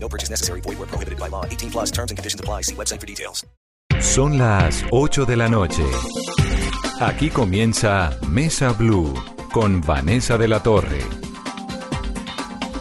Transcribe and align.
No 0.00 0.08
purchase 0.08 0.30
necessary. 0.30 0.60
Void 0.62 0.78
where 0.78 0.88
prohibited 0.88 1.18
by 1.18 1.28
law. 1.28 1.44
18 1.44 1.70
plus 1.70 1.90
terms 1.90 2.10
and 2.10 2.16
conditions 2.16 2.40
apply. 2.40 2.62
See 2.62 2.74
website 2.74 3.00
for 3.00 3.06
details. 3.06 3.44
Son 4.00 4.38
las 4.38 4.84
8 4.90 5.26
de 5.26 5.36
la 5.36 5.48
noche. 5.48 5.82
Aquí 7.00 7.30
comienza 7.30 8.16
Mesa 8.28 8.72
Blue 8.72 9.12
con 9.52 9.80
Vanessa 9.80 10.38
de 10.38 10.46
la 10.46 10.62
Torre. 10.62 11.00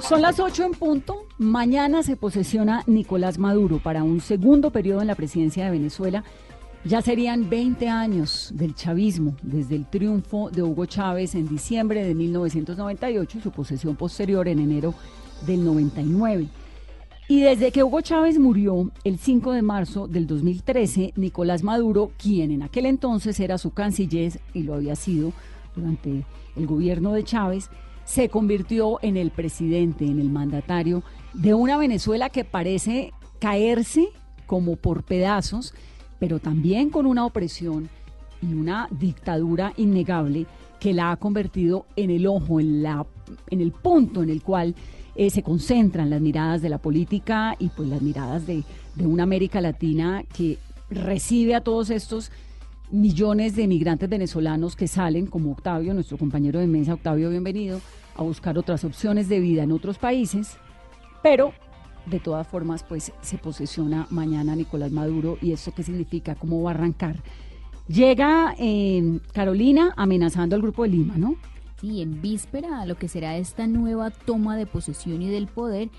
Son 0.08 0.22
las 0.22 0.40
8 0.40 0.64
en 0.64 0.72
punto. 0.74 1.26
Mañana 1.38 2.04
se 2.04 2.16
posesiona 2.16 2.84
Nicolás 2.88 3.40
Maduro 3.40 3.80
para 3.80 4.04
un 4.04 4.22
segundo 4.22 4.72
periodo 4.72 5.02
en 5.02 5.08
la 5.08 5.16
presidencia 5.16 5.66
de 5.66 5.72
Venezuela. 5.72 6.24
Ya 6.84 7.02
serían 7.02 7.50
20 7.50 7.90
años 7.90 8.52
del 8.54 8.74
chavismo, 8.74 9.36
desde 9.42 9.76
el 9.76 9.86
triunfo 9.90 10.50
de 10.50 10.64
Hugo 10.64 10.86
Chávez 10.86 11.36
en 11.36 11.48
diciembre 11.48 12.04
de 12.04 12.16
1998 12.16 13.38
y 13.38 13.42
su 13.42 13.52
posesión 13.52 13.96
posterior 13.96 14.48
en 14.48 14.60
enero 14.60 14.94
del 15.46 15.66
99. 15.66 16.48
Y 17.30 17.42
desde 17.42 17.74
que 17.74 17.84
Hugo 17.84 18.00
Chávez 18.00 18.40
murió 18.40 18.90
el 19.04 19.18
5 19.18 19.52
de 19.52 19.62
marzo 19.62 20.08
del 20.08 20.28
2013, 20.28 21.12
Nicolás 21.18 21.62
Maduro, 21.62 22.12
quien 22.18 22.52
en 22.52 22.64
aquel 22.64 22.86
entonces 22.86 23.38
era 23.42 23.58
su 23.58 23.72
canciller 23.72 24.40
y 24.54 24.64
lo 24.64 24.76
había 24.76 24.96
sido 24.96 25.34
durante 25.76 26.24
el 26.56 26.68
gobierno 26.68 27.12
de 27.12 27.26
Chávez, 27.26 27.70
se 28.06 28.30
convirtió 28.30 29.00
en 29.02 29.18
el 29.18 29.32
presidente, 29.32 30.06
en 30.06 30.22
el 30.22 30.30
mandatario 30.30 31.04
de 31.34 31.54
una 31.54 31.78
Venezuela 31.78 32.30
que 32.30 32.46
parece 32.46 33.12
caerse 33.40 34.08
como 34.46 34.78
por 34.78 35.04
pedazos, 35.04 35.74
pero 36.20 36.40
también 36.40 36.90
con 36.90 37.06
una 37.06 37.26
opresión 37.26 37.90
y 38.42 38.54
una 38.54 38.88
dictadura 38.90 39.74
innegable 39.76 40.46
que 40.80 40.94
la 40.94 41.12
ha 41.12 41.18
convertido 41.18 41.88
en 41.98 42.10
el 42.10 42.26
ojo, 42.26 42.62
en, 42.62 42.84
la, 42.84 43.06
en 43.50 43.60
el 43.60 43.74
punto 43.74 44.24
en 44.24 44.30
el 44.30 44.42
cual 44.42 44.76
eh, 45.18 45.32
se 45.32 45.42
concentran 45.42 46.12
las 46.12 46.22
miradas 46.22 46.62
de 46.62 46.70
la 46.70 46.78
política 46.78 47.56
y 47.58 47.70
pues 47.70 47.90
las 47.90 48.04
miradas 48.04 48.46
de, 48.46 48.64
una 49.00 49.24
América 49.24 49.62
Latina 49.62 50.24
que 50.36 50.60
recibe 50.92 51.56
a 51.56 51.62
todos 51.62 51.90
estos 51.90 52.32
millones 52.92 53.56
de 53.56 53.68
migrantes 53.68 54.08
venezolanos 54.08 54.76
que 54.76 54.88
salen, 54.88 55.26
como 55.26 55.52
Octavio, 55.52 55.94
nuestro 55.96 56.18
compañero 56.18 56.60
de 56.60 56.68
mesa, 56.68 56.94
Octavio, 56.94 57.32
bienvenido, 57.32 57.82
a 58.16 58.22
buscar 58.22 58.58
otras 58.60 58.84
opciones 58.84 59.28
de 59.28 59.40
vida 59.40 59.64
en 59.64 59.72
otros 59.72 59.98
países, 59.98 60.58
pero 61.24 61.52
de 62.06 62.20
todas 62.20 62.48
formas, 62.48 62.84
pues 62.84 63.12
se 63.22 63.38
posesiona 63.38 64.08
mañana 64.12 64.56
Nicolás 64.56 64.92
Maduro 64.92 65.38
y 65.42 65.52
eso 65.52 65.74
qué 65.74 65.84
significa, 65.84 66.36
cómo 66.36 66.62
va 66.62 66.72
a 66.72 66.74
arrancar. 66.76 67.18
Llega 67.88 68.56
eh, 68.60 69.20
Carolina 69.34 69.94
amenazando 69.98 70.56
al 70.56 70.62
Grupo 70.62 70.84
de 70.84 70.90
Lima, 70.90 71.18
¿no? 71.18 71.36
Sí, 71.80 72.02
en 72.02 72.22
víspera 72.22 72.82
a 72.82 72.86
lo 72.86 72.96
que 72.96 73.08
será 73.08 73.38
esta 73.38 73.68
nueva 73.68 74.10
toma 74.10 74.58
de 74.58 74.66
posesión 74.66 75.22
y 75.22 75.30
del 75.30 75.48
poder, 75.48 75.90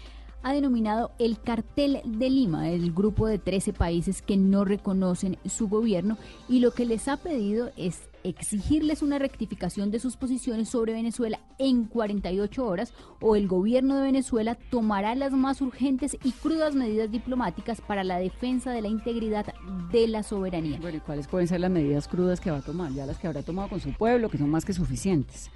ha 0.43 0.53
denominado 0.53 1.12
el 1.19 1.41
cartel 1.41 2.01
de 2.05 2.31
Lima, 2.31 2.70
el 2.70 2.93
grupo 2.93 3.27
de 3.27 3.39
13 3.39 3.73
países 3.73 4.23
que 4.23 4.37
no 4.37 4.65
reconocen 4.65 5.37
su 5.47 5.69
gobierno 5.69 6.17
y 6.48 6.61
lo 6.61 6.73
que 6.73 6.85
les 6.85 7.09
ha 7.09 7.17
pedido 7.17 7.70
es 7.77 8.09
exigirles 8.25 9.03
una 9.03 9.19
rectificación 9.19 9.91
de 9.91 10.01
sus 10.01 10.17
posiciones 10.17 10.69
sobre 10.69 10.93
Venezuela 10.93 11.41
en 11.59 11.85
48 11.85 12.67
horas 12.67 12.92
o 13.20 13.36
el 13.36 13.47
gobierno 13.47 13.97
de 13.97 14.02
Venezuela 14.02 14.57
tomará 14.70 15.14
las 15.14 15.33
más 15.33 15.61
urgentes 15.61 16.17
y 16.25 16.33
crudas 16.33 16.75
medidas 16.75 17.11
diplomáticas 17.11 17.81
para 17.81 18.05
la 18.05 18.19
defensa 18.19 18.73
de 18.73 18.83
la 18.83 18.89
integridad 18.89 19.47
de 19.92 20.08
la 20.08 20.23
soberanía. 20.23 20.79
Bueno, 20.81 20.98
¿y 20.98 21.01
cuáles 21.01 21.29
pueden 21.29 21.48
ser 21.48 21.61
las 21.61 21.70
medidas 21.70 22.08
crudas 22.08 22.41
que 22.41 22.51
va 22.51 22.58
a 22.58 22.63
tomar? 22.63 22.92
Ya 22.92 23.07
las 23.07 23.19
que 23.19 23.29
habrá 23.29 23.42
tomado 23.42 23.69
con 23.69 23.81
su 23.81 23.92
pueblo, 23.92 24.29
que 24.29 24.39
son 24.39 24.51
más 24.51 24.64
que 24.64 24.73
suficientes. 24.73 25.51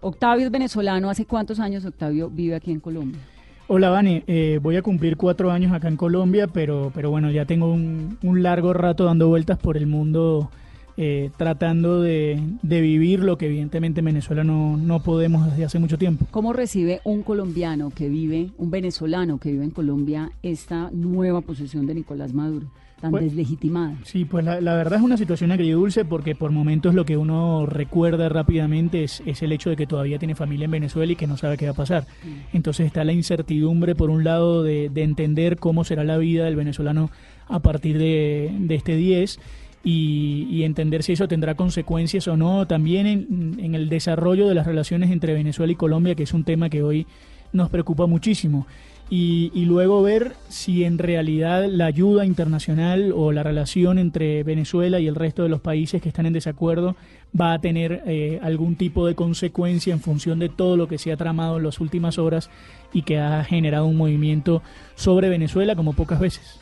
Octavio 0.00 0.46
es 0.46 0.52
venezolano. 0.52 1.10
¿Hace 1.10 1.26
cuántos 1.26 1.60
años 1.60 1.84
Octavio 1.84 2.30
vive 2.30 2.54
aquí 2.54 2.70
en 2.72 2.80
Colombia? 2.80 3.20
Hola, 3.68 3.90
Vani. 3.90 4.22
Eh, 4.26 4.60
voy 4.62 4.76
a 4.76 4.82
cumplir 4.82 5.16
cuatro 5.16 5.50
años 5.50 5.72
acá 5.72 5.88
en 5.88 5.96
Colombia, 5.96 6.46
pero, 6.46 6.92
pero 6.94 7.10
bueno, 7.10 7.30
ya 7.30 7.44
tengo 7.46 7.72
un, 7.72 8.18
un 8.22 8.42
largo 8.42 8.72
rato 8.72 9.04
dando 9.04 9.28
vueltas 9.28 9.58
por 9.58 9.76
el 9.76 9.86
mundo 9.86 10.50
eh, 10.98 11.30
tratando 11.36 12.00
de, 12.00 12.40
de, 12.62 12.80
vivir 12.80 13.20
lo 13.20 13.36
que 13.36 13.46
evidentemente 13.46 14.00
en 14.00 14.06
Venezuela 14.06 14.44
no, 14.44 14.78
no 14.78 15.02
podemos 15.02 15.44
desde 15.44 15.64
hace 15.66 15.78
mucho 15.78 15.98
tiempo. 15.98 16.26
¿Cómo 16.30 16.54
recibe 16.54 17.02
un 17.04 17.22
colombiano 17.22 17.90
que 17.90 18.08
vive, 18.08 18.50
un 18.56 18.70
venezolano 18.70 19.36
que 19.36 19.52
vive 19.52 19.64
en 19.64 19.72
Colombia, 19.72 20.30
esta 20.42 20.90
nueva 20.92 21.42
posesión 21.42 21.86
de 21.86 21.96
Nicolás 21.96 22.32
Maduro? 22.32 22.68
Tan 23.00 23.10
Pues- 23.10 23.24
deslegitimada. 23.24 23.94
Sí, 24.04 24.24
pues 24.24 24.44
la, 24.44 24.60
la 24.60 24.74
verdad 24.74 24.98
es 24.98 25.04
una 25.04 25.16
situación 25.18 25.52
agridulce 25.52 26.04
porque 26.06 26.34
por 26.34 26.50
momentos 26.50 26.94
lo 26.94 27.04
que 27.04 27.16
uno 27.18 27.66
recuerda 27.66 28.28
rápidamente 28.30 29.04
es, 29.04 29.22
es 29.26 29.42
el 29.42 29.52
hecho 29.52 29.68
de 29.70 29.76
que 29.76 29.86
todavía 29.86 30.18
tiene 30.18 30.34
familia 30.34 30.64
en 30.64 30.70
Venezuela 30.70 31.12
y 31.12 31.16
que 31.16 31.26
no 31.26 31.36
sabe 31.36 31.56
qué 31.58 31.66
va 31.66 31.72
a 31.72 31.74
pasar. 31.74 32.06
Entonces 32.54 32.86
está 32.86 33.04
la 33.04 33.12
incertidumbre, 33.12 33.94
por 33.94 34.08
un 34.08 34.24
lado, 34.24 34.62
de, 34.62 34.88
de 34.88 35.02
entender 35.02 35.58
cómo 35.58 35.84
será 35.84 36.04
la 36.04 36.16
vida 36.16 36.46
del 36.46 36.56
venezolano 36.56 37.10
a 37.48 37.60
partir 37.60 37.98
de, 37.98 38.50
de 38.60 38.74
este 38.74 38.96
10 38.96 39.38
y, 39.84 40.48
y 40.50 40.64
entender 40.64 41.02
si 41.02 41.12
eso 41.12 41.28
tendrá 41.28 41.54
consecuencias 41.54 42.26
o 42.28 42.36
no, 42.36 42.66
también 42.66 43.06
en, 43.06 43.56
en 43.60 43.74
el 43.74 43.88
desarrollo 43.90 44.48
de 44.48 44.54
las 44.54 44.66
relaciones 44.66 45.10
entre 45.10 45.34
Venezuela 45.34 45.70
y 45.72 45.76
Colombia, 45.76 46.14
que 46.14 46.22
es 46.24 46.32
un 46.32 46.44
tema 46.44 46.70
que 46.70 46.82
hoy 46.82 47.06
nos 47.52 47.68
preocupa 47.70 48.06
muchísimo. 48.06 48.66
Y, 49.08 49.64
luego 49.66 50.02
ver 50.02 50.34
si 50.48 50.82
en 50.82 50.98
realidad 50.98 51.66
la 51.68 51.86
ayuda 51.86 52.26
internacional 52.26 53.12
o 53.14 53.30
la 53.30 53.44
relación 53.44 53.98
entre 53.98 54.42
Venezuela 54.42 54.98
y 54.98 55.06
el 55.06 55.14
resto 55.14 55.44
de 55.44 55.48
los 55.48 55.60
países 55.60 56.02
que 56.02 56.08
están 56.08 56.26
en 56.26 56.32
desacuerdo 56.32 56.96
va 57.38 57.52
a 57.52 57.60
tener 57.60 58.02
eh, 58.06 58.40
algún 58.42 58.74
tipo 58.74 59.06
de 59.06 59.14
consecuencia 59.14 59.92
en 59.92 60.00
función 60.00 60.40
de 60.40 60.48
todo 60.48 60.76
lo 60.76 60.88
que 60.88 60.98
se 60.98 61.12
ha 61.12 61.16
tramado 61.16 61.58
en 61.58 61.62
las 61.62 61.78
últimas 61.78 62.18
horas 62.18 62.50
y 62.92 63.02
que 63.02 63.20
ha 63.20 63.44
generado 63.44 63.86
un 63.86 63.96
movimiento 63.96 64.62
sobre 64.96 65.28
Venezuela 65.28 65.76
como 65.76 65.92
pocas 65.92 66.18
veces. 66.18 66.58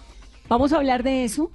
Vamos 0.48 0.74
a 0.74 0.76
hablar 0.76 1.02
de 1.02 1.24
eso 1.24 1.50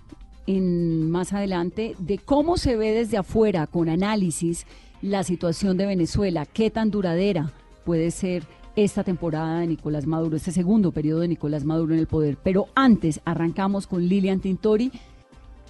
en, 0.48 1.12
más 1.12 1.34
adelante, 1.34 1.96
de 2.00 2.18
cómo 2.18 2.58
se 2.58 2.76
ve 2.76 2.92
desde 2.92 3.18
afuera, 3.18 3.68
con 3.68 3.90
análisis, 3.90 4.66
la 5.04 5.24
situación 5.24 5.78
de 5.78 5.86
Venezuela, 5.86 6.48
qué 6.48 6.72
tan 6.72 6.90
duradera 6.90 7.52
puede 7.86 8.10
ser 8.10 8.44
esta 8.84 9.04
temporada 9.04 9.60
de 9.60 9.68
Nicolás 9.68 10.06
Maduro, 10.08 10.38
este 10.38 10.52
segundo 10.52 10.92
periodo 10.92 11.22
de 11.22 11.28
Nicolás 11.28 11.66
Maduro 11.66 11.94
en 11.94 12.00
el 12.00 12.08
poder. 12.08 12.38
Pero 12.42 12.68
antes 12.76 13.22
arrancamos 13.26 13.88
con 13.88 14.08
Lilian 14.08 14.40
Tintori. 14.40 14.92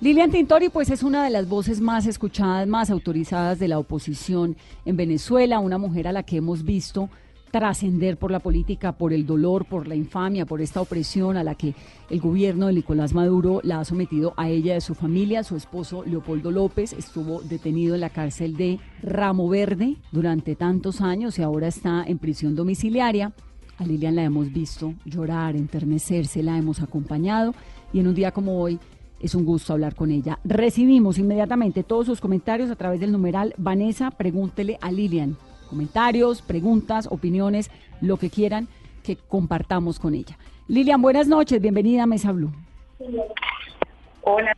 Lilian 0.02 0.31
Tintori, 0.31 0.70
pues 0.70 0.90
es 0.90 1.03
una 1.03 1.24
de 1.24 1.30
las 1.30 1.50
voces 1.50 1.81
más 1.81 2.06
escuchadas, 2.06 2.68
más 2.68 2.90
autorizadas 2.90 3.59
de 3.59 3.68
la 3.68 3.80
oposición 3.80 4.56
en 4.86 4.96
Venezuela, 4.96 5.59
una 5.59 5.78
mujer 5.78 6.08
a 6.08 6.14
la 6.14 6.24
que 6.24 6.38
hemos 6.38 6.64
visto 6.64 7.09
trascender 7.52 8.18
por 8.18 8.32
la 8.32 8.40
política, 8.40 8.94
por 8.94 9.14
el 9.14 9.26
dolor, 9.26 9.66
por 9.66 9.88
la 9.88 9.96
infamia, 9.96 10.46
por 10.46 10.62
esta 10.62 10.82
opresión 10.82 11.38
a 11.38 11.44
la 11.44 11.56
que 11.56 11.76
el 12.10 12.20
gobierno 12.20 12.68
de 12.68 12.74
Nicolás 12.74 13.14
Maduro 13.14 13.62
la 13.64 13.80
ha 13.80 13.86
sometido 13.86 14.34
a 14.38 14.50
ella 14.50 14.74
y 14.74 14.78
a 14.78 14.82
su 14.82 14.96
familia. 14.96 15.44
Su 15.44 15.56
esposo 15.56 16.04
Leopoldo 16.06 16.52
López 16.52 16.94
estuvo 16.94 17.42
detenido 17.42 17.96
en 17.96 18.02
la 18.02 18.09
cárcel 18.09 18.56
de 18.56 18.80
Ramo 19.02 19.50
Verde 19.50 19.98
durante 20.12 20.56
tantos 20.56 21.02
años 21.02 21.40
y 21.40 21.42
ahora 21.42 21.68
está 21.68 22.04
en 22.06 22.18
prisión 22.20 22.56
domiciliaria. 22.56 23.34
A 23.78 23.86
Lilian 23.86 24.16
la 24.16 24.24
hemos 24.24 24.52
visto 24.52 24.94
llorar, 25.06 25.56
enternecerse, 25.56 26.44
la 26.44 26.58
hemos 26.58 26.82
acompañado 26.82 27.54
y 27.94 28.00
en 28.00 28.08
un 28.08 28.16
día 28.16 28.32
como 28.32 28.59
hoy 28.62 28.80
es 29.20 29.36
un 29.36 29.46
gusto 29.46 29.74
hablar 29.74 29.96
con 29.96 30.12
ella. 30.12 30.40
Recibimos 30.44 31.18
inmediatamente 31.18 31.84
todos 31.84 32.06
sus 32.06 32.22
comentarios 32.22 32.70
a 32.72 32.76
través 32.76 33.00
del 33.00 33.12
numeral 33.12 33.53
Vanessa, 33.58 34.12
pregúntele 34.12 34.78
a 34.82 34.91
Lilian. 34.91 35.38
Comentarios, 35.70 36.42
preguntas, 36.42 37.08
opiniones, 37.12 37.70
lo 38.02 38.18
que 38.18 38.32
quieran 38.32 38.68
que 39.04 39.16
compartamos 39.16 40.00
con 40.00 40.16
ella. 40.16 40.36
Lilian, 40.68 41.02
buenas 41.02 41.28
noches, 41.28 41.62
bienvenida 41.62 42.04
a 42.04 42.06
Mesa 42.08 42.32
Blue. 42.32 42.52
Hola. 44.24 44.56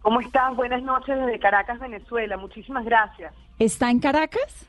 ¿cómo 0.00 0.20
estás? 0.20 0.56
Buenas 0.56 0.82
noches 0.82 1.16
desde 1.16 1.38
Caracas, 1.38 1.78
Venezuela. 1.78 2.36
Muchísimas 2.36 2.84
gracias. 2.84 3.32
¿Está 3.58 3.90
en 3.90 4.00
Caracas? 4.00 4.66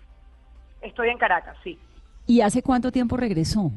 Estoy 0.81 1.09
en 1.09 1.17
Caracas, 1.17 1.55
sí. 1.63 1.79
¿Y 2.27 2.41
hace 2.41 2.61
cuánto 2.61 2.91
tiempo 2.91 3.15
regresó? 3.15 3.71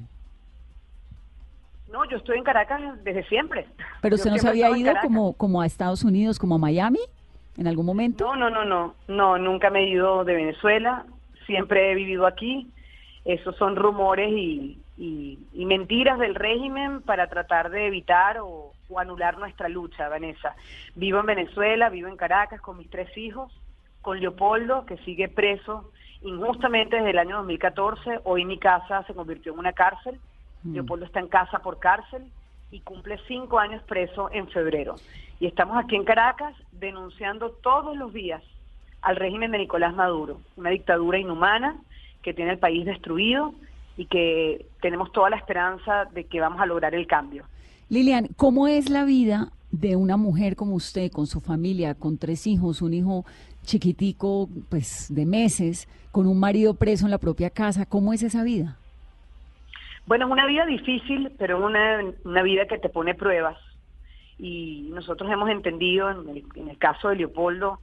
No, 1.91 2.05
yo 2.11 2.17
estoy 2.17 2.39
en 2.39 2.45
Caracas 2.45 2.81
desde 3.05 3.25
siempre. 3.29 3.67
¿Pero 4.03 4.17
usted 4.17 4.31
no 4.31 4.39
se 4.39 4.49
había 4.49 4.77
ido 4.77 4.93
como, 5.03 5.35
como 5.35 5.63
a 5.63 5.67
Estados 5.67 6.03
Unidos, 6.03 6.39
como 6.39 6.57
a 6.57 6.59
Miami, 6.59 7.01
en 7.57 7.69
algún 7.69 7.87
momento? 7.87 8.25
No, 8.25 8.37
no, 8.37 8.51
no, 8.51 8.65
no. 8.65 8.95
No, 9.07 9.39
nunca 9.39 9.71
me 9.71 9.85
he 9.85 9.89
ido 9.89 10.25
de 10.25 10.35
Venezuela. 10.35 11.07
Siempre 11.47 11.91
he 11.91 11.95
vivido 11.95 12.27
aquí. 12.27 12.69
Esos 13.25 13.57
son 13.57 13.75
rumores 13.77 14.31
y, 14.31 14.79
y- 14.97 15.39
y 15.53 15.65
mentiras 15.65 16.19
del 16.19 16.35
régimen 16.35 17.03
para 17.03 17.29
tratar 17.29 17.71
de 17.71 17.87
evitar 17.87 18.39
o, 18.39 18.73
o 18.89 18.99
anular 19.01 19.37
nuestra 19.39 19.69
lucha, 19.69 20.09
Vanessa. 20.09 20.55
Vivo 20.95 21.19
en 21.21 21.27
Venezuela, 21.27 21.89
vivo 21.89 22.09
en 22.09 22.17
Caracas 22.17 22.61
con 22.61 22.79
mis 22.79 22.89
tres 22.91 23.17
hijos, 23.17 23.53
con 24.03 24.21
Leopoldo, 24.21 24.87
que 24.87 24.97
sigue 24.99 25.29
preso 25.29 25.91
injustamente 26.23 26.97
desde 26.97 27.11
el 27.11 27.19
año 27.19 27.37
2014. 27.39 28.21
Hoy 28.25 28.45
mi 28.45 28.59
casa 28.59 29.03
se 29.05 29.15
convirtió 29.15 29.53
en 29.53 29.59
una 29.59 29.73
cárcel. 29.73 30.19
Mm. 30.63 30.75
Leopoldo 30.75 31.05
está 31.07 31.19
en 31.21 31.29
casa 31.29 31.59
por 31.59 31.79
cárcel 31.81 32.23
y 32.71 32.81
cumple 32.81 33.19
cinco 33.27 33.59
años 33.59 33.83
preso 33.85 34.29
en 34.33 34.49
febrero. 34.49 34.95
Y 35.41 35.47
estamos 35.47 35.77
aquí 35.77 35.97
en 35.97 36.05
Caracas 36.05 36.55
denunciando 36.73 37.51
todos 37.51 37.97
los 37.97 38.13
días 38.13 38.43
al 39.03 39.17
régimen 39.17 39.51
de 39.53 39.59
Nicolás 39.59 39.95
Maduro, 39.95 40.41
una 40.57 40.71
dictadura 40.71 41.19
inhumana 41.19 41.77
que 42.23 42.35
tiene 42.35 42.53
el 42.53 42.59
país 42.59 42.85
destruido 42.85 43.55
y 43.97 44.07
que 44.07 44.67
tenemos 44.81 45.13
toda 45.13 45.31
la 45.31 45.37
esperanza 45.37 46.07
de 46.07 46.25
que 46.25 46.41
vamos 46.41 46.61
a 46.61 46.67
lograr 46.67 46.95
el 46.95 47.07
cambio. 47.07 47.45
Lilian, 47.89 48.29
¿cómo 48.37 48.67
es 48.67 48.91
la 48.91 49.05
vida 49.05 49.53
de 49.71 49.97
una 49.97 50.17
mujer 50.17 50.57
como 50.57 50.75
usted, 50.75 51.11
con 51.11 51.27
su 51.27 51.41
familia, 51.41 51.95
con 51.95 52.19
tres 52.19 52.47
hijos, 52.47 52.83
un 52.83 52.95
hijo 52.95 53.25
chiquitico, 53.63 54.49
pues 54.69 55.13
de 55.15 55.25
meses, 55.25 55.89
con 56.11 56.27
un 56.27 56.41
marido 56.41 56.75
preso 56.75 57.05
en 57.05 57.13
la 57.13 57.19
propia 57.19 57.51
casa? 57.51 57.87
¿Cómo 57.87 58.13
es 58.13 58.23
esa 58.23 58.43
vida? 58.43 58.77
Bueno, 60.07 60.27
es 60.27 60.33
una 60.33 60.47
vida 60.47 60.67
difícil, 60.67 61.33
pero 61.39 61.59
es 61.59 61.65
una, 61.65 62.01
una 62.25 62.43
vida 62.43 62.67
que 62.67 62.79
te 62.79 62.89
pone 62.89 63.15
pruebas. 63.15 63.57
Y 64.39 64.89
nosotros 64.93 65.31
hemos 65.31 65.49
entendido, 65.49 66.11
en 66.11 66.29
el, 66.29 66.45
en 66.55 66.69
el 66.69 66.79
caso 66.79 67.09
de 67.09 67.17
Leopoldo, 67.17 67.81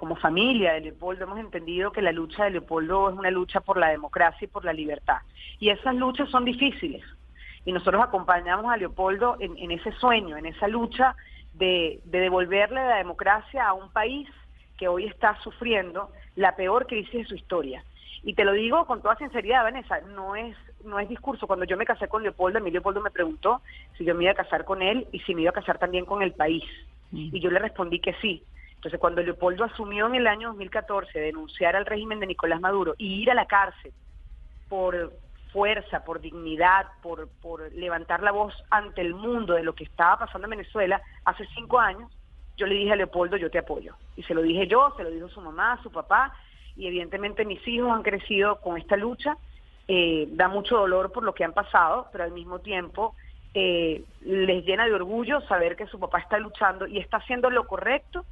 como 0.00 0.16
familia 0.16 0.72
de 0.72 0.80
Leopoldo, 0.80 1.24
hemos 1.24 1.38
entendido 1.38 1.92
que 1.92 2.00
la 2.00 2.10
lucha 2.10 2.44
de 2.44 2.52
Leopoldo 2.52 3.10
es 3.10 3.18
una 3.18 3.30
lucha 3.30 3.60
por 3.60 3.76
la 3.76 3.90
democracia 3.90 4.46
y 4.46 4.48
por 4.48 4.64
la 4.64 4.72
libertad. 4.72 5.18
Y 5.58 5.68
esas 5.68 5.94
luchas 5.94 6.30
son 6.30 6.46
difíciles. 6.46 7.04
Y 7.66 7.72
nosotros 7.72 8.02
acompañamos 8.02 8.72
a 8.72 8.78
Leopoldo 8.78 9.36
en, 9.40 9.58
en 9.58 9.72
ese 9.72 9.92
sueño, 9.92 10.38
en 10.38 10.46
esa 10.46 10.68
lucha 10.68 11.16
de, 11.52 12.00
de 12.04 12.18
devolverle 12.18 12.80
la 12.80 12.96
democracia 12.96 13.68
a 13.68 13.74
un 13.74 13.90
país 13.90 14.26
que 14.78 14.88
hoy 14.88 15.04
está 15.04 15.38
sufriendo 15.42 16.08
la 16.34 16.56
peor 16.56 16.86
crisis 16.86 17.12
de 17.12 17.26
su 17.26 17.34
historia. 17.34 17.84
Y 18.22 18.32
te 18.32 18.46
lo 18.46 18.52
digo 18.52 18.86
con 18.86 19.02
toda 19.02 19.16
sinceridad, 19.16 19.64
Vanessa, 19.64 20.00
no 20.00 20.34
es 20.34 20.56
no 20.82 20.98
es 20.98 21.10
discurso. 21.10 21.46
Cuando 21.46 21.66
yo 21.66 21.76
me 21.76 21.84
casé 21.84 22.08
con 22.08 22.22
Leopoldo, 22.22 22.58
a 22.58 22.62
mí 22.62 22.70
Leopoldo 22.70 23.02
me 23.02 23.10
preguntó 23.10 23.60
si 23.98 24.06
yo 24.06 24.14
me 24.14 24.24
iba 24.24 24.32
a 24.32 24.36
casar 24.36 24.64
con 24.64 24.80
él 24.80 25.06
y 25.12 25.18
si 25.20 25.34
me 25.34 25.42
iba 25.42 25.50
a 25.50 25.60
casar 25.60 25.76
también 25.76 26.06
con 26.06 26.22
el 26.22 26.32
país. 26.32 26.64
Y 27.12 27.38
yo 27.38 27.50
le 27.50 27.58
respondí 27.58 27.98
que 27.98 28.14
sí. 28.22 28.42
Entonces, 28.80 28.98
cuando 28.98 29.20
Leopoldo 29.20 29.64
asumió 29.64 30.06
en 30.06 30.14
el 30.14 30.26
año 30.26 30.48
2014 30.48 31.20
denunciar 31.20 31.76
al 31.76 31.84
régimen 31.84 32.18
de 32.18 32.26
Nicolás 32.26 32.62
Maduro 32.62 32.94
y 32.96 33.20
ir 33.20 33.30
a 33.30 33.34
la 33.34 33.44
cárcel 33.44 33.92
por 34.70 35.12
fuerza, 35.52 36.02
por 36.02 36.18
dignidad, 36.22 36.86
por, 37.02 37.28
levantar 37.74 38.22
la 38.22 38.32
voz 38.32 38.54
ante 38.70 39.02
el 39.02 39.12
mundo 39.12 39.52
de 39.52 39.64
lo 39.64 39.74
que 39.74 39.84
estaba 39.84 40.20
pasando 40.20 40.46
en 40.46 40.52
Venezuela 40.52 41.02
hace 41.26 41.46
cinco 41.54 41.78
años, 41.78 42.10
yo 42.56 42.66
le 42.66 42.76
dije 42.76 42.92
a 42.92 42.96
Leopoldo, 42.96 43.36
yo 43.36 43.50
te 43.50 43.58
apoyo. 43.58 43.96
Y 44.16 44.22
se 44.22 44.32
lo 44.32 44.40
dije 44.40 44.66
yo, 44.66 44.94
se 44.96 45.02
lo 45.02 45.10
dijo 45.10 45.28
su 45.28 45.42
mamá, 45.42 45.78
su 45.82 45.92
papá, 45.92 46.34
y 46.74 46.86
evidentemente 46.86 47.44
mis 47.44 47.60
hijos 47.68 47.92
han 47.92 48.02
crecido 48.02 48.62
con 48.62 48.78
esta 48.78 48.96
lucha. 48.96 49.36
Eh, 49.88 50.26
da 50.30 50.48
mucho 50.48 50.78
dolor 50.78 51.12
por 51.12 51.22
lo 51.22 51.34
que 51.34 51.44
han 51.44 51.52
pasado, 51.52 52.08
pero 52.12 52.24
al 52.24 52.32
mismo 52.32 52.60
tiempo 52.60 53.14
eh, 53.52 54.02
les 54.22 54.64
llena 54.64 54.86
de 54.86 54.94
orgullo 54.94 55.42
saber 55.42 55.76
que 55.76 55.86
su 55.86 56.00
papá 56.00 56.20
está 56.20 56.38
luchando 56.38 56.86
y 56.86 56.96
está 56.96 57.18
haciendo 57.18 57.50
lo 57.50 57.66
correcto 57.66 58.24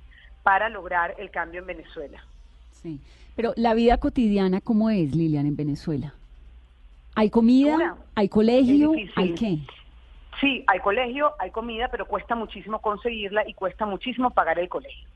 para 0.48 0.70
lograr 0.70 1.14
el 1.18 1.30
cambio 1.30 1.60
en 1.60 1.66
Venezuela. 1.66 2.24
Sí, 2.70 3.02
pero 3.36 3.52
la 3.56 3.74
vida 3.74 3.98
cotidiana, 3.98 4.62
¿cómo 4.62 4.88
es, 4.88 5.14
Lilian, 5.14 5.44
en 5.44 5.56
Venezuela? 5.56 6.14
¿Hay 7.14 7.28
comida? 7.28 7.98
¿Hay 8.14 8.30
colegio? 8.30 8.92
¿Hay 9.16 9.34
qué? 9.34 9.58
Sí, 10.40 10.64
hay 10.66 10.80
colegio, 10.80 11.34
hay 11.38 11.50
comida, 11.50 11.88
pero 11.88 12.06
cuesta 12.06 12.34
muchísimo 12.34 12.80
conseguirla 12.80 13.46
y 13.46 13.52
cuesta 13.52 13.84
muchísimo 13.84 14.30
pagar 14.30 14.58
el 14.58 14.70
colegio. 14.70 15.06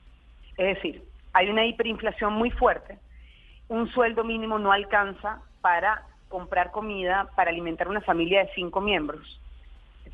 Es 0.59 0.77
decir, 0.77 1.03
hay 1.33 1.49
una 1.49 1.65
hiperinflación 1.65 2.35
muy 2.35 2.51
fuerte, 2.51 2.99
un 3.69 3.91
sueldo 3.91 4.25
mínimo 4.25 4.59
no 4.59 4.71
alcanza 4.71 5.41
para 5.63 6.09
comprar 6.29 6.73
comida 6.73 7.31
para 7.37 7.51
alimentar 7.51 7.89
una 7.89 8.03
familia 8.03 8.41
de 8.41 8.51
cinco 8.55 8.83
miembros. 8.83 9.41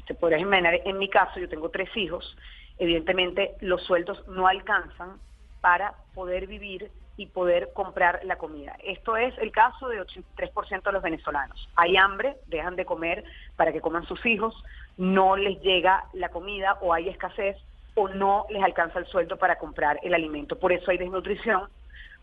Te 0.07 0.15
podrías 0.15 0.43
imaginar, 0.43 0.81
en 0.85 0.97
mi 0.97 1.11
caso, 1.11 1.41
yo 1.41 1.49
tengo 1.49 1.71
tres 1.71 1.91
hijos, 1.97 2.37
evidentemente 2.79 3.55
los 3.61 3.83
sueldos 3.83 4.27
no 4.29 4.47
alcanzan 4.47 5.19
para 5.61 5.95
poder 6.15 6.47
vivir 6.47 6.91
y 7.17 7.27
poder 7.27 7.71
comprar 7.75 8.21
la 8.25 8.37
comida. 8.37 8.77
Esto 8.85 9.17
es 9.17 9.37
el 9.39 9.51
caso 9.51 9.89
de 9.89 10.01
83% 10.01 10.83
de 10.85 10.93
los 10.93 11.03
venezolanos. 11.03 11.69
Hay 11.75 11.97
hambre, 11.97 12.37
dejan 12.47 12.77
de 12.77 12.85
comer 12.85 13.25
para 13.57 13.73
que 13.73 13.81
coman 13.81 14.07
sus 14.07 14.25
hijos, 14.25 14.55
no 14.97 15.37
les 15.37 15.61
llega 15.61 16.05
la 16.13 16.29
comida 16.29 16.79
o 16.81 16.95
hay 16.95 17.09
escasez 17.09 17.57
o 17.95 18.09
no 18.09 18.47
les 18.51 18.63
alcanza 18.63 19.01
el 19.01 19.07
sueldo 19.07 19.37
para 19.37 19.59
comprar 19.59 19.99
el 20.05 20.15
alimento. 20.15 20.57
Por 20.59 20.73
eso 20.73 20.93
hay 20.93 20.99
desnutrición, 20.99 21.69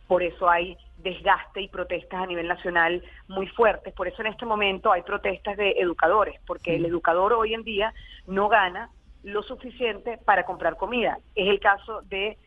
por 0.07 0.23
eso 0.23 0.49
hay 0.49 0.77
desgaste 0.97 1.61
y 1.61 1.67
protestas 1.67 2.23
a 2.23 2.25
nivel 2.25 2.47
nacional 2.47 3.03
muy 3.27 3.47
fuertes. 3.47 3.93
Por 3.93 4.07
eso 4.07 4.21
en 4.21 4.27
este 4.27 4.45
momento 4.45 4.93
hay 4.93 5.01
protestas 5.01 5.57
de 5.57 5.71
educadores, 5.71 6.39
porque 6.47 6.75
el 6.75 6.85
educador 6.85 7.33
hoy 7.33 7.53
en 7.53 7.63
día 7.63 7.93
no 8.27 8.47
gana 8.47 8.89
lo 9.25 9.41
suficiente 9.43 10.19
para 10.23 10.45
comprar 10.45 10.77
comida. 10.77 11.17
Es 11.35 11.49
el 11.49 11.59
caso 11.59 12.01
de 12.03 12.37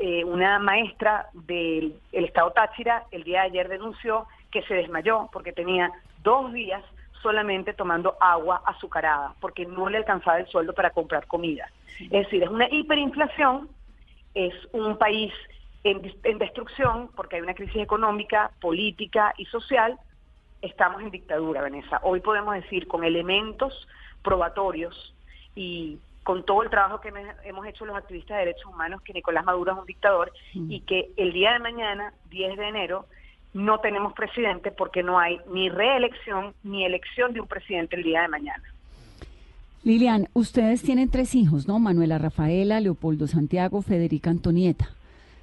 eh, 0.00 0.24
una 0.24 0.58
maestra 0.58 1.28
del 1.32 1.94
el 2.12 2.24
estado 2.24 2.50
Táchira, 2.50 3.04
el 3.12 3.22
día 3.22 3.42
de 3.42 3.46
ayer 3.46 3.68
denunció 3.68 4.26
que 4.50 4.62
se 4.62 4.74
desmayó 4.74 5.30
porque 5.32 5.52
tenía 5.52 5.92
dos 6.22 6.52
días 6.52 6.82
solamente 7.22 7.72
tomando 7.72 8.16
agua 8.20 8.62
azucarada, 8.66 9.34
porque 9.40 9.64
no 9.64 9.88
le 9.88 9.98
alcanzaba 9.98 10.40
el 10.40 10.46
sueldo 10.48 10.74
para 10.74 10.90
comprar 10.90 11.26
comida. 11.26 11.70
Es 12.00 12.24
decir, 12.24 12.42
es 12.42 12.50
una 12.50 12.68
hiperinflación, 12.68 13.68
es 14.34 14.52
un 14.72 14.98
país 14.98 15.32
en, 15.84 16.12
en 16.24 16.38
destrucción, 16.38 17.08
porque 17.14 17.36
hay 17.36 17.42
una 17.42 17.54
crisis 17.54 17.80
económica, 17.80 18.50
política 18.60 19.32
y 19.38 19.46
social, 19.46 19.98
estamos 20.60 21.00
en 21.00 21.12
dictadura, 21.12 21.62
Vanessa. 21.62 22.00
Hoy 22.02 22.20
podemos 22.20 22.54
decir 22.54 22.88
con 22.88 23.04
elementos 23.04 23.86
probatorios 24.22 25.14
y 25.54 25.98
con 26.24 26.44
todo 26.44 26.62
el 26.62 26.70
trabajo 26.70 27.00
que 27.00 27.12
hemos 27.44 27.66
hecho 27.66 27.84
los 27.84 27.96
activistas 27.96 28.38
de 28.38 28.46
derechos 28.46 28.66
humanos 28.66 29.02
que 29.02 29.12
Nicolás 29.12 29.44
Maduro 29.44 29.72
es 29.72 29.78
un 29.78 29.86
dictador 29.86 30.32
y 30.54 30.80
que 30.80 31.10
el 31.16 31.32
día 31.32 31.52
de 31.52 31.58
mañana, 31.60 32.12
10 32.30 32.56
de 32.56 32.68
enero, 32.68 33.06
no 33.52 33.78
tenemos 33.78 34.14
presidente 34.14 34.72
porque 34.72 35.02
no 35.02 35.18
hay 35.18 35.38
ni 35.52 35.68
reelección 35.68 36.54
ni 36.64 36.84
elección 36.84 37.34
de 37.34 37.40
un 37.40 37.46
presidente 37.46 37.96
el 37.96 38.02
día 38.02 38.22
de 38.22 38.28
mañana. 38.28 38.64
Lilian, 39.84 40.28
ustedes 40.32 40.82
tienen 40.82 41.10
tres 41.10 41.34
hijos, 41.34 41.68
¿no? 41.68 41.78
Manuela 41.78 42.16
Rafaela, 42.16 42.80
Leopoldo 42.80 43.26
Santiago, 43.26 43.82
Federica 43.82 44.30
Antonieta. 44.30 44.88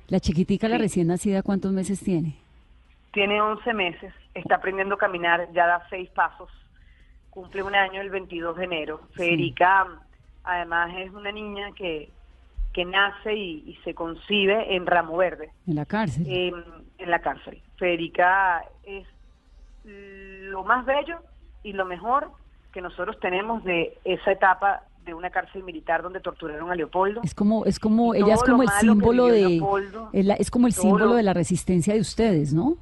La 0.08 0.20
chiquitica, 0.20 0.67
la 0.67 0.79
recién 0.79 1.08
nacida, 1.08 1.44
¿cuántos 1.44 1.72
meses 1.72 2.03
tiene? 2.03 2.36
Tiene 3.13 3.39
11 3.39 3.74
meses, 3.74 4.13
está 4.34 4.55
aprendiendo 4.55 4.96
a 4.96 4.98
caminar, 4.98 5.48
ya 5.53 5.67
da 5.67 5.86
seis 5.89 6.10
pasos, 6.10 6.50
cumple 7.29 7.62
un 7.62 7.75
año 7.75 8.01
el 8.01 8.10
22 8.10 8.58
de 8.58 8.63
enero. 8.63 9.01
Federica, 9.13 9.88
además, 10.43 10.91
es 10.98 11.12
una 11.12 11.31
niña 11.31 11.71
que, 11.74 12.10
que 12.74 12.86
nace 12.86 13.33
y, 13.36 13.63
y 13.67 13.75
se 13.83 13.93
concibe 13.93 14.75
en 14.75 14.86
Ramo 14.86 15.17
Verde. 15.17 15.51
En 15.67 15.75
la 15.75 15.86
cárcel. 15.86 16.25
eh, 16.27 16.51
en 16.98 17.10
la 17.12 17.19
cárcel. 17.19 17.62
Federica 17.77 18.63
es 18.83 19.05
lo 19.86 20.63
más 20.63 20.86
bello 20.86 21.17
y 21.63 21.74
lo 21.74 21.86
mejor 21.86 22.29
que 22.71 22.81
nosotros 22.81 23.19
tenemos 23.19 23.63
de 23.63 23.98
esa 24.03 24.31
etapa 24.31 24.83
de 25.05 25.13
una 25.15 25.31
cárcel 25.31 25.63
militar 25.63 26.03
donde 26.03 26.19
torturaron 26.19 26.69
a 26.69 26.75
Leopoldo. 26.75 27.21
es 27.24 27.33
como, 27.33 27.65
es 27.65 27.79
como, 27.79 28.13
ella 28.13 28.36
es 28.36 28.43
como 28.43 28.62
el 28.62 28.69
símbolo 28.69 29.25
de, 29.27 29.41
Leopoldo, 29.50 30.10
es, 30.13 30.25
la- 30.25 30.36
es 30.36 30.51
como 30.51 30.67
el 30.67 30.74
símbolo 30.74 31.05
lo- 31.07 31.13
de 31.15 31.24
la 31.24 31.33
resistencia 31.33 31.93
de 31.95 32.00
ustedes, 32.00 32.53
¿no? 32.53 32.75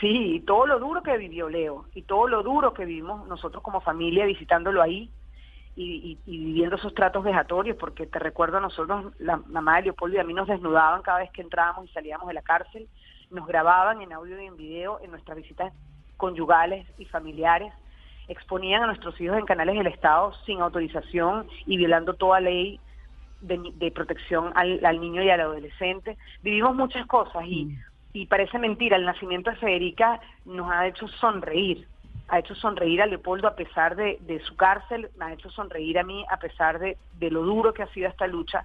Sí, 0.00 0.34
y 0.36 0.40
todo 0.40 0.66
lo 0.66 0.78
duro 0.80 1.02
que 1.02 1.16
vivió 1.16 1.48
Leo 1.48 1.86
y 1.94 2.02
todo 2.02 2.26
lo 2.28 2.42
duro 2.42 2.74
que 2.74 2.84
vivimos 2.84 3.26
nosotros 3.28 3.62
como 3.62 3.80
familia 3.80 4.26
visitándolo 4.26 4.82
ahí 4.82 5.08
y, 5.76 6.18
y- 6.26 6.34
y 6.34 6.44
viviendo 6.44 6.76
esos 6.76 6.94
tratos 6.94 7.22
vejatorios, 7.22 7.76
porque 7.76 8.06
te 8.06 8.18
recuerdo 8.18 8.56
a 8.58 8.60
nosotros, 8.62 9.12
la 9.18 9.36
mamá 9.36 9.76
de 9.76 9.82
Leopoldo 9.82 10.16
y 10.16 10.20
a 10.20 10.24
mí 10.24 10.32
nos 10.34 10.48
desnudaban 10.48 11.02
cada 11.02 11.18
vez 11.18 11.30
que 11.32 11.42
entrábamos 11.42 11.84
y 11.84 11.92
salíamos 11.92 12.26
de 12.28 12.34
la 12.34 12.42
cárcel, 12.42 12.88
nos 13.30 13.46
grababan 13.46 14.00
en 14.00 14.12
audio 14.12 14.40
y 14.40 14.46
en 14.46 14.56
video 14.56 15.00
en 15.02 15.10
nuestras 15.10 15.36
visitas 15.36 15.72
conyugales 16.16 16.86
y 16.98 17.04
familiares, 17.04 17.72
exponían 18.28 18.82
a 18.82 18.86
nuestros 18.86 19.20
hijos 19.20 19.38
en 19.38 19.44
canales 19.46 19.76
del 19.76 19.86
Estado 19.88 20.32
sin 20.46 20.60
autorización 20.60 21.46
y 21.66 21.76
violando 21.76 22.14
toda 22.14 22.40
ley 22.40 22.80
de, 23.40 23.60
de 23.74 23.90
protección 23.90 24.52
al, 24.54 24.84
al 24.84 25.00
niño 25.00 25.22
y 25.22 25.30
al 25.30 25.40
adolescente. 25.40 26.16
Vivimos 26.42 26.74
muchas 26.74 27.06
cosas 27.06 27.44
y, 27.46 27.76
y 28.12 28.26
parece 28.26 28.58
mentira, 28.58 28.96
el 28.96 29.04
nacimiento 29.04 29.50
de 29.50 29.56
Federica 29.56 30.20
nos 30.46 30.70
ha 30.70 30.86
hecho 30.86 31.06
sonreír, 31.08 31.86
ha 32.28 32.38
hecho 32.38 32.54
sonreír 32.54 33.00
a 33.02 33.06
Leopoldo 33.06 33.46
a 33.48 33.54
pesar 33.56 33.94
de, 33.96 34.18
de 34.22 34.40
su 34.40 34.56
cárcel, 34.56 35.10
me 35.16 35.26
ha 35.26 35.32
hecho 35.32 35.50
sonreír 35.50 35.98
a 35.98 36.02
mí 36.02 36.24
a 36.30 36.38
pesar 36.38 36.78
de, 36.78 36.96
de 37.18 37.30
lo 37.30 37.42
duro 37.42 37.72
que 37.72 37.82
ha 37.82 37.92
sido 37.92 38.08
esta 38.08 38.26
lucha 38.26 38.64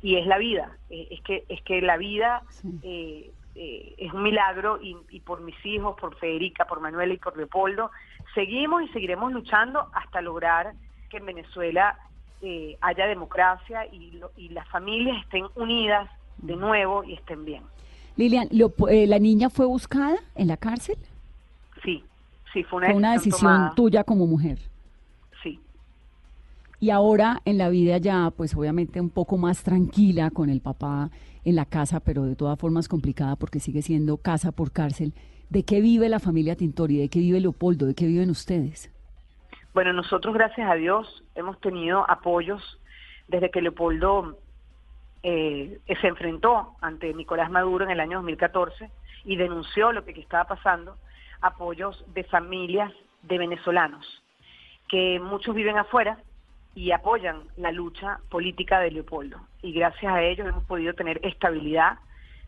y 0.00 0.16
es 0.16 0.26
la 0.26 0.38
vida, 0.38 0.76
eh, 0.90 1.08
es 1.10 1.20
que 1.22 1.44
es 1.48 1.62
que 1.62 1.80
la 1.82 1.96
vida 1.96 2.42
Sí. 2.48 2.68
eh, 2.82 3.30
eh, 3.54 3.94
es 3.98 4.12
un 4.14 4.22
milagro 4.22 4.80
y, 4.82 4.96
y 5.10 5.20
por 5.20 5.42
mis 5.42 5.54
hijos, 5.66 5.94
por 6.00 6.16
Federica, 6.16 6.64
por 6.64 6.80
Manuela 6.80 7.12
y 7.12 7.18
por 7.18 7.36
Leopoldo, 7.36 7.90
seguimos 8.34 8.82
y 8.82 8.88
seguiremos 8.88 9.30
luchando 9.32 9.88
hasta 9.92 10.22
lograr 10.22 10.72
que 11.10 11.18
en 11.18 11.26
Venezuela 11.26 11.98
eh, 12.40 12.76
haya 12.80 13.06
democracia 13.06 13.86
y, 13.92 14.12
lo- 14.12 14.32
y 14.36 14.48
las 14.48 14.66
familias 14.68 15.18
estén 15.22 15.44
unidas 15.54 16.08
de 16.38 16.56
nuevo 16.56 17.04
y 17.04 17.12
estén 17.12 17.44
bien. 17.44 17.62
Lilian, 18.16 18.48
lo- 18.52 18.72
eh, 18.88 19.06
¿la 19.06 19.18
niña 19.18 19.50
fue 19.50 19.66
buscada 19.66 20.16
en 20.34 20.48
la 20.48 20.56
cárcel? 20.56 20.96
Sí, 22.52 22.62
fue 22.64 22.78
una 22.78 22.86
Fue 22.88 22.96
una 22.96 23.12
decisión 23.12 23.40
tomada. 23.52 23.74
tuya 23.74 24.04
como 24.04 24.26
mujer. 24.26 24.58
Sí. 25.42 25.58
Y 26.80 26.90
ahora 26.90 27.40
en 27.44 27.58
la 27.58 27.68
vida 27.68 27.98
ya, 27.98 28.30
pues 28.36 28.54
obviamente 28.54 29.00
un 29.00 29.10
poco 29.10 29.36
más 29.38 29.62
tranquila 29.62 30.30
con 30.30 30.50
el 30.50 30.60
papá 30.60 31.10
en 31.44 31.56
la 31.56 31.64
casa, 31.64 32.00
pero 32.00 32.24
de 32.24 32.36
todas 32.36 32.58
formas 32.58 32.88
complicada 32.88 33.36
porque 33.36 33.60
sigue 33.60 33.82
siendo 33.82 34.16
casa 34.16 34.52
por 34.52 34.70
cárcel. 34.72 35.12
¿De 35.50 35.64
qué 35.64 35.80
vive 35.80 36.08
la 36.08 36.18
familia 36.18 36.56
Tintori? 36.56 36.98
¿De 36.98 37.08
qué 37.08 37.18
vive 37.18 37.40
Leopoldo? 37.40 37.86
¿De 37.86 37.94
qué 37.94 38.06
viven 38.06 38.30
ustedes? 38.30 38.90
Bueno, 39.74 39.92
nosotros, 39.92 40.34
gracias 40.34 40.70
a 40.70 40.74
Dios, 40.74 41.24
hemos 41.34 41.58
tenido 41.60 42.08
apoyos 42.10 42.78
desde 43.28 43.50
que 43.50 43.62
Leopoldo 43.62 44.38
eh, 45.22 45.78
se 46.00 46.06
enfrentó 46.06 46.74
ante 46.80 47.14
Nicolás 47.14 47.50
Maduro 47.50 47.84
en 47.84 47.90
el 47.90 48.00
año 48.00 48.18
2014 48.18 48.90
y 49.24 49.36
denunció 49.36 49.92
lo 49.92 50.04
que 50.04 50.12
estaba 50.20 50.44
pasando, 50.44 50.96
apoyos 51.42 52.04
de 52.14 52.24
familias 52.24 52.92
de 53.22 53.38
venezolanos, 53.38 54.22
que 54.88 55.20
muchos 55.20 55.54
viven 55.54 55.78
afuera 55.78 56.18
y 56.74 56.92
apoyan 56.92 57.42
la 57.56 57.72
lucha 57.72 58.20
política 58.30 58.80
de 58.80 58.90
Leopoldo. 58.90 59.38
Y 59.60 59.72
gracias 59.72 60.12
a 60.12 60.22
ellos 60.22 60.48
hemos 60.48 60.64
podido 60.64 60.94
tener 60.94 61.20
estabilidad 61.24 61.98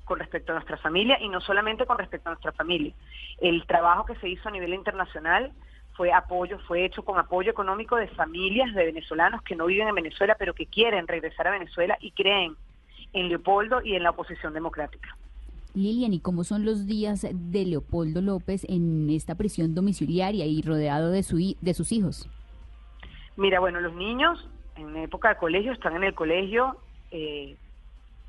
con 0.05 0.19
respecto 0.19 0.53
a 0.53 0.57
nuestra 0.57 0.77
familia 0.79 1.19
y 1.21 1.29
no 1.29 1.41
solamente 1.41 1.87
con 1.87 1.99
respecto 1.99 2.29
a 2.29 2.33
nuestra 2.33 2.53
familia. 2.53 2.95
El 3.39 3.67
trabajo 3.67 4.05
que 4.05 4.17
se 4.17 4.29
hizo 4.29 4.49
a 4.49 4.53
nivel 4.53 4.75
internacional 4.75 5.53
fue 5.95 6.13
apoyo, 6.13 6.59
fue 6.61 6.85
hecho 6.85 7.05
con 7.05 7.19
apoyo 7.19 7.51
económico 7.51 7.97
de 7.97 8.09
familias 8.09 8.75
de 8.75 8.87
venezolanos 8.87 9.43
que 9.43 9.57
no 9.57 9.67
viven 9.67 9.89
en 9.89 9.95
Venezuela, 9.95 10.37
pero 10.39 10.55
que 10.55 10.67
quieren 10.67 11.07
regresar 11.07 11.47
a 11.47 11.53
Venezuela 11.53 11.97
y 12.01 12.11
creen 12.11 12.57
en 13.13 13.29
Leopoldo 13.29 13.81
y 13.83 13.95
en 13.95 14.03
la 14.03 14.11
oposición 14.11 14.53
democrática. 14.53 15.17
Lilian, 15.75 16.12
¿y 16.12 16.21
cómo 16.21 16.45
son 16.45 16.64
los 16.64 16.87
días 16.87 17.26
de 17.31 17.66
Leopoldo 17.66 18.21
López 18.23 18.64
en 18.69 19.11
esta 19.11 19.35
prisión 19.35 19.75
domiciliaria 19.75 20.47
y 20.47 20.62
rodeado 20.62 21.11
de, 21.11 21.23
su, 21.23 21.57
de 21.61 21.75
sus 21.75 21.90
hijos? 21.93 22.28
Mira, 23.37 23.59
bueno, 23.59 23.81
los 23.81 23.95
niños 23.95 24.49
en 24.76 24.97
época 24.97 25.31
de 25.31 25.37
colegio 25.37 25.73
están 25.73 25.97
en 25.97 26.04
el 26.04 26.14
colegio 26.14 26.76
eh, 27.11 27.57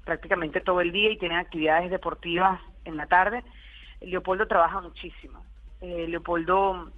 prácticamente 0.03 0.61
todo 0.61 0.81
el 0.81 0.91
día 0.91 1.11
y 1.11 1.17
tienen 1.17 1.37
actividades 1.37 1.91
deportivas 1.91 2.59
en 2.85 2.97
la 2.97 3.07
tarde. 3.07 3.43
Leopoldo 4.01 4.47
trabaja 4.47 4.81
muchísimo. 4.81 5.43
Eh, 5.81 6.07
Leopoldo, 6.07 6.91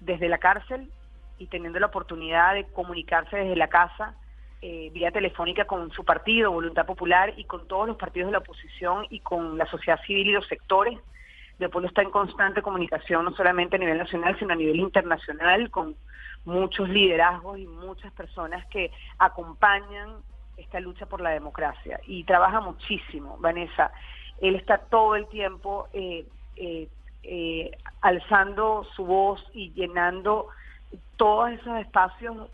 desde 0.00 0.28
la 0.28 0.38
cárcel 0.38 0.90
y 1.38 1.46
teniendo 1.46 1.78
la 1.78 1.86
oportunidad 1.86 2.54
de 2.54 2.64
comunicarse 2.64 3.36
desde 3.36 3.56
la 3.56 3.68
casa, 3.68 4.14
eh, 4.62 4.90
vía 4.92 5.10
telefónica 5.10 5.64
con 5.64 5.90
su 5.90 6.04
partido, 6.04 6.52
Voluntad 6.52 6.86
Popular, 6.86 7.34
y 7.36 7.44
con 7.44 7.66
todos 7.66 7.88
los 7.88 7.96
partidos 7.96 8.28
de 8.28 8.32
la 8.32 8.38
oposición 8.38 9.06
y 9.10 9.20
con 9.20 9.58
la 9.58 9.66
sociedad 9.66 10.00
civil 10.06 10.28
y 10.28 10.32
los 10.32 10.46
sectores, 10.46 10.98
Leopoldo 11.58 11.88
está 11.88 12.02
en 12.02 12.10
constante 12.10 12.62
comunicación, 12.62 13.24
no 13.24 13.32
solamente 13.32 13.76
a 13.76 13.78
nivel 13.78 13.98
nacional, 13.98 14.38
sino 14.38 14.52
a 14.52 14.56
nivel 14.56 14.76
internacional, 14.76 15.70
con 15.70 15.96
muchos 16.44 16.88
liderazgos 16.88 17.58
y 17.58 17.66
muchas 17.66 18.12
personas 18.12 18.66
que 18.66 18.90
acompañan 19.18 20.16
esta 20.56 20.80
lucha 20.80 21.06
por 21.06 21.20
la 21.20 21.30
democracia. 21.30 22.00
Y 22.06 22.24
trabaja 22.24 22.60
muchísimo, 22.60 23.36
Vanessa. 23.38 23.92
Él 24.40 24.56
está 24.56 24.78
todo 24.78 25.14
el 25.16 25.26
tiempo 25.28 25.88
eh, 25.92 26.26
eh, 26.56 26.88
eh, 27.22 27.70
alzando 28.00 28.84
su 28.96 29.04
voz 29.04 29.44
y 29.54 29.72
llenando 29.72 30.48
todos 31.16 31.50
esos 31.52 31.78
espacios 31.78 32.48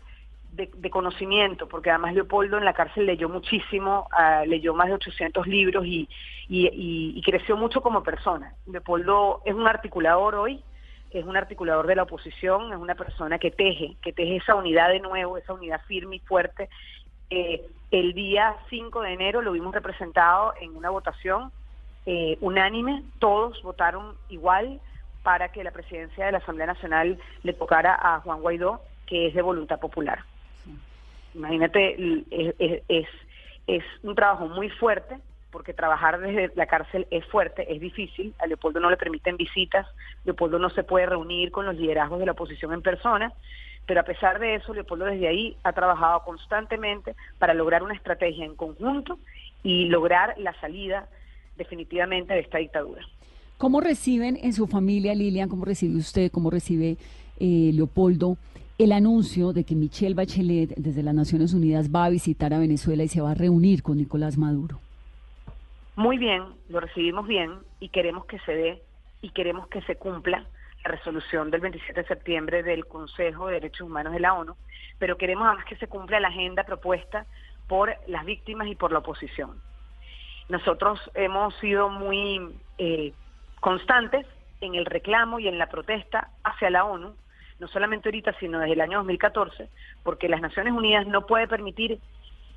de, 0.51 0.89
conocimiento, 0.89 1.67
porque 1.67 1.89
además 1.89 2.13
Leopoldo 2.13 2.57
en 2.57 2.65
la 2.65 2.73
cárcel 2.73 3.05
leyó 3.05 3.29
muchísimo, 3.29 4.07
ah, 4.11 4.43
leyó 4.45 4.73
más 4.73 4.87
de 4.87 4.95
800 4.95 5.47
libros 5.47 5.85
y- 5.85 6.09
y 6.49 7.21
creció 7.21 7.55
mucho 7.55 7.81
como 7.81 8.01
persona. 8.01 8.55
Leopoldo 8.65 9.41
es 9.45 9.53
un 9.53 9.67
articulador 9.67 10.33
hoy, 10.35 10.63
es 11.11 11.25
un 11.25 11.35
articulador 11.37 11.87
de 11.87 11.95
la 11.95 12.03
oposición, 12.03 12.71
es 12.71 12.77
una 12.77 12.95
persona 12.95 13.39
que 13.39 13.51
teje, 13.51 13.95
que 14.01 14.13
teje 14.13 14.37
esa 14.37 14.55
unidad 14.55 14.89
de 14.89 14.99
nuevo, 14.99 15.37
esa 15.37 15.53
unidad 15.53 15.81
firme 15.87 16.17
y 16.17 16.19
fuerte. 16.19 16.69
Eh, 17.29 17.65
el 17.91 18.13
día 18.13 18.55
5 18.69 19.01
de 19.01 19.13
enero 19.13 19.41
lo 19.41 19.51
vimos 19.51 19.73
representado 19.73 20.53
en 20.59 20.75
una 20.75 20.89
votación 20.89 21.51
eh, 22.05 22.37
unánime, 22.41 23.03
todos 23.19 23.61
votaron 23.61 24.15
igual 24.29 24.79
para 25.23 25.51
que 25.51 25.63
la 25.63 25.71
presidencia 25.71 26.25
de 26.25 26.31
la 26.31 26.37
Asamblea 26.39 26.67
Nacional 26.67 27.19
le 27.43 27.53
tocara 27.53 27.97
a 28.01 28.21
Juan 28.21 28.41
Guaidó, 28.41 28.81
que 29.05 29.27
es 29.27 29.33
de 29.33 29.41
voluntad 29.41 29.79
popular. 29.79 30.23
Imagínate, 31.39 31.95
es 33.67 33.83
un 34.03 34.13
trabajo 34.13 34.49
muy 34.49 34.69
fuerte, 34.69 35.15
porque 35.51 35.73
trabajar 35.73 36.19
desde 36.19 36.51
la 36.55 36.67
cárcel 36.67 37.07
es 37.11 37.25
fuerte, 37.25 37.73
es 37.73 37.79
difícil. 37.79 38.33
A 38.39 38.45
Leopoldo 38.45 38.81
no 38.81 38.89
le 38.89 38.97
permiten 38.97 39.37
visitas, 39.37 39.87
Leopoldo 40.25 40.59
no 40.59 40.69
se 40.69 40.83
puede 40.83 41.05
reunir 41.05 41.51
con 41.51 41.65
los 41.65 41.75
liderazgos 41.75 42.19
de 42.19 42.25
la 42.25 42.33
oposición 42.33 42.73
en 42.73 42.81
persona, 42.81 43.31
pero 43.85 44.01
a 44.01 44.03
pesar 44.03 44.39
de 44.39 44.55
eso, 44.55 44.73
Leopoldo 44.73 45.05
desde 45.05 45.29
ahí 45.29 45.55
ha 45.63 45.71
trabajado 45.71 46.23
constantemente 46.23 47.15
para 47.39 47.53
lograr 47.53 47.83
una 47.83 47.95
estrategia 47.95 48.45
en 48.45 48.55
conjunto 48.55 49.17
y 49.63 49.85
lograr 49.85 50.35
la 50.37 50.53
salida 50.59 51.07
definitivamente 51.55 52.33
de 52.33 52.41
esta 52.41 52.57
dictadura. 52.57 53.01
¿Cómo 53.57 53.81
reciben 53.81 54.37
en 54.41 54.53
su 54.53 54.67
familia, 54.67 55.15
Lilian, 55.15 55.49
cómo 55.49 55.63
recibe 55.63 55.97
usted, 55.97 56.31
cómo 56.31 56.49
recibe 56.49 56.97
eh, 57.39 57.71
Leopoldo 57.73 58.37
el 58.79 58.93
anuncio 58.93 59.51
de 59.51 59.65
que 59.65 59.75
Michelle 59.75 60.15
Bachelet 60.15 60.73
desde 60.77 61.03
las 61.03 61.13
Naciones 61.13 61.53
Unidas 61.53 61.89
va 61.93 62.05
a 62.05 62.09
visitar 62.09 62.53
a 62.53 62.59
Venezuela 62.59 63.03
y 63.03 63.09
se 63.09 63.19
va 63.19 63.31
a 63.31 63.35
reunir 63.35 63.83
con 63.83 63.97
Nicolás 63.97 64.37
Maduro? 64.37 64.79
Muy 65.97 66.17
bien, 66.17 66.43
lo 66.69 66.79
recibimos 66.79 67.27
bien 67.27 67.51
y 67.81 67.89
queremos 67.89 68.25
que 68.25 68.39
se 68.39 68.53
dé 68.53 68.81
y 69.21 69.31
queremos 69.31 69.67
que 69.67 69.81
se 69.81 69.97
cumpla 69.97 70.45
la 70.85 70.91
resolución 70.91 71.51
del 71.51 71.59
27 71.59 72.03
de 72.03 72.07
septiembre 72.07 72.63
del 72.63 72.85
Consejo 72.85 73.47
de 73.47 73.55
Derechos 73.55 73.81
Humanos 73.81 74.13
de 74.13 74.21
la 74.21 74.33
ONU, 74.33 74.55
pero 74.97 75.17
queremos 75.17 75.45
además 75.45 75.65
que 75.65 75.75
se 75.75 75.87
cumpla 75.87 76.21
la 76.21 76.29
agenda 76.29 76.63
propuesta 76.63 77.25
por 77.67 77.93
las 78.07 78.23
víctimas 78.23 78.69
y 78.69 78.75
por 78.75 78.93
la 78.93 78.99
oposición. 78.99 79.61
Nosotros 80.47 81.01
hemos 81.15 81.53
sido 81.55 81.89
muy 81.89 82.39
eh, 82.77 83.11
constantes 83.59 84.25
en 84.61 84.75
el 84.75 84.85
reclamo 84.85 85.39
y 85.39 85.49
en 85.49 85.57
la 85.57 85.67
protesta 85.67 86.29
hacia 86.45 86.69
la 86.69 86.85
ONU, 86.85 87.13
no 87.59 87.67
solamente 87.67 88.09
ahorita, 88.09 88.33
sino 88.39 88.59
desde 88.59 88.73
el 88.73 88.81
año 88.81 88.97
2014, 88.99 89.69
porque 90.03 90.29
las 90.29 90.41
Naciones 90.41 90.73
Unidas 90.73 91.05
no 91.07 91.25
puede 91.25 91.47
permitir 91.47 91.99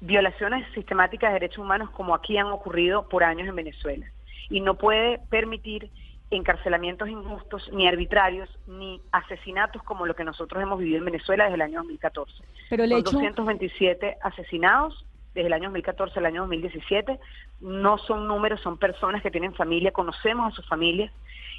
violaciones 0.00 0.66
sistemáticas 0.74 1.30
de 1.30 1.34
derechos 1.34 1.58
humanos 1.58 1.90
como 1.90 2.14
aquí 2.14 2.36
han 2.38 2.46
ocurrido 2.48 3.08
por 3.08 3.24
años 3.24 3.48
en 3.48 3.56
Venezuela. 3.56 4.06
Y 4.50 4.60
no 4.60 4.74
puede 4.74 5.18
permitir 5.30 5.90
encarcelamientos 6.30 7.08
injustos, 7.08 7.68
ni 7.72 7.86
arbitrarios, 7.86 8.48
ni 8.66 9.00
asesinatos 9.12 9.82
como 9.82 10.06
lo 10.06 10.14
que 10.16 10.24
nosotros 10.24 10.62
hemos 10.62 10.78
vivido 10.78 10.98
en 10.98 11.04
Venezuela 11.04 11.44
desde 11.44 11.56
el 11.56 11.62
año 11.62 11.78
2014. 11.80 12.32
Pero 12.70 12.84
el 12.84 12.90
Son 12.90 12.98
hecho- 13.00 13.10
227 13.12 14.16
asesinados 14.22 15.04
desde 15.34 15.46
el 15.48 15.52
año 15.52 15.64
2014 15.64 16.18
al 16.18 16.26
año 16.26 16.42
2017. 16.42 17.18
No 17.60 17.98
son 17.98 18.26
números, 18.26 18.60
son 18.60 18.78
personas 18.78 19.22
que 19.22 19.30
tienen 19.30 19.54
familia, 19.54 19.92
conocemos 19.92 20.52
a 20.52 20.56
sus 20.56 20.66
familias 20.68 21.12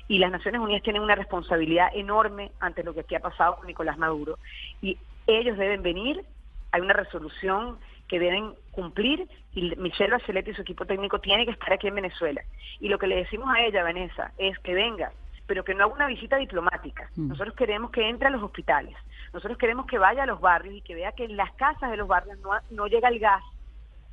y 0.08 0.20
las 0.20 0.32
Naciones 0.32 0.62
Unidas 0.62 0.84
tienen 0.84 1.02
una 1.02 1.16
responsabilidad 1.16 1.90
enorme 1.94 2.52
ante 2.60 2.84
lo 2.84 2.94
que 2.94 3.02
aquí 3.02 3.16
ha 3.16 3.20
pasado 3.20 3.56
con 3.56 3.68
Nicolás 3.68 3.98
Maduro. 3.98 4.38
Y 4.82 4.98
ellos 5.28 5.58
deben 5.58 5.82
venir, 5.82 6.24
hay 6.72 6.82
una 6.82 6.94
resolución 6.94 7.78
que 8.08 8.20
deben 8.20 8.54
cumplir 8.72 9.28
y 9.54 9.76
Michelle 9.78 10.12
Bachelet 10.12 10.48
y 10.48 10.54
su 10.54 10.62
equipo 10.62 10.86
técnico 10.86 11.20
tienen 11.20 11.46
que 11.46 11.52
estar 11.52 11.72
aquí 11.72 11.88
en 11.88 11.96
Venezuela. 11.96 12.42
Y 12.80 12.90
lo 12.90 13.00
que 13.00 13.08
le 13.08 13.16
decimos 13.16 13.50
a 13.54 13.62
ella, 13.62 13.84
Vanessa, 13.84 14.32
es 14.38 14.60
que 14.60 14.74
venga, 14.74 15.12
pero 15.48 15.64
que 15.64 15.74
no 15.74 15.86
haga 15.86 15.94
una 15.94 16.08
visita 16.08 16.38
diplomática. 16.38 17.10
Mm. 17.16 17.30
Nosotros 17.30 17.56
queremos 17.56 17.92
que 17.92 18.08
entre 18.08 18.28
a 18.28 18.32
los 18.32 18.44
hospitales, 18.44 18.96
nosotros 19.34 19.58
queremos 19.58 19.86
que 19.86 19.98
vaya 19.98 20.24
a 20.24 20.28
los 20.28 20.42
barrios 20.42 20.76
y 20.76 20.82
que 20.82 20.96
vea 20.96 21.14
que 21.14 21.26
en 21.26 21.38
las 21.38 21.52
casas 21.54 21.92
de 21.92 21.98
los 21.98 22.08
barrios 22.08 22.38
no, 22.40 22.52
no 22.72 22.88
llega 22.88 23.10
el 23.10 23.20
gas, 23.20 23.44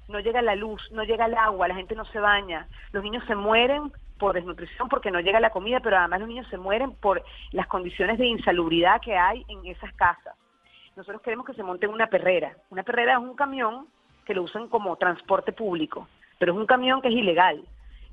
no 0.09 0.21
llega 0.21 0.43
la 0.43 0.55
luz, 0.55 0.83
no 0.93 1.05
llega 1.05 1.27
el 1.27 1.35
agua, 1.35 1.69
la 1.69 1.75
gente 1.75 1.95
no 1.95 2.05
se 2.07 2.21
baña, 2.21 2.69
los 2.93 3.03
niños 3.03 3.25
se 3.27 3.35
mueren 3.35 3.93
por 4.21 4.35
desnutrición 4.35 4.89
porque 4.89 5.11
no 5.11 5.19
llega 5.19 5.41
la 5.41 5.51
comida, 5.51 5.81
pero 5.81 5.97
además 5.97 6.21
los 6.21 6.29
niños 6.29 6.47
se 6.49 6.59
mueren 6.59 6.93
por 6.93 7.25
las 7.51 7.67
condiciones 7.67 8.19
de 8.19 8.27
insalubridad 8.27 9.01
que 9.01 9.17
hay 9.17 9.45
en 9.49 9.67
esas 9.67 9.93
casas. 9.95 10.37
Nosotros 10.95 11.23
queremos 11.23 11.47
que 11.47 11.55
se 11.55 11.63
monte 11.63 11.89
una 11.89 12.07
perrera. 12.07 12.55
Una 12.69 12.83
perrera 12.83 13.15
es 13.15 13.19
un 13.19 13.35
camión 13.35 13.87
que 14.27 14.35
lo 14.35 14.43
usan 14.43 14.69
como 14.69 14.95
transporte 14.97 15.53
público, 15.53 16.07
pero 16.39 16.53
es 16.53 16.59
un 16.59 16.67
camión 16.67 17.01
que 17.01 17.09
es 17.09 17.15
ilegal. 17.15 17.65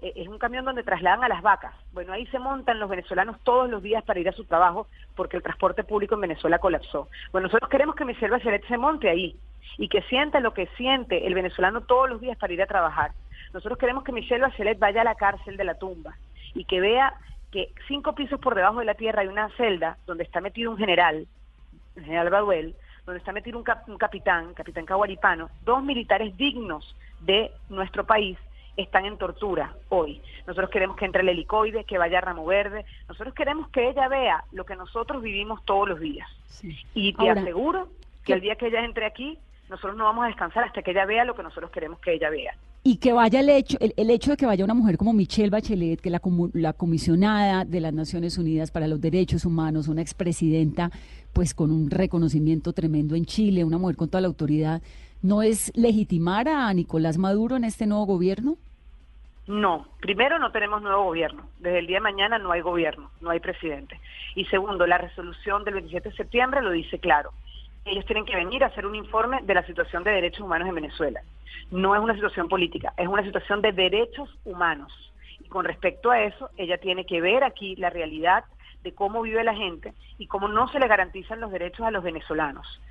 Eh, 0.02 0.14
Es 0.16 0.28
un 0.28 0.38
camión 0.38 0.64
donde 0.64 0.84
trasladan 0.84 1.24
a 1.24 1.28
las 1.28 1.42
vacas. 1.42 1.74
Bueno, 1.92 2.14
ahí 2.14 2.26
se 2.28 2.40
montan 2.40 2.80
los 2.80 2.90
venezolanos 2.90 3.38
todos 3.44 3.70
los 3.70 3.82
días 3.82 4.04
para 4.04 4.20
ir 4.20 4.30
a 4.30 4.32
su 4.32 4.46
trabajo 4.46 4.88
porque 5.16 5.38
el 5.38 5.44
transporte 5.44 5.84
público 5.84 6.16
en 6.16 6.22
Venezuela 6.22 6.60
colapsó. 6.60 7.10
Bueno, 7.32 7.48
nosotros 7.48 7.70
queremos 7.70 7.96
que 7.96 8.06
Michelle 8.06 8.32
Bachelet 8.32 8.66
se 8.68 8.78
monte 8.78 9.10
ahí 9.10 9.36
y 9.78 9.90
que 9.90 10.04
sienta 10.04 10.40
lo 10.40 10.54
que 10.54 10.68
siente 10.78 11.26
el 11.26 11.34
venezolano 11.34 11.82
todos 11.82 12.10
los 12.10 12.22
días 12.22 12.38
para 12.38 12.54
ir 12.54 12.62
a 12.62 12.68
trabajar. 12.68 13.12
Nosotros 13.54 13.78
queremos 13.78 14.04
que 14.04 14.12
Michelle 14.12 14.42
Bachelet 14.42 14.80
vaya 14.80 15.02
a 15.02 15.06
la 15.06 15.16
cárcel 15.16 15.58
de 15.58 15.64
la 15.64 15.76
tumba 15.76 16.16
y 16.54 16.66
que 16.66 16.80
vea 16.80 17.14
que 17.52 17.72
cinco 17.88 18.14
pisos 18.14 18.40
por 18.40 18.56
debajo 18.56 18.80
de 18.80 18.86
la 18.86 18.96
tierra 18.96 19.22
hay 19.22 19.28
una 19.28 19.50
celda 19.58 19.98
donde 20.06 20.24
está 20.24 20.42
metido 20.42 20.72
un 20.72 20.78
general, 20.78 21.26
el 21.96 22.04
general 22.04 22.30
Baduel, 22.30 22.76
donde 23.06 23.20
está 23.20 23.32
metido 23.32 23.58
un, 23.58 23.64
cap- 23.64 23.88
un 23.88 23.98
capitán, 23.98 24.54
capitán 24.54 24.86
Caguaripano, 24.86 25.50
dos 25.64 25.82
militares 25.82 26.36
dignos 26.36 26.96
de 27.22 27.52
nuestro 27.70 28.06
país 28.06 28.38
están 28.76 29.06
en 29.06 29.18
tortura 29.18 29.74
hoy. 29.90 30.22
Nosotros 30.46 30.70
queremos 30.70 30.98
que 30.98 31.06
entre 31.06 31.22
el 31.22 31.30
helicoide, 31.30 31.84
que 31.86 31.98
vaya 31.98 32.20
a 32.20 32.22
Ramo 32.22 32.46
Verde. 32.46 32.86
Nosotros 33.08 33.34
queremos 33.34 33.70
que 33.70 33.90
ella 33.90 34.08
vea 34.08 34.44
lo 34.52 34.66
que 34.66 34.76
nosotros 34.76 35.24
vivimos 35.24 35.64
todos 35.66 35.90
los 35.90 36.00
días. 36.00 36.30
Sí. 36.48 36.78
Y 36.94 37.14
te 37.14 37.28
Ahora, 37.30 37.42
aseguro 37.42 37.88
que 38.24 38.34
el 38.34 38.42
día 38.42 38.56
que 38.56 38.68
ella 38.68 38.84
entre 38.86 39.06
aquí, 39.08 39.40
nosotros 39.70 39.98
no 39.98 40.06
vamos 40.06 40.26
a 40.26 40.28
descansar 40.28 40.64
hasta 40.64 40.82
que 40.82 40.92
ella 40.92 41.06
vea 41.06 41.26
lo 41.26 41.36
que 41.36 41.44
nosotros 41.44 41.72
queremos 41.72 42.00
que 42.00 42.14
ella 42.14 42.30
vea. 42.30 42.54
Y 42.84 42.98
que 42.98 43.12
vaya 43.12 43.42
el 43.42 43.50
hecho, 43.50 43.78
el, 43.82 43.94
el 43.98 44.10
hecho 44.10 44.32
de 44.32 44.38
que 44.38 44.46
vaya 44.46 44.64
una 44.64 44.74
mujer 44.74 44.98
como 44.98 45.12
Michelle 45.14 45.50
Bachelet, 45.50 46.00
que 46.00 46.10
la, 46.10 46.22
la 46.54 46.74
comisionada 46.74 47.66
de 47.66 47.82
las 47.82 47.94
Naciones 47.94 48.38
Unidas 48.38 48.72
para 48.72 48.88
los 48.88 49.02
Derechos 49.02 49.46
Humanos, 49.46 49.88
una 49.88 50.02
expresidenta, 50.02 50.90
pues 51.34 51.54
con 51.54 51.72
un 51.72 51.90
reconocimiento 51.90 52.74
tremendo 52.74 53.16
en 53.16 53.26
Chile, 53.26 53.66
una 53.66 53.78
mujer 53.78 53.98
con 53.98 54.10
toda 54.10 54.22
la 54.22 54.28
autoridad, 54.28 54.82
¿no 55.22 55.42
es 55.42 55.72
legitimar 55.76 56.48
a 56.48 56.74
Nicolás 56.74 57.18
Maduro 57.18 57.58
en 57.58 57.66
este 57.66 57.88
nuevo 57.88 58.06
gobierno? 58.06 58.58
No, 59.48 59.88
primero 60.02 60.40
no 60.40 60.52
tenemos 60.52 60.82
nuevo 60.82 61.06
gobierno. 61.06 61.44
Desde 61.60 61.80
el 61.80 61.88
día 61.88 61.98
de 61.98 62.02
mañana 62.02 62.38
no 62.38 62.52
hay 62.52 62.62
gobierno, 62.62 63.12
no 63.22 63.30
hay 63.30 63.40
presidente. 63.40 64.00
Y 64.36 64.46
segundo, 64.46 64.86
la 64.86 64.98
resolución 64.98 65.64
del 65.64 65.76
27 65.76 66.10
de 66.10 66.16
septiembre 66.16 66.62
lo 66.62 66.72
dice 66.72 67.00
claro. 67.00 67.32
Ellos 67.88 68.06
tienen 68.06 68.26
que 68.26 68.36
venir 68.36 68.64
a 68.64 68.68
hacer 68.68 68.86
un 68.86 68.96
informe 68.96 69.40
de 69.44 69.54
la 69.54 69.66
situación 69.66 70.04
de 70.04 70.12
derechos 70.12 70.42
humanos 70.42 70.68
en 70.68 70.76
Venezuela. 70.76 71.22
No 71.72 71.96
es 71.96 72.02
una 72.02 72.16
situación 72.16 72.50
política, 72.50 72.94
es 72.98 73.08
una 73.08 73.24
situación 73.24 73.62
de 73.62 73.72
derechos 73.72 74.30
humanos. 74.44 74.92
Y 75.40 75.48
con 75.48 75.64
respecto 75.64 76.12
a 76.12 76.22
eso, 76.22 76.50
ella 76.58 76.78
tiene 76.80 77.06
que 77.06 77.22
ver 77.22 77.46
aquí 77.46 77.78
la 77.78 77.90
realidad 77.90 78.44
de 78.84 78.94
cómo 78.94 79.22
vive 79.22 79.44
la 79.44 79.56
gente 79.56 79.94
y 80.18 80.28
cómo 80.28 80.50
no 80.50 80.68
se 80.68 80.80
le 80.80 80.88
garantizan 80.88 81.40
los 81.40 81.52
derechos 81.52 81.86
a 81.86 81.92
los 81.92 82.04
venezolanos. 82.04 82.82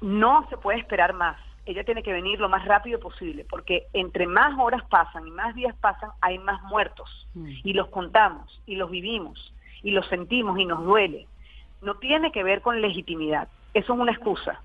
No 0.00 0.46
se 0.48 0.56
puede 0.56 0.78
esperar 0.78 1.12
más. 1.12 1.38
Ella 1.66 1.84
tiene 1.84 2.02
que 2.02 2.12
venir 2.12 2.40
lo 2.40 2.48
más 2.48 2.64
rápido 2.64 3.00
posible, 3.00 3.46
porque 3.48 3.86
entre 3.92 4.26
más 4.26 4.58
horas 4.58 4.82
pasan 4.88 5.26
y 5.26 5.30
más 5.30 5.54
días 5.54 5.74
pasan, 5.80 6.10
hay 6.22 6.38
más 6.38 6.62
muertos. 6.62 7.26
Y 7.34 7.74
los 7.74 7.88
contamos, 7.88 8.62
y 8.66 8.76
los 8.76 8.90
vivimos, 8.90 9.54
y 9.82 9.90
los 9.90 10.06
sentimos, 10.08 10.58
y 10.58 10.64
nos 10.64 10.82
duele. 10.82 11.26
No 11.82 11.96
tiene 11.96 12.32
que 12.32 12.42
ver 12.42 12.62
con 12.62 12.80
legitimidad. 12.80 13.48
Eso 13.74 13.92
es 13.92 13.98
una 13.98 14.12
excusa. 14.12 14.62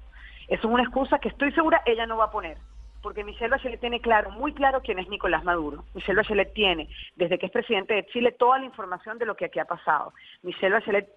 Eso 0.47 0.67
es 0.67 0.73
una 0.73 0.83
excusa 0.83 1.19
que 1.19 1.29
estoy 1.29 1.51
segura 1.51 1.81
ella 1.85 2.05
no 2.05 2.17
va 2.17 2.25
a 2.25 2.31
poner. 2.31 2.57
Porque 3.01 3.23
Michelle 3.23 3.49
Bachelet 3.49 3.79
tiene 3.79 4.01
claro, 4.01 4.31
muy 4.31 4.53
claro 4.53 4.81
quién 4.81 4.99
es 4.99 5.07
Nicolás 5.07 5.43
Maduro. 5.43 5.85
Michelle 5.93 6.17
Bachelet 6.17 6.53
tiene, 6.53 6.89
desde 7.15 7.39
que 7.39 7.45
es 7.45 7.51
presidente 7.51 7.93
de 7.93 8.05
Chile, 8.07 8.33
toda 8.33 8.59
la 8.59 8.65
información 8.65 9.17
de 9.17 9.25
lo 9.25 9.35
que 9.35 9.45
aquí 9.45 9.59
ha 9.59 9.65
pasado. 9.65 10.13
Michelle 10.43 10.73
Bachelet 10.73 11.09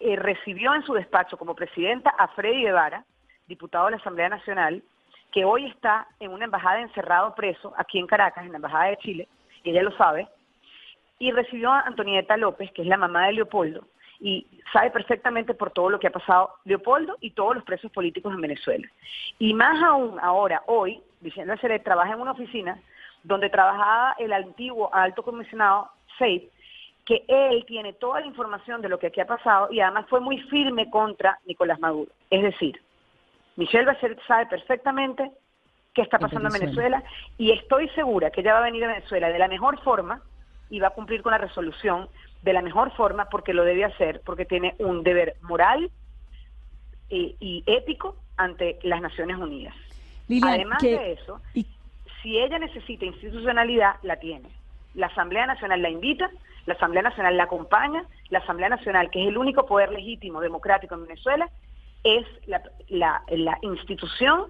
eh, 0.00 0.16
recibió 0.16 0.74
en 0.74 0.82
su 0.82 0.92
despacho 0.92 1.36
como 1.38 1.54
presidenta 1.54 2.10
a 2.10 2.28
Freddy 2.28 2.62
Guevara, 2.62 3.04
diputado 3.46 3.86
de 3.86 3.92
la 3.92 3.96
Asamblea 3.98 4.28
Nacional, 4.28 4.82
que 5.32 5.44
hoy 5.44 5.66
está 5.66 6.06
en 6.20 6.30
una 6.30 6.44
embajada 6.44 6.80
encerrado 6.80 7.34
preso 7.34 7.72
aquí 7.76 7.98
en 7.98 8.06
Caracas, 8.06 8.44
en 8.44 8.52
la 8.52 8.56
Embajada 8.56 8.86
de 8.86 8.96
Chile, 8.98 9.28
y 9.62 9.70
ella 9.70 9.82
lo 9.82 9.96
sabe, 9.96 10.28
y 11.18 11.30
recibió 11.30 11.70
a 11.70 11.80
Antonieta 11.80 12.36
López, 12.36 12.70
que 12.72 12.82
es 12.82 12.88
la 12.88 12.96
mamá 12.96 13.26
de 13.26 13.34
Leopoldo, 13.34 13.86
y 14.24 14.46
sabe 14.72 14.90
perfectamente 14.90 15.52
por 15.52 15.70
todo 15.70 15.90
lo 15.90 16.00
que 16.00 16.06
ha 16.06 16.10
pasado 16.10 16.54
Leopoldo 16.64 17.18
y 17.20 17.32
todos 17.32 17.56
los 17.56 17.64
presos 17.64 17.92
políticos 17.92 18.32
en 18.32 18.40
Venezuela. 18.40 18.88
Y 19.38 19.52
más 19.52 19.82
aún 19.82 20.18
ahora, 20.18 20.62
hoy, 20.66 21.02
Vicente 21.20 21.50
Bachelet 21.50 21.84
trabaja 21.84 22.14
en 22.14 22.20
una 22.22 22.32
oficina 22.32 22.80
donde 23.22 23.50
trabajaba 23.50 24.16
el 24.18 24.32
antiguo 24.32 24.88
alto 24.94 25.22
comisionado 25.22 25.90
Seid, 26.16 26.44
que 27.04 27.22
él 27.28 27.66
tiene 27.66 27.92
toda 27.92 28.20
la 28.20 28.26
información 28.26 28.80
de 28.80 28.88
lo 28.88 28.98
que 28.98 29.08
aquí 29.08 29.20
ha 29.20 29.26
pasado 29.26 29.68
y 29.70 29.80
además 29.80 30.06
fue 30.08 30.20
muy 30.20 30.40
firme 30.44 30.88
contra 30.88 31.38
Nicolás 31.44 31.78
Maduro. 31.78 32.10
Es 32.30 32.42
decir, 32.42 32.80
Michelle 33.56 33.84
Bachelet 33.84 34.18
sabe 34.26 34.46
perfectamente 34.46 35.32
qué 35.92 36.00
está 36.00 36.16
En 36.16 36.22
pasando 36.22 36.48
en 36.48 36.60
Venezuela. 36.60 37.00
Venezuela 37.00 37.36
y 37.36 37.52
estoy 37.52 37.90
segura 37.90 38.30
que 38.30 38.40
ella 38.40 38.54
va 38.54 38.60
a 38.60 38.70
venir 38.70 38.84
a 38.84 38.88
Venezuela 38.88 39.28
de 39.28 39.38
la 39.38 39.48
mejor 39.48 39.78
forma 39.82 40.22
y 40.70 40.80
va 40.80 40.88
a 40.88 40.94
cumplir 40.94 41.20
con 41.20 41.32
la 41.32 41.38
resolución 41.38 42.08
de 42.44 42.52
la 42.52 42.60
mejor 42.62 42.92
forma 42.94 43.24
porque 43.30 43.54
lo 43.54 43.64
debe 43.64 43.84
hacer, 43.86 44.20
porque 44.24 44.44
tiene 44.44 44.74
un 44.78 45.02
deber 45.02 45.36
moral 45.40 45.90
y, 47.08 47.36
y 47.40 47.64
ético 47.66 48.16
ante 48.36 48.78
las 48.82 49.00
Naciones 49.00 49.38
Unidas. 49.38 49.74
Lilian, 50.28 50.52
Además 50.54 50.78
que- 50.82 50.90
de 50.98 51.12
eso, 51.12 51.40
y- 51.54 51.66
si 52.22 52.38
ella 52.38 52.58
necesita 52.58 53.04
institucionalidad, 53.06 53.96
la 54.02 54.16
tiene. 54.16 54.48
La 54.94 55.06
Asamblea 55.06 55.46
Nacional 55.46 55.80
la 55.82 55.88
invita, 55.90 56.30
la 56.66 56.74
Asamblea 56.74 57.02
Nacional 57.02 57.36
la 57.36 57.44
acompaña, 57.44 58.04
la 58.28 58.38
Asamblea 58.40 58.68
Nacional, 58.68 59.10
que 59.10 59.22
es 59.22 59.28
el 59.28 59.38
único 59.38 59.64
poder 59.66 59.90
legítimo 59.90 60.40
democrático 60.40 60.94
en 60.94 61.06
Venezuela, 61.06 61.48
es 62.02 62.26
la, 62.46 62.62
la- 62.88 63.22
la 63.28 63.58
institución 63.62 64.44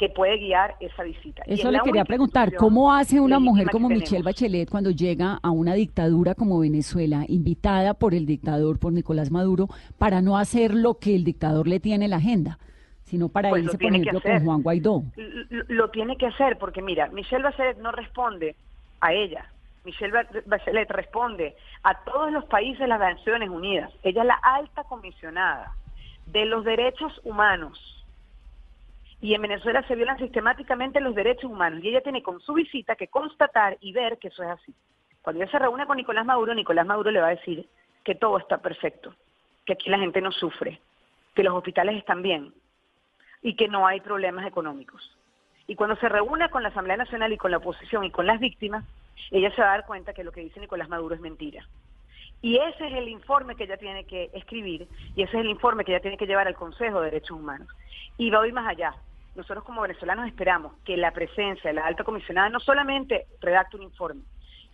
que 0.00 0.08
puede 0.08 0.38
guiar 0.38 0.76
esa 0.80 1.02
visita. 1.02 1.42
Eso 1.46 1.68
es 1.68 1.72
le 1.74 1.80
quería 1.80 2.06
preguntar, 2.06 2.54
¿cómo 2.56 2.90
hace 2.92 3.20
una 3.20 3.38
mujer 3.38 3.68
como. 3.70 3.90
Michelle 3.90 4.22
Bachelet 4.22 4.70
cuando 4.70 4.90
llega 4.90 5.38
a 5.42 5.50
una 5.50 5.74
dictadura 5.74 6.34
como 6.34 6.58
Venezuela, 6.60 7.24
invitada 7.28 7.92
por 7.92 8.14
el 8.14 8.24
dictador, 8.24 8.78
por 8.78 8.94
Nicolás 8.94 9.30
Maduro, 9.30 9.68
para 9.98 10.22
no 10.22 10.38
hacer 10.38 10.72
lo 10.72 10.94
que 10.94 11.14
el 11.14 11.22
dictador 11.24 11.68
le 11.68 11.80
tiene 11.80 12.06
en 12.06 12.12
la 12.12 12.16
agenda, 12.16 12.58
sino 13.02 13.28
para 13.28 13.50
Pues 13.50 13.64
irse, 13.64 13.76
por 13.76 13.94
ejemplo, 13.94 14.20
con. 14.22 14.42
Juan 14.42 14.62
Guaidó? 14.62 15.02
Lo 15.68 15.90
tiene 15.90 16.16
que 16.16 16.26
hacer 16.28 16.56
porque 16.56 16.80
mira, 16.80 17.08
Michelle 17.08 17.42
Bachelet 17.42 17.76
no 17.78 17.92
responde 17.92 18.56
a 19.02 19.12
ella. 19.12 19.44
Michelle 19.84 20.12
Ba- 20.12 20.26
Bachelet 20.46 20.90
responde 20.90 21.56
a 21.82 22.02
todos 22.04 22.32
los 22.32 22.46
países 22.46 22.78
de 22.80 22.86
las 22.88 23.00
Naciones 23.00 23.50
Unidas. 23.50 23.90
Ella 24.02 24.22
es 24.22 24.26
la 24.28 24.40
alta 24.42 24.84
comisionada 24.84 25.74
de 26.26 26.46
los 26.46 26.64
derechos 26.64 27.20
humanos. 27.22 27.99
Y 29.20 29.34
en 29.34 29.42
Venezuela 29.42 29.86
se 29.86 29.94
violan 29.94 30.18
sistemáticamente 30.18 31.00
los 31.00 31.14
derechos 31.14 31.50
humanos. 31.50 31.82
Y 31.82 31.88
ella 31.88 32.00
tiene 32.00 32.22
con 32.22 32.40
su 32.40 32.54
visita 32.54 32.96
que 32.96 33.08
constatar 33.08 33.76
y 33.80 33.92
ver 33.92 34.18
que 34.18 34.28
eso 34.28 34.42
es 34.42 34.48
así. 34.50 34.74
Cuando 35.22 35.42
ella 35.42 35.50
se 35.50 35.58
reúne 35.58 35.86
con 35.86 35.96
Nicolás 35.96 36.24
Maduro, 36.24 36.54
Nicolás 36.54 36.86
Maduro 36.86 37.10
le 37.10 37.20
va 37.20 37.28
a 37.28 37.36
decir 37.36 37.68
que 38.04 38.14
todo 38.14 38.38
está 38.38 38.58
perfecto, 38.58 39.14
que 39.66 39.74
aquí 39.74 39.90
la 39.90 39.98
gente 39.98 40.22
no 40.22 40.32
sufre, 40.32 40.80
que 41.34 41.42
los 41.42 41.54
hospitales 41.54 41.96
están 41.96 42.22
bien, 42.22 42.54
y 43.42 43.56
que 43.56 43.68
no 43.68 43.86
hay 43.86 44.00
problemas 44.00 44.46
económicos. 44.46 45.16
Y 45.66 45.74
cuando 45.74 45.96
se 45.96 46.08
reúna 46.08 46.48
con 46.48 46.62
la 46.62 46.70
Asamblea 46.70 46.96
Nacional 46.96 47.32
y 47.32 47.36
con 47.36 47.50
la 47.50 47.58
oposición 47.58 48.04
y 48.04 48.10
con 48.10 48.26
las 48.26 48.40
víctimas, 48.40 48.84
ella 49.30 49.54
se 49.54 49.60
va 49.60 49.68
a 49.68 49.76
dar 49.76 49.86
cuenta 49.86 50.12
que 50.12 50.24
lo 50.24 50.32
que 50.32 50.40
dice 50.40 50.60
Nicolás 50.60 50.88
Maduro 50.88 51.14
es 51.14 51.20
mentira. 51.20 51.66
Y 52.42 52.56
ese 52.56 52.86
es 52.86 52.94
el 52.94 53.08
informe 53.08 53.54
que 53.54 53.64
ella 53.64 53.76
tiene 53.76 54.04
que 54.04 54.30
escribir 54.32 54.88
y 55.14 55.22
ese 55.22 55.36
es 55.36 55.44
el 55.44 55.50
informe 55.50 55.84
que 55.84 55.92
ella 55.92 56.00
tiene 56.00 56.16
que 56.16 56.26
llevar 56.26 56.48
al 56.48 56.54
Consejo 56.54 57.00
de 57.00 57.10
Derechos 57.10 57.36
Humanos. 57.36 57.68
Y 58.16 58.30
va 58.30 58.46
ir 58.46 58.54
más 58.54 58.66
allá. 58.66 58.94
Nosotros 59.34 59.64
como 59.64 59.82
venezolanos 59.82 60.26
esperamos 60.26 60.72
que 60.84 60.96
la 60.96 61.12
presencia 61.12 61.70
de 61.70 61.74
la 61.74 61.86
alta 61.86 62.04
comisionada 62.04 62.48
no 62.48 62.60
solamente 62.60 63.26
redacte 63.40 63.76
un 63.76 63.84
informe, 63.84 64.22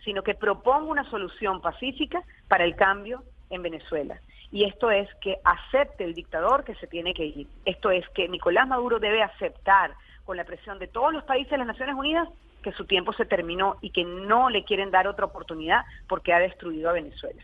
sino 0.03 0.23
que 0.23 0.35
proponga 0.35 0.89
una 0.89 1.09
solución 1.09 1.61
pacífica 1.61 2.23
para 2.47 2.63
el 2.63 2.75
cambio 2.75 3.23
en 3.49 3.61
Venezuela. 3.61 4.19
Y 4.51 4.63
esto 4.63 4.89
es 4.91 5.07
que 5.21 5.37
acepte 5.43 6.03
el 6.03 6.13
dictador 6.13 6.63
que 6.63 6.75
se 6.75 6.87
tiene 6.87 7.13
que 7.13 7.25
ir. 7.25 7.47
Esto 7.65 7.91
es 7.91 8.07
que 8.09 8.27
Nicolás 8.29 8.67
Maduro 8.67 8.99
debe 8.99 9.21
aceptar 9.21 9.93
con 10.25 10.37
la 10.37 10.45
presión 10.45 10.79
de 10.79 10.87
todos 10.87 11.13
los 11.13 11.23
países 11.23 11.51
de 11.51 11.57
las 11.57 11.67
Naciones 11.67 11.95
Unidas 11.95 12.29
que 12.63 12.71
su 12.71 12.85
tiempo 12.85 13.13
se 13.13 13.25
terminó 13.25 13.75
y 13.81 13.91
que 13.91 14.03
no 14.03 14.49
le 14.49 14.63
quieren 14.63 14.91
dar 14.91 15.07
otra 15.07 15.25
oportunidad 15.25 15.85
porque 16.07 16.33
ha 16.33 16.39
destruido 16.39 16.89
a 16.89 16.93
Venezuela. 16.93 17.41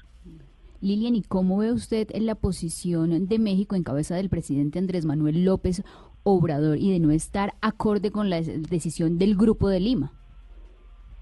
Lilian, 0.82 1.16
¿y 1.16 1.24
cómo 1.24 1.60
ve 1.60 1.72
usted 1.72 2.10
la 2.16 2.36
posición 2.36 3.28
de 3.28 3.40
México 3.40 3.76
en 3.76 3.84
cabeza 3.84 4.16
del 4.16 4.30
presidente 4.30 4.80
Andrés 4.80 5.06
Manuel 5.06 5.46
López 5.46 5.82
Obrador 6.24 6.78
y 6.78 6.92
de 6.92 7.00
no 7.00 7.12
estar 7.12 7.54
acorde 7.62 8.12
con 8.12 8.30
la 8.30 8.42
decisión 8.42 9.18
del 9.18 9.36
Grupo 9.36 9.70
de 9.70 9.80
Lima? 9.80 10.12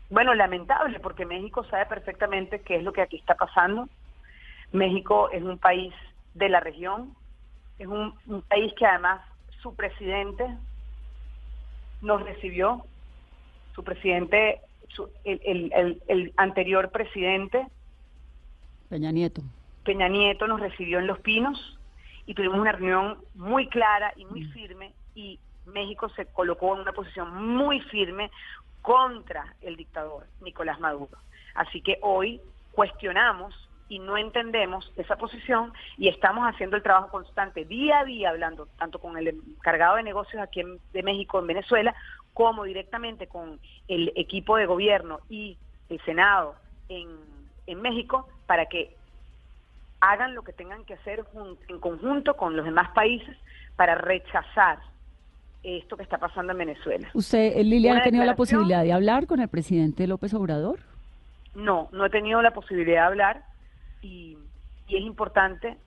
Bueno, 0.10 0.34
lamentable, 0.36 1.00
porque 1.00 1.26
México 1.26 1.64
sabe 1.66 1.86
perfectamente 1.86 2.62
qué 2.62 2.76
es 2.78 2.84
lo 2.84 2.92
que 2.94 3.02
aquí 3.02 3.18
está 3.18 3.36
pasando. 3.36 3.88
México 4.74 5.30
es 5.32 5.42
un 5.44 5.58
país 5.58 5.94
de 6.34 6.50
la 6.50 6.60
región, 6.60 7.14
es 7.80 7.88
un, 7.88 8.14
un 8.28 8.42
país 8.44 8.74
que 8.78 8.86
además 8.86 9.22
su 9.62 9.74
presidente 9.76 10.46
nos 12.02 12.22
recibió, 12.24 12.84
su 13.76 13.84
presidente, 13.84 14.60
su- 14.90 15.10
el, 15.24 15.42
el- 15.46 15.72
el- 15.74 16.02
el 16.08 16.34
anterior 16.38 16.90
presidente, 16.92 17.68
Peña 18.90 19.12
Nieto. 19.12 19.42
Peña 19.86 20.10
Nieto, 20.10 20.48
nos 20.48 20.60
recibió 20.60 21.00
en 21.00 21.08
Los 21.08 21.20
Pinos 21.20 21.78
y 22.32 22.34
tuvimos 22.34 22.60
una 22.62 22.72
reunión 22.72 23.17
muy 23.36 23.67
clara 23.67 24.13
y 24.15 24.24
muy 24.24 24.46
firme 24.46 24.94
y 25.15 25.38
México 25.65 26.08
se 26.15 26.28
colocó 26.28 26.74
en 26.74 26.82
una 26.84 26.94
posición 26.94 27.46
muy 27.46 27.82
firme 27.82 28.32
contra 28.82 29.54
el 29.60 29.76
dictador 29.76 30.26
Nicolás 30.39 30.80
Maduro. 30.80 31.17
Así 31.56 31.82
que 31.82 31.98
hoy 32.02 32.39
cuestionamos 32.72 33.54
y 33.89 34.00
no 34.00 34.15
entendemos 34.15 34.94
esa 34.96 35.17
posición 35.17 35.74
y 35.98 36.08
estamos 36.08 36.46
haciendo 36.48 36.78
el 36.78 36.84
trabajo 36.84 37.10
constante 37.10 37.65
día 37.65 38.00
a 38.00 38.06
día 38.06 38.30
hablando 38.30 38.67
tanto 38.78 39.00
con 39.00 39.17
el 39.17 39.28
encargado 39.28 39.98
de 39.98 40.04
negocios 40.04 40.41
aquí 40.41 40.62
en- 40.62 40.80
de 40.94 41.04
México 41.04 41.38
en 41.38 41.48
Venezuela 41.48 41.94
como 42.34 42.63
directamente 42.63 43.28
con 43.28 43.60
el 43.89 44.13
equipo 44.15 44.56
de 44.56 44.67
gobierno 44.67 45.20
y 45.28 45.58
el 45.89 46.00
Senado 46.06 46.56
en, 46.88 47.10
en 47.67 47.82
México 47.82 48.30
para 48.48 48.67
que 48.67 48.96
hagan 50.02 50.34
lo 50.34 50.42
que 50.44 50.52
tengan 50.52 50.84
que 50.84 50.96
hacer 50.96 51.24
en 51.70 51.80
conjunto 51.80 52.36
con 52.36 52.58
los 52.58 52.66
demás 52.66 52.90
países 52.94 53.38
para 53.76 53.96
rechazar 53.96 54.80
esto 55.64 55.96
que 55.96 56.04
está 56.04 56.18
pasando 56.18 56.52
en 56.54 56.58
Venezuela. 56.58 57.10
¿Usted, 57.14 57.54
eh, 57.56 57.64
Lilian, 57.64 57.98
ha 57.98 58.04
tenido 58.04 58.26
la 58.26 58.36
posibilidad 58.36 58.84
de 58.84 58.94
hablar 58.94 59.28
con 59.28 59.40
el 59.40 59.48
presidente 59.48 60.08
López 60.08 60.34
Obrador? 60.34 60.80
No, 61.54 61.88
no 61.92 62.06
he 62.06 62.10
tenido 62.10 62.42
la 62.42 62.52
posibilidad 62.52 63.04
de 63.04 63.08
hablar 63.08 63.44
y, 64.02 64.38
y 64.88 64.98
es 64.98 65.04
importante. 65.04 65.78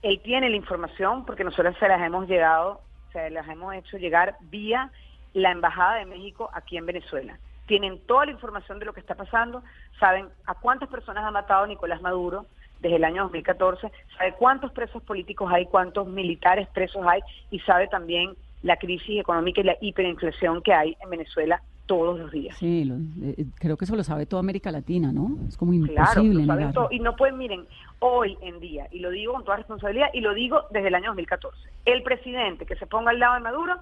Él 0.00 0.20
tiene 0.22 0.48
la 0.48 0.56
información 0.56 1.26
porque 1.26 1.44
nosotros 1.44 1.76
se 1.78 1.88
las 1.88 2.00
hemos 2.00 2.26
llegado, 2.26 2.80
se 3.12 3.28
las 3.30 3.46
hemos 3.48 3.74
hecho 3.74 3.98
llegar 3.98 4.36
vía 4.42 4.90
la 5.34 5.50
Embajada 5.50 5.96
de 5.96 6.06
México 6.06 6.48
aquí 6.54 6.78
en 6.78 6.86
Venezuela. 6.86 7.38
Tienen 7.66 8.00
toda 8.06 8.24
la 8.24 8.32
información 8.32 8.78
de 8.78 8.86
lo 8.86 8.94
que 8.94 9.00
está 9.00 9.14
pasando, 9.14 9.62
saben 10.00 10.28
a 10.46 10.54
cuántas 10.54 10.88
personas 10.88 11.24
ha 11.24 11.30
matado 11.30 11.66
Nicolás 11.66 12.00
Maduro, 12.00 12.46
desde 12.80 12.96
el 12.96 13.04
año 13.04 13.22
2014, 13.24 13.90
sabe 14.16 14.34
cuántos 14.38 14.72
presos 14.72 15.02
políticos 15.02 15.50
hay, 15.52 15.66
cuántos 15.66 16.06
militares 16.06 16.68
presos 16.72 17.04
hay 17.06 17.20
y 17.50 17.58
sabe 17.60 17.88
también 17.88 18.34
la 18.62 18.76
crisis 18.76 19.20
económica 19.20 19.60
y 19.60 19.64
la 19.64 19.76
hiperinflación 19.80 20.62
que 20.62 20.72
hay 20.72 20.96
en 21.00 21.10
Venezuela 21.10 21.62
todos 21.86 22.18
los 22.18 22.30
días. 22.30 22.56
Sí, 22.58 22.90
eh, 23.22 23.46
creo 23.58 23.76
que 23.76 23.86
eso 23.86 23.96
lo 23.96 24.04
sabe 24.04 24.26
toda 24.26 24.40
América 24.40 24.70
Latina, 24.70 25.10
¿no? 25.10 25.38
Es 25.48 25.56
como 25.56 25.72
imposible. 25.72 26.44
Claro, 26.44 26.88
y 26.90 27.00
no 27.00 27.16
pueden, 27.16 27.38
miren, 27.38 27.66
hoy 28.00 28.36
en 28.42 28.60
día, 28.60 28.86
y 28.90 28.98
lo 28.98 29.10
digo 29.10 29.32
con 29.32 29.44
toda 29.44 29.56
responsabilidad, 29.56 30.08
y 30.12 30.20
lo 30.20 30.34
digo 30.34 30.64
desde 30.70 30.88
el 30.88 30.94
año 30.94 31.06
2014, 31.06 31.56
el 31.86 32.02
presidente 32.02 32.66
que 32.66 32.76
se 32.76 32.86
ponga 32.86 33.10
al 33.10 33.18
lado 33.18 33.34
de 33.34 33.40
Maduro 33.40 33.76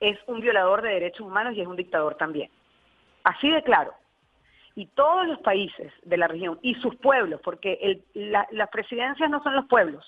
es 0.00 0.18
un 0.26 0.40
violador 0.40 0.82
de 0.82 0.90
derechos 0.90 1.26
humanos 1.26 1.54
y 1.56 1.60
es 1.60 1.68
un 1.68 1.76
dictador 1.76 2.16
también. 2.16 2.50
Así 3.22 3.48
de 3.48 3.62
claro 3.62 3.92
y 4.76 4.86
todos 4.88 5.26
los 5.26 5.40
países 5.40 5.90
de 6.04 6.16
la 6.18 6.28
región 6.28 6.58
y 6.62 6.74
sus 6.76 6.94
pueblos, 6.96 7.40
porque 7.42 8.02
las 8.14 8.68
presidencias 8.70 9.28
no 9.28 9.42
son 9.42 9.56
los 9.56 9.66
pueblos. 9.66 10.04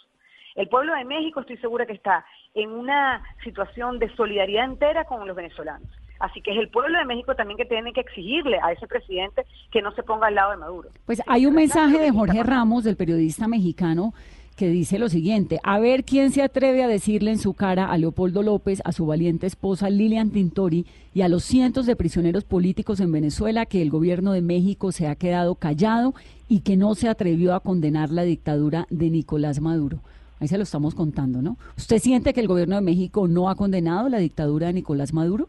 El 0.55 0.69
pueblo 0.69 0.95
de 0.95 1.05
México 1.05 1.41
estoy 1.41 1.57
segura 1.57 1.87
que 1.87 1.95
está 1.95 2.25
en 2.55 2.71
una 2.71 3.23
situación 3.43 3.99
de 3.99 4.15
solidaridad 4.15 4.67
entera 4.67 5.05
con 5.05 5.27
los 5.27 5.35
venezolanos. 5.35 5.89
Así 6.21 6.43
que 6.43 6.51
es 6.51 6.59
el 6.59 6.69
pueblo 6.69 6.99
de 6.99 7.05
México 7.05 7.35
también 7.35 7.57
que 7.57 7.65
tiene 7.65 7.93
que 7.93 8.01
exigirle 8.01 8.59
a 8.63 8.73
ese 8.73 8.87
presidente 8.87 9.47
que 9.71 9.81
no 9.81 9.93
se 9.93 10.03
ponga 10.03 10.27
al 10.27 10.35
lado 10.35 10.51
de 10.51 10.57
Maduro. 10.57 10.91
Pues 11.07 11.23
hay 11.27 11.47
un 11.47 11.55
mensaje 11.55 11.99
de 11.99 12.11
Jorge 12.11 12.43
Ramos, 12.43 12.85
del 12.85 12.97
periodista 12.97 13.47
mexicano, 13.49 14.13
que 14.59 14.69
dice 14.69 14.99
lo 14.99 15.09
siguiente, 15.09 15.61
a 15.63 15.79
ver 15.79 16.03
quién 16.03 16.33
se 16.33 16.43
atreve 16.43 16.83
a 16.83 16.89
decirle 16.89 17.31
en 17.31 17.39
su 17.39 17.55
cara 17.55 17.93
a 17.93 17.97
Leopoldo 17.97 18.43
López, 18.43 18.83
a 18.85 18.91
su 18.91 19.07
valiente 19.07 19.47
esposa 19.47 19.89
Lilian 19.89 20.33
Tintori 20.33 20.85
y 21.15 21.23
a 21.23 21.29
los 21.29 21.45
cientos 21.45 21.87
de 21.87 21.95
prisioneros 21.95 22.43
políticos 22.43 22.99
en 22.99 23.13
Venezuela 23.13 23.67
que 23.67 23.81
el 23.81 23.89
gobierno 23.89 24.33
de 24.33 24.43
México 24.43 24.91
se 24.91 25.07
ha 25.07 25.15
quedado 25.15 25.55
callado 25.55 26.13
y 26.49 26.63
que 26.63 26.77
no 26.77 26.97
se 26.97 27.09
atrevió 27.09 27.55
a 27.55 27.61
condenar 27.61 28.11
la 28.11 28.23
dictadura 28.23 28.89
de 28.91 29.11
Nicolás 29.11 29.61
Maduro. 29.61 30.01
Ahí 30.41 30.49
se 30.49 30.57
lo 30.57 30.65
estamos 30.65 30.97
contando, 30.97 31.41
¿no? 31.41 31.57
¿Usted 31.77 31.99
siente 31.99 32.35
que 32.35 32.41
el 32.41 32.49
gobierno 32.49 32.75
de 32.75 32.83
México 32.83 33.29
no 33.29 33.51
ha 33.51 33.55
condenado 33.55 34.09
la 34.09 34.19
dictadura 34.19 34.67
de 34.67 34.73
Nicolás 34.73 35.13
Maduro? 35.13 35.49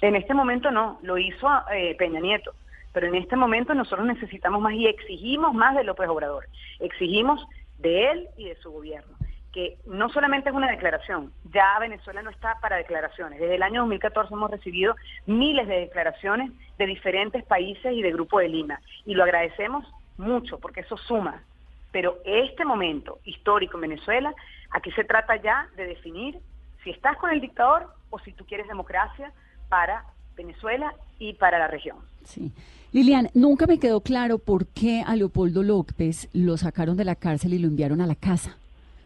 En 0.00 0.14
este 0.14 0.32
momento 0.32 0.70
no, 0.70 1.00
lo 1.02 1.18
hizo 1.18 1.48
eh, 1.74 1.96
Peña 1.98 2.20
Nieto, 2.20 2.52
pero 2.92 3.08
en 3.08 3.16
este 3.16 3.34
momento 3.34 3.74
nosotros 3.74 4.06
necesitamos 4.06 4.60
más 4.62 4.74
y 4.74 4.86
exigimos 4.86 5.54
más 5.54 5.74
de 5.74 5.82
López 5.82 6.08
Obrador. 6.08 6.44
Exigimos 6.78 7.44
de 7.78 8.10
él 8.10 8.28
y 8.36 8.48
de 8.48 8.56
su 8.56 8.70
gobierno, 8.70 9.16
que 9.52 9.78
no 9.86 10.08
solamente 10.10 10.50
es 10.50 10.54
una 10.54 10.70
declaración, 10.70 11.32
ya 11.52 11.78
Venezuela 11.78 12.22
no 12.22 12.30
está 12.30 12.58
para 12.60 12.76
declaraciones. 12.76 13.40
Desde 13.40 13.54
el 13.54 13.62
año 13.62 13.80
2014 13.82 14.34
hemos 14.34 14.50
recibido 14.50 14.94
miles 15.26 15.66
de 15.68 15.80
declaraciones 15.80 16.50
de 16.76 16.86
diferentes 16.86 17.44
países 17.44 17.92
y 17.92 18.02
de 18.02 18.12
Grupo 18.12 18.40
de 18.40 18.48
Lima, 18.48 18.80
y 19.06 19.14
lo 19.14 19.24
agradecemos 19.24 19.86
mucho 20.16 20.58
porque 20.58 20.80
eso 20.80 20.96
suma. 20.96 21.42
Pero 21.90 22.18
este 22.24 22.64
momento 22.64 23.20
histórico 23.24 23.78
en 23.78 23.82
Venezuela, 23.82 24.34
aquí 24.70 24.90
se 24.92 25.04
trata 25.04 25.36
ya 25.36 25.68
de 25.76 25.86
definir 25.86 26.38
si 26.84 26.90
estás 26.90 27.16
con 27.16 27.30
el 27.30 27.40
dictador 27.40 27.88
o 28.10 28.18
si 28.18 28.32
tú 28.32 28.44
quieres 28.44 28.68
democracia 28.68 29.32
para 29.68 30.04
Venezuela 30.38 30.94
y 31.18 31.34
para 31.34 31.58
la 31.58 31.66
región. 31.66 31.96
Sí. 32.24 32.50
Lilian, 32.92 33.28
nunca 33.34 33.66
me 33.66 33.78
quedó 33.78 34.00
claro 34.00 34.38
por 34.38 34.66
qué 34.66 35.02
a 35.06 35.14
Leopoldo 35.14 35.62
López 35.62 36.28
lo 36.32 36.56
sacaron 36.56 36.96
de 36.96 37.04
la 37.04 37.16
cárcel 37.16 37.52
y 37.52 37.58
lo 37.58 37.66
enviaron 37.66 38.00
a 38.00 38.06
la 38.06 38.14
casa. 38.14 38.56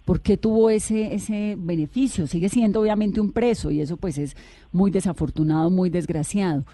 ¿Por 0.04 0.20
qué 0.20 0.36
tuvo 0.36 0.70
ese, 0.70 1.14
ese 1.14 1.54
beneficio? 1.58 2.26
Sigue 2.26 2.48
siendo 2.48 2.80
obviamente 2.80 3.20
un 3.20 3.32
preso 3.32 3.70
y 3.70 3.80
eso 3.80 3.96
pues 3.96 4.18
es 4.18 4.36
muy 4.72 4.90
desafortunado, 4.90 5.70
muy 5.70 5.90
desgraciado. 5.90 6.64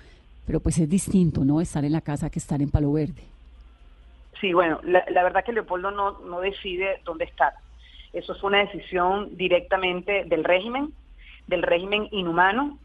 Pero 0.47 0.61
pues 0.61 0.79
es 0.79 0.89
distinto, 0.89 1.45
¿no? 1.45 1.61
Estar 1.61 1.85
en 1.85 1.93
la 1.93 2.01
casa 2.01 2.31
que 2.31 2.39
estar 2.39 2.61
en 2.61 2.71
Palo 2.71 2.93
Verde. 2.93 3.23
Sí, 4.41 4.53
bueno, 4.53 4.81
la, 4.83 5.05
la 5.11 5.23
verdad 5.23 5.45
que 5.45 5.53
Leopoldo 5.53 5.91
no, 5.91 6.19
no 6.21 6.41
decide 6.41 7.01
dónde 7.05 7.25
estar. 7.25 7.53
Eso 8.13 8.35
fue 8.35 8.49
una 8.49 8.61
decisión 8.61 9.37
directamente 9.37 10.25
del 10.25 10.45
régimen, 10.45 10.93
del 11.47 11.63
régimen 11.63 12.09
inhumano, 12.11 12.79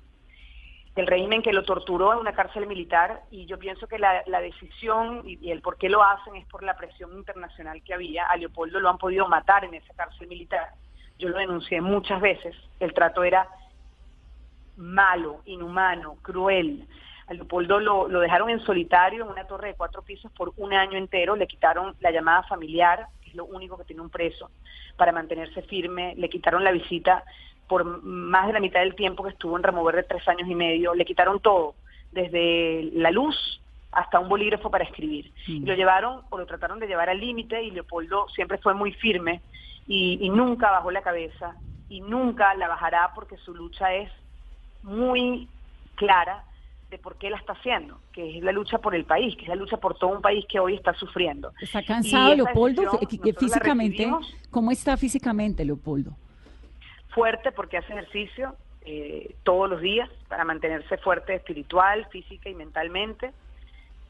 del 0.95 1.07
régimen 1.07 1.41
que 1.41 1.53
lo 1.53 1.63
torturó 1.63 2.13
en 2.13 2.19
una 2.19 2.33
cárcel 2.33 2.67
militar 2.67 3.21
y 3.31 3.45
yo 3.45 3.57
pienso 3.57 3.87
que 3.87 3.97
la, 3.97 4.23
decisión 4.41 5.23
y, 5.25 5.49
el 5.49 5.61
por 5.61 5.77
qué 5.77 5.89
lo 5.89 6.03
hacen 6.03 6.35
es 6.35 6.45
por 6.47 6.63
la 6.63 6.77
presión 6.77 7.13
internacional 7.13 7.81
que 7.83 7.93
había. 7.93 8.27
A 8.27 8.37
Leopoldo 8.37 8.79
lo 8.79 8.89
han 8.89 8.99
podido 8.99 9.27
matar 9.27 9.65
en 9.65 9.73
esa 9.73 9.93
cárcel 9.95 10.27
militar. 10.27 10.69
Yo 11.17 11.29
lo 11.29 11.37
denuncié 11.37 11.81
muchas 11.81 12.21
veces. 12.21 12.55
El 12.79 12.93
trato 12.93 13.23
era 13.23 13.47
malo, 14.77 15.41
inhumano, 15.45 16.17
cruel. 16.21 16.87
A 17.27 17.33
Leopoldo 17.33 17.79
lo, 17.79 18.07
lo 18.07 18.19
dejaron 18.19 18.51
en 18.51 18.59
solitario 18.59 19.23
en 19.23 19.31
una 19.31 19.47
torre 19.47 19.69
de 19.69 19.75
cuatro 19.75 20.03
pisos 20.03 20.31
por 20.33 20.53
un 20.57 20.73
año 20.73 20.97
entero. 20.97 21.35
Le 21.35 21.47
quitaron 21.47 21.95
la 22.01 22.11
llamada 22.11 22.43
familiar, 22.43 23.07
que 23.23 23.29
es 23.29 23.35
lo 23.35 23.45
único 23.45 23.77
que 23.77 23.85
tiene 23.85 24.03
un 24.03 24.11
preso, 24.11 24.51
para 24.95 25.11
mantenerse 25.11 25.63
firme. 25.63 26.13
Le 26.17 26.29
quitaron 26.29 26.63
la 26.63 26.71
visita 26.71 27.23
por 27.67 28.03
más 28.03 28.47
de 28.47 28.53
la 28.53 28.59
mitad 28.59 28.81
del 28.81 28.95
tiempo 28.95 29.23
que 29.23 29.29
estuvo 29.29 29.57
en 29.57 29.63
remover 29.63 29.95
de 29.95 30.03
tres 30.03 30.27
años 30.27 30.47
y 30.47 30.55
medio, 30.55 30.93
le 30.93 31.05
quitaron 31.05 31.39
todo, 31.39 31.75
desde 32.11 32.89
la 32.93 33.11
luz 33.11 33.35
hasta 33.93 34.19
un 34.19 34.29
bolígrafo 34.29 34.69
para 34.69 34.83
escribir. 34.83 35.31
Y 35.47 35.59
lo 35.59 35.75
llevaron 35.75 36.21
o 36.29 36.37
lo 36.37 36.45
trataron 36.45 36.79
de 36.79 36.87
llevar 36.87 37.09
al 37.09 37.19
límite 37.19 37.63
y 37.63 37.71
Leopoldo 37.71 38.27
siempre 38.29 38.57
fue 38.57 38.73
muy 38.73 38.91
firme 38.93 39.41
y, 39.87 40.29
nunca 40.29 40.71
bajó 40.71 40.91
la 40.91 41.01
cabeza 41.01 41.55
y 41.89 42.01
nunca 42.01 42.53
la 42.55 42.67
bajará 42.67 43.11
porque 43.13 43.37
su 43.37 43.53
lucha 43.53 43.93
es 43.93 44.09
muy 44.81 45.47
clara 45.95 46.43
de 46.89 46.97
por 46.97 47.17
qué 47.17 47.29
la 47.29 47.37
está 47.37 47.53
haciendo, 47.53 47.99
que 48.11 48.37
es 48.37 48.43
la 48.43 48.51
lucha 48.51 48.77
por 48.77 48.95
el 48.95 49.05
país, 49.05 49.35
que 49.35 49.43
es 49.43 49.47
la 49.47 49.55
lucha 49.55 49.77
por 49.77 49.97
todo 49.97 50.11
un 50.11 50.21
país 50.21 50.45
que 50.47 50.59
hoy 50.59 50.75
está 50.75 50.93
sufriendo. 50.93 51.51
¿Está 51.59 51.83
cansado 51.83 52.35
Leopoldo 52.35 52.99
físicamente? 53.39 54.11
¿Cómo 54.51 54.71
está 54.71 54.95
físicamente 54.97 55.65
Leopoldo? 55.65 56.15
Fuerte 57.13 57.51
porque 57.51 57.77
hace 57.77 57.93
ejercicio 57.93 58.55
eh, 58.85 59.35
todos 59.43 59.69
los 59.69 59.81
días 59.81 60.09
para 60.27 60.43
mantenerse 60.43 60.97
fuerte 60.97 61.35
espiritual, 61.35 62.05
física 62.11 62.49
y 62.49 62.55
mentalmente. 62.55 63.31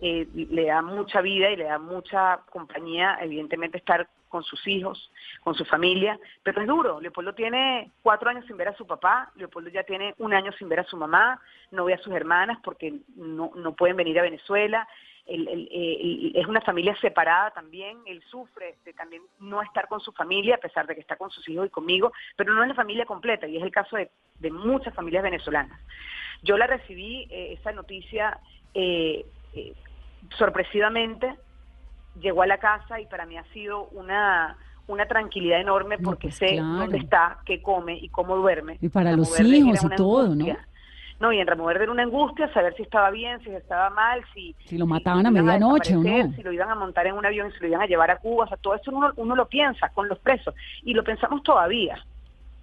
Eh, 0.01 0.27
le 0.33 0.65
da 0.65 0.81
mucha 0.81 1.21
vida 1.21 1.49
y 1.51 1.55
le 1.55 1.65
da 1.65 1.79
mucha 1.79 2.41
compañía, 2.49 3.17
evidentemente, 3.21 3.77
estar 3.77 4.07
con 4.27 4.43
sus 4.43 4.67
hijos, 4.67 5.11
con 5.43 5.53
su 5.53 5.63
familia, 5.63 6.19
pero 6.41 6.59
es 6.59 6.67
duro. 6.67 6.99
Leopoldo 6.99 7.33
tiene 7.33 7.91
cuatro 8.01 8.31
años 8.31 8.45
sin 8.47 8.57
ver 8.57 8.69
a 8.69 8.75
su 8.75 8.87
papá, 8.87 9.31
Leopoldo 9.35 9.69
ya 9.69 9.83
tiene 9.83 10.15
un 10.17 10.33
año 10.33 10.51
sin 10.53 10.67
ver 10.67 10.79
a 10.79 10.85
su 10.85 10.97
mamá, 10.97 11.39
no 11.69 11.85
ve 11.85 11.93
a 11.93 11.99
sus 11.99 12.11
hermanas 12.13 12.57
porque 12.63 12.95
no, 13.15 13.51
no 13.55 13.73
pueden 13.75 13.95
venir 13.95 14.19
a 14.19 14.23
Venezuela, 14.23 14.87
eh, 15.25 16.31
es 16.35 16.47
una 16.47 16.61
familia 16.61 16.95
separada 16.99 17.51
también, 17.51 17.97
él 18.05 18.21
sufre 18.29 18.75
de 18.83 18.93
también 18.93 19.21
no 19.39 19.61
estar 19.61 19.87
con 19.87 19.99
su 19.99 20.11
familia, 20.11 20.55
a 20.55 20.59
pesar 20.59 20.85
de 20.85 20.95
que 20.95 21.01
está 21.01 21.15
con 21.15 21.31
sus 21.31 21.47
hijos 21.47 21.67
y 21.67 21.69
conmigo, 21.69 22.11
pero 22.35 22.53
no 22.53 22.61
es 22.63 22.69
la 22.69 22.75
familia 22.75 23.05
completa, 23.05 23.47
y 23.47 23.57
es 23.57 23.63
el 23.63 23.71
caso 23.71 23.97
de, 23.97 24.09
muchas 24.51 24.93
familias 24.93 25.23
venezolanas. 25.23 25.79
Yo 26.41 26.57
la 26.57 26.67
recibí, 26.67 27.27
eh, 27.29 27.53
esa 27.57 27.71
noticia, 27.71 28.37
eh, 28.73 29.25
sorpresivamente, 30.37 31.33
llegó 32.19 32.41
a 32.41 32.47
la 32.47 32.57
casa 32.57 32.99
y 32.99 33.05
para 33.05 33.25
mí 33.25 33.37
ha 33.37 33.45
sido 33.53 33.85
una 33.85 34.57
una 34.85 35.05
tranquilidad 35.05 35.61
enorme 35.61 35.97
porque 35.97 36.27
pues 36.27 36.35
sé 36.35 36.57
dónde 36.57 36.97
está, 36.97 37.39
qué 37.45 37.61
come 37.61 37.97
y 37.97 38.09
cómo 38.09 38.35
duerme. 38.35 38.77
Y 38.81 38.89
para 38.89 39.15
los 39.15 39.39
hijos 39.39 39.81
y 39.81 39.95
todo, 39.95 40.35
¿no? 40.35 40.45
No, 41.23 41.31
y 41.31 41.39
en 41.39 41.47
remover 41.47 41.79
de 41.79 41.87
una 41.87 42.03
angustia, 42.03 42.51
saber 42.51 42.75
si 42.75 42.81
estaba 42.83 43.09
bien, 43.09 43.41
si 43.45 43.49
estaba 43.51 43.89
mal, 43.89 44.21
si... 44.33 44.53
Si 44.65 44.77
lo 44.77 44.85
mataban 44.85 45.25
a 45.25 45.31
medianoche 45.31 45.95
o 45.95 46.03
no. 46.03 46.33
Si 46.33 46.43
lo 46.43 46.51
iban 46.51 46.69
a 46.69 46.75
montar 46.75 47.07
en 47.07 47.15
un 47.15 47.25
avión, 47.25 47.49
si 47.53 47.61
lo 47.61 47.67
iban 47.69 47.81
a 47.81 47.85
llevar 47.85 48.11
a 48.11 48.17
Cuba, 48.17 48.43
o 48.43 48.47
sea, 48.49 48.57
todo 48.57 48.75
eso 48.75 48.91
uno, 48.91 49.13
uno 49.15 49.33
lo 49.33 49.47
piensa 49.47 49.87
con 49.93 50.09
los 50.09 50.19
presos. 50.19 50.53
Y 50.83 50.93
lo 50.93 51.01
pensamos 51.05 51.41
todavía, 51.41 52.03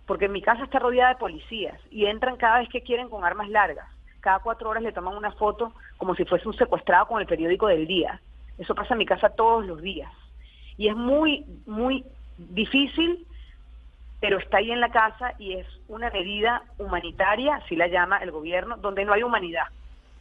porque 0.04 0.28
mi 0.28 0.42
casa 0.42 0.64
está 0.64 0.78
rodeada 0.78 1.14
de 1.14 1.18
policías 1.20 1.80
y 1.90 2.04
entran 2.04 2.36
cada 2.36 2.58
vez 2.58 2.68
que 2.68 2.82
quieren 2.82 3.08
con 3.08 3.24
armas 3.24 3.48
largas. 3.48 3.88
Cada 4.20 4.40
cuatro 4.40 4.68
horas 4.68 4.82
le 4.82 4.92
toman 4.92 5.16
una 5.16 5.32
foto 5.32 5.72
como 5.96 6.14
si 6.14 6.26
fuese 6.26 6.46
un 6.46 6.54
secuestrado 6.54 7.06
con 7.06 7.18
el 7.18 7.26
periódico 7.26 7.66
del 7.66 7.86
día. 7.86 8.20
Eso 8.58 8.74
pasa 8.74 8.92
en 8.92 8.98
mi 8.98 9.06
casa 9.06 9.30
todos 9.30 9.64
los 9.64 9.80
días. 9.80 10.12
Y 10.76 10.88
es 10.88 10.96
muy, 10.96 11.46
muy 11.64 12.04
difícil 12.36 13.26
pero 14.20 14.38
está 14.38 14.58
ahí 14.58 14.70
en 14.70 14.80
la 14.80 14.90
casa 14.90 15.32
y 15.38 15.54
es 15.54 15.66
una 15.88 16.10
medida 16.10 16.62
humanitaria, 16.78 17.56
así 17.56 17.74
la 17.74 17.88
llama 17.88 18.18
el 18.18 18.30
gobierno, 18.30 18.76
donde 18.76 19.04
no 19.04 19.14
hay 19.14 19.22
humanidad. 19.22 19.64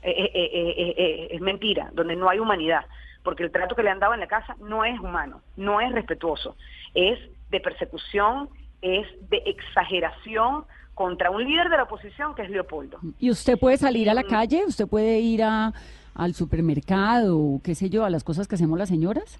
Eh, 0.01 0.31
eh, 0.33 0.95
eh, 0.97 1.27
es 1.31 1.41
mentira, 1.41 1.89
donde 1.93 2.15
no 2.15 2.29
hay 2.29 2.39
humanidad, 2.39 2.85
porque 3.21 3.43
el 3.43 3.51
trato 3.51 3.75
que 3.75 3.83
le 3.83 3.89
han 3.89 3.99
dado 3.99 4.13
en 4.13 4.21
la 4.21 4.27
casa 4.27 4.55
no 4.61 4.85
es 4.85 4.97
humano, 4.97 5.41
no 5.57 5.81
es 5.81 5.91
respetuoso, 5.91 6.55
es 6.93 7.19
de 7.49 7.59
persecución, 7.59 8.47
es 8.81 9.05
de 9.29 9.43
exageración 9.45 10.63
contra 10.93 11.31
un 11.31 11.43
líder 11.43 11.69
de 11.69 11.75
la 11.75 11.83
oposición 11.83 12.33
que 12.33 12.43
es 12.43 12.49
Leopoldo. 12.49 12.99
¿Y 13.19 13.29
usted 13.29 13.59
puede 13.59 13.75
salir 13.75 14.09
a 14.09 14.13
la 14.13 14.23
calle? 14.23 14.63
¿Usted 14.65 14.87
puede 14.87 15.19
ir 15.19 15.43
a, 15.43 15.73
al 16.15 16.33
supermercado, 16.33 17.59
qué 17.61 17.75
sé 17.75 17.89
yo, 17.89 18.05
a 18.05 18.09
las 18.09 18.23
cosas 18.23 18.47
que 18.47 18.55
hacemos 18.55 18.79
las 18.79 18.89
señoras? 18.89 19.37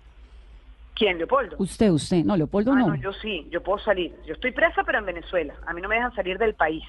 ¿Quién, 0.99 1.17
Leopoldo? 1.17 1.55
Usted, 1.59 1.89
usted. 1.91 2.25
No, 2.25 2.35
Leopoldo 2.35 2.73
Ah, 2.73 2.75
no. 2.75 2.87
no, 2.89 2.95
yo 2.95 3.13
sí, 3.13 3.47
yo 3.49 3.63
puedo 3.63 3.79
salir. 3.79 4.13
Yo 4.25 4.33
estoy 4.33 4.51
presa, 4.51 4.83
pero 4.83 4.99
en 4.99 5.05
Venezuela. 5.05 5.53
A 5.65 5.71
mí 5.73 5.81
no 5.81 5.87
me 5.87 5.95
dejan 5.95 6.13
salir 6.13 6.37
del 6.37 6.55
país. 6.55 6.83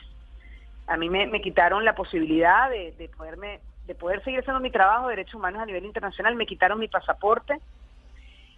A 0.89 0.97
mí 0.97 1.09
me, 1.09 1.29
me 1.29 1.41
quitaron 1.41 1.85
la 1.85 1.95
posibilidad 1.95 2.69
de, 2.69 2.93
de 2.99 3.09
poderme 3.09 3.61
de 3.87 3.95
poder 3.95 4.23
seguir 4.25 4.41
haciendo 4.41 4.61
mi 4.61 4.71
trabajo 4.71 5.07
de 5.09 5.13
derechos 5.17 5.37
humanos 5.37 5.63
a 5.63 5.67
nivel 5.67 5.85
internacional. 5.85 6.35
Me 6.35 6.45
quitaron 6.47 6.79
mi 6.81 6.89
pasaporte, 6.89 7.59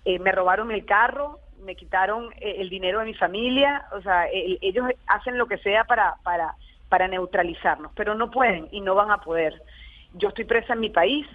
eh, 0.06 0.18
me 0.18 0.32
robaron 0.32 0.70
el 0.70 0.84
carro, 0.86 1.38
me 1.64 1.74
quitaron 1.76 2.32
eh, 2.40 2.56
el 2.58 2.70
dinero 2.70 2.98
de 3.00 3.04
mi 3.06 3.14
familia. 3.14 3.84
O 3.92 4.00
sea, 4.00 4.24
el- 4.26 4.58
ellos 4.62 4.86
hacen 5.06 5.36
lo 5.36 5.46
que 5.46 5.58
sea 5.58 5.84
para, 5.84 6.14
para, 6.22 6.54
para 6.88 7.08
neutralizarnos, 7.08 7.92
pero 7.94 8.14
no 8.14 8.30
pueden 8.30 8.68
y 8.72 8.80
no 8.80 8.94
van 8.94 9.10
a 9.10 9.18
poder. 9.18 9.62
Yo 10.14 10.28
estoy 10.28 10.44
presa 10.46 10.72
en 10.72 10.80
mi 10.80 10.90
país, 10.90 11.26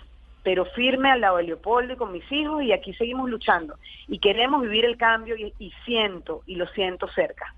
pero 0.47 0.63
firme 0.63 1.11
al 1.11 1.19
lado 1.19 1.35
de 1.35 1.43
Leopoldo 1.43 1.91
y 1.91 1.97
con 1.97 2.13
mis 2.13 2.23
hijos 2.31 2.63
y 2.63 2.71
aquí 2.71 2.93
seguimos 2.93 3.29
luchando. 3.29 3.75
Y 4.07 4.19
queremos 4.19 4.61
vivir 4.61 4.85
el 4.85 4.95
cambio 4.95 5.35
y, 5.35 5.53
y 5.59 5.73
siento, 5.83 6.41
y 6.45 6.55
lo 6.55 6.65
siento 6.67 7.09
cerca. 7.09 7.53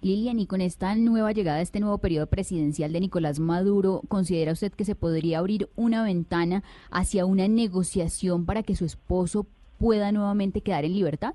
Lilian, 0.00 0.38
y 0.38 0.46
con 0.46 0.62
esta 0.62 0.94
nueva 0.94 1.32
llegada, 1.32 1.60
este 1.60 1.80
nuevo 1.80 1.98
periodo 1.98 2.26
presidencial 2.26 2.94
de 2.94 3.00
Nicolás 3.00 3.40
Maduro, 3.40 4.00
¿considera 4.08 4.52
usted 4.52 4.72
que 4.72 4.86
se 4.86 4.94
podría 4.94 5.40
abrir 5.40 5.68
una 5.76 6.02
ventana 6.02 6.62
hacia 6.90 7.26
una 7.26 7.46
negociación 7.46 8.46
para 8.46 8.62
que 8.62 8.74
su 8.74 8.86
esposo 8.86 9.44
pueda 9.78 10.10
nuevamente 10.10 10.62
quedar 10.62 10.86
en 10.86 10.94
libertad? 10.94 11.34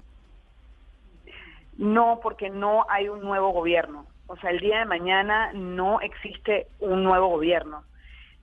No, 1.78 2.20
porque 2.24 2.50
no 2.50 2.88
hay 2.90 3.10
un 3.10 3.20
nuevo 3.20 3.52
gobierno. 3.52 4.08
O 4.26 4.38
sea, 4.38 4.50
el 4.50 4.60
día 4.60 4.80
de 4.80 4.86
mañana 4.86 5.54
no 5.54 6.02
existe 6.02 6.66
un 6.80 7.04
nuevo 7.04 7.28
gobierno. 7.28 7.84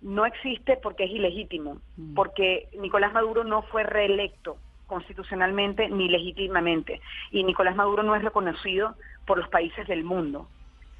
No 0.03 0.25
existe 0.25 0.77
porque 0.77 1.05
es 1.05 1.11
ilegítimo, 1.11 1.79
porque 2.15 2.69
Nicolás 2.79 3.13
Maduro 3.13 3.45
no 3.45 3.63
fue 3.63 3.83
reelecto 3.83 4.57
constitucionalmente 4.87 5.89
ni 5.89 6.09
legítimamente. 6.09 7.01
Y 7.31 7.45
Nicolás 7.45 7.77
Maduro 7.77 8.03
no 8.03 8.15
es 8.17 8.23
reconocido 8.25 8.97
por 9.27 9.39
los 9.39 9.49
países 9.49 9.87
del 9.87 10.03
mundo. 10.05 10.49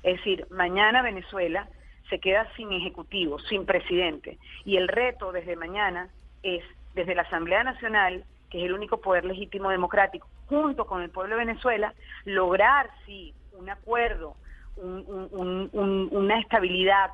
Es 0.03 0.17
decir, 0.19 0.47
mañana 0.51 1.03
Venezuela 1.03 1.69
se 2.09 2.19
queda 2.21 2.47
sin 2.57 2.73
ejecutivo, 2.73 3.39
sin 3.39 3.67
presidente. 3.67 4.39
Y 4.65 4.77
el 4.77 4.89
reto 4.89 5.33
desde 5.33 5.57
mañana 5.57 6.09
es, 6.43 6.63
desde 6.95 7.15
la 7.15 7.23
Asamblea 7.23 7.65
Nacional, 7.65 8.25
que 8.51 8.59
es 8.59 8.65
el 8.65 8.75
único 8.75 9.01
poder 9.01 9.25
legítimo 9.25 9.71
democrático, 9.71 10.29
junto 10.47 10.87
con 10.87 11.03
el 11.03 11.11
pueblo 11.11 11.37
de 11.37 11.45
Venezuela, 11.47 11.95
lograr, 12.25 12.91
sí, 13.07 13.33
un 13.53 13.71
acuerdo, 13.71 14.37
un- 14.77 15.05
un- 15.07 15.29
un- 15.33 15.71
un- 15.73 16.09
una 16.13 16.39
estabilidad 16.41 17.11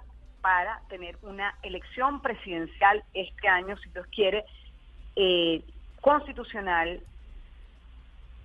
para 0.47 0.81
tener 0.89 1.19
una 1.23 1.57
elección 1.65 2.23
presidencial 2.23 3.03
este 3.15 3.49
año, 3.49 3.77
si 3.79 3.91
Dios 3.91 4.07
quiere, 4.15 4.45
eh, 5.17 5.61
constitucional, 6.01 7.01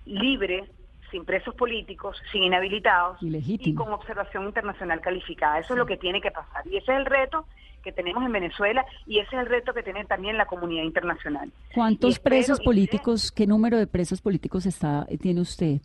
libre, 0.04 0.64
sin 1.12 1.24
presos 1.24 1.54
políticos, 1.54 2.20
sin 2.32 2.42
inhabilitados 2.42 3.18
Y 3.22 3.70
y 3.70 3.74
con 3.76 3.92
observación 3.92 4.46
internacional 4.46 5.00
calificada. 5.00 5.60
Eso 5.60 5.74
es 5.74 5.78
lo 5.78 5.86
que 5.86 5.96
tiene 5.96 6.20
que 6.20 6.32
pasar. 6.32 6.66
Y 6.66 6.76
ese 6.78 6.90
es 6.90 6.98
el 6.98 7.06
reto 7.06 7.46
que 7.84 7.92
tenemos 7.92 8.24
en 8.24 8.32
Venezuela 8.32 8.84
y 9.06 9.20
ese 9.20 9.36
es 9.36 9.42
el 9.42 9.46
reto 9.46 9.72
que 9.72 9.84
tiene 9.84 10.04
también 10.04 10.36
la 10.36 10.46
comunidad 10.46 10.82
internacional. 10.82 11.52
¿Cuántos 11.72 12.14
espero 12.14 12.34
presos 12.34 12.58
políticos, 12.58 13.30
qué 13.30 13.46
número 13.46 13.78
de 13.78 13.86
presos 13.86 14.20
políticos 14.20 14.66
está 14.66 15.06
tiene 15.20 15.40
usted, 15.40 15.80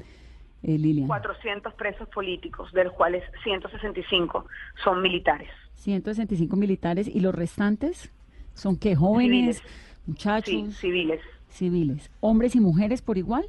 eh, 0.64 0.78
Lilian? 0.80 1.06
400 1.06 1.76
presos 1.76 2.10
políticos, 2.10 2.74
de 2.74 2.86
los 2.86 2.94
cuales 2.94 3.24
165 3.44 4.48
son 4.84 5.04
militares. 5.04 5.52
165 5.78 6.56
militares 6.56 7.08
y 7.08 7.20
los 7.20 7.34
restantes 7.34 8.12
son 8.54 8.78
qué 8.78 8.96
jóvenes, 8.96 9.58
Civiles. 9.58 9.64
muchachos, 10.06 10.54
Sí, 10.54 10.72
civiles. 10.74 11.22
civiles, 11.50 12.12
hombres 12.20 12.56
y 12.56 12.60
mujeres 12.60 13.02
por 13.02 13.18
igual. 13.18 13.46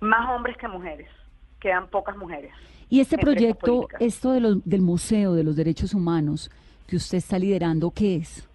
Más 0.00 0.28
hombres 0.30 0.56
que 0.56 0.68
mujeres. 0.68 1.08
Quedan 1.60 1.88
pocas 1.88 2.16
mujeres. 2.16 2.52
Y 2.88 3.00
este 3.00 3.18
proyecto, 3.18 3.88
esto 4.00 4.32
de 4.32 4.40
los- 4.40 4.64
del 4.64 4.80
Museo 4.82 5.34
de 5.34 5.44
los 5.44 5.56
Derechos 5.56 5.94
Humanos 5.94 6.50
que 6.86 6.96
usted 6.96 7.18
está 7.18 7.38
liderando, 7.38 7.90
¿qué 7.90 8.16
es? 8.16 8.48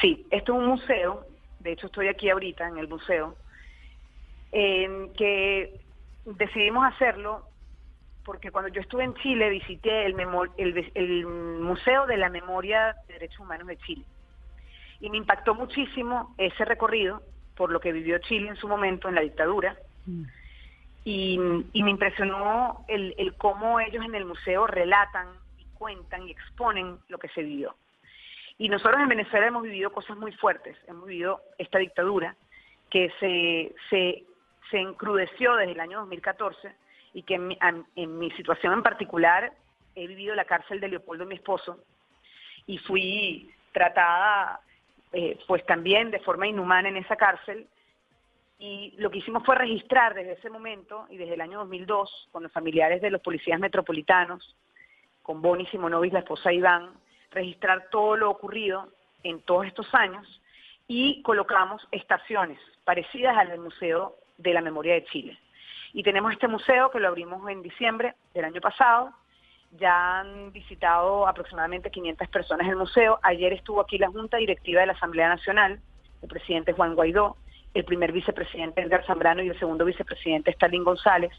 Sí, 0.00 0.26
esto 0.30 0.52
es 0.54 0.58
un 0.58 0.66
museo, 0.66 1.24
de 1.60 1.72
hecho 1.72 1.86
estoy 1.86 2.08
aquí 2.08 2.28
ahorita 2.30 2.68
en 2.68 2.78
el 2.78 2.88
museo, 2.88 3.34
que 4.50 5.78
decidimos 6.24 6.84
hacerlo 6.86 7.42
porque 8.28 8.50
cuando 8.50 8.68
yo 8.68 8.82
estuve 8.82 9.04
en 9.04 9.14
Chile 9.14 9.48
visité 9.48 10.04
el, 10.04 10.12
memo- 10.14 10.52
el, 10.58 10.90
el 10.94 11.24
Museo 11.24 12.04
de 12.04 12.18
la 12.18 12.28
Memoria 12.28 12.94
de 13.06 13.14
Derechos 13.14 13.40
Humanos 13.40 13.66
de 13.66 13.78
Chile. 13.78 14.04
Y 15.00 15.08
me 15.08 15.16
impactó 15.16 15.54
muchísimo 15.54 16.34
ese 16.36 16.66
recorrido 16.66 17.22
por 17.56 17.70
lo 17.70 17.80
que 17.80 17.90
vivió 17.90 18.18
Chile 18.18 18.50
en 18.50 18.56
su 18.56 18.68
momento 18.68 19.08
en 19.08 19.14
la 19.14 19.22
dictadura. 19.22 19.78
Y, 21.06 21.40
y 21.72 21.82
me 21.82 21.90
impresionó 21.90 22.84
el, 22.86 23.14
el 23.16 23.32
cómo 23.34 23.80
ellos 23.80 24.04
en 24.04 24.14
el 24.14 24.26
museo 24.26 24.66
relatan 24.66 25.28
y 25.58 25.64
cuentan 25.78 26.28
y 26.28 26.32
exponen 26.32 26.98
lo 27.08 27.16
que 27.16 27.28
se 27.28 27.42
vivió. 27.42 27.76
Y 28.58 28.68
nosotros 28.68 29.00
en 29.00 29.08
Venezuela 29.08 29.46
hemos 29.46 29.62
vivido 29.62 29.90
cosas 29.90 30.18
muy 30.18 30.32
fuertes, 30.32 30.76
hemos 30.86 31.06
vivido 31.06 31.40
esta 31.56 31.78
dictadura 31.78 32.36
que 32.90 33.10
se, 33.20 33.74
se, 33.88 34.24
se 34.70 34.80
encrudeció 34.80 35.56
desde 35.56 35.72
el 35.72 35.80
año 35.80 36.00
2014 36.00 36.74
y 37.18 37.24
que 37.24 37.34
en 37.34 37.48
mi, 37.48 37.58
en 37.96 38.16
mi 38.16 38.30
situación 38.32 38.74
en 38.74 38.82
particular 38.84 39.52
he 39.96 40.06
vivido 40.06 40.36
la 40.36 40.44
cárcel 40.44 40.78
de 40.78 40.86
Leopoldo, 40.86 41.26
mi 41.26 41.34
esposo, 41.34 41.80
y 42.64 42.78
fui 42.78 43.52
tratada 43.72 44.60
eh, 45.12 45.36
pues 45.48 45.66
también 45.66 46.12
de 46.12 46.20
forma 46.20 46.46
inhumana 46.46 46.88
en 46.88 46.96
esa 46.96 47.16
cárcel 47.16 47.66
y 48.60 48.94
lo 48.98 49.10
que 49.10 49.18
hicimos 49.18 49.42
fue 49.44 49.56
registrar 49.56 50.14
desde 50.14 50.34
ese 50.34 50.48
momento 50.48 51.06
y 51.10 51.16
desde 51.16 51.34
el 51.34 51.40
año 51.40 51.58
2002 51.58 52.28
con 52.30 52.44
los 52.44 52.52
familiares 52.52 53.02
de 53.02 53.10
los 53.10 53.20
policías 53.20 53.58
metropolitanos, 53.58 54.54
con 55.24 55.42
Bonnie 55.42 55.68
Simonovic, 55.70 56.12
la 56.12 56.20
esposa 56.20 56.50
de 56.50 56.56
Iván, 56.56 56.92
registrar 57.32 57.88
todo 57.90 58.16
lo 58.16 58.30
ocurrido 58.30 58.92
en 59.24 59.42
todos 59.42 59.66
estos 59.66 59.92
años 59.92 60.40
y 60.86 61.20
colocamos 61.22 61.82
estaciones 61.90 62.60
parecidas 62.84 63.36
al 63.36 63.48
del 63.48 63.58
Museo 63.60 64.14
de 64.36 64.52
la 64.52 64.60
Memoria 64.60 64.94
de 64.94 65.04
Chile. 65.06 65.36
Y 65.98 66.04
tenemos 66.04 66.30
este 66.30 66.46
museo 66.46 66.92
que 66.92 67.00
lo 67.00 67.08
abrimos 67.08 67.50
en 67.50 67.60
diciembre 67.60 68.14
del 68.32 68.44
año 68.44 68.60
pasado. 68.60 69.12
Ya 69.72 70.20
han 70.20 70.52
visitado 70.52 71.26
aproximadamente 71.26 71.90
500 71.90 72.28
personas 72.28 72.68
el 72.68 72.76
museo. 72.76 73.18
Ayer 73.20 73.52
estuvo 73.52 73.80
aquí 73.80 73.98
la 73.98 74.06
Junta 74.06 74.36
Directiva 74.36 74.82
de 74.82 74.86
la 74.86 74.92
Asamblea 74.92 75.28
Nacional, 75.28 75.80
el 76.22 76.28
presidente 76.28 76.72
Juan 76.72 76.94
Guaidó, 76.94 77.36
el 77.74 77.84
primer 77.84 78.12
vicepresidente 78.12 78.80
Edgar 78.80 79.04
Zambrano 79.06 79.42
y 79.42 79.48
el 79.48 79.58
segundo 79.58 79.84
vicepresidente 79.84 80.52
Stalin 80.52 80.84
González. 80.84 81.32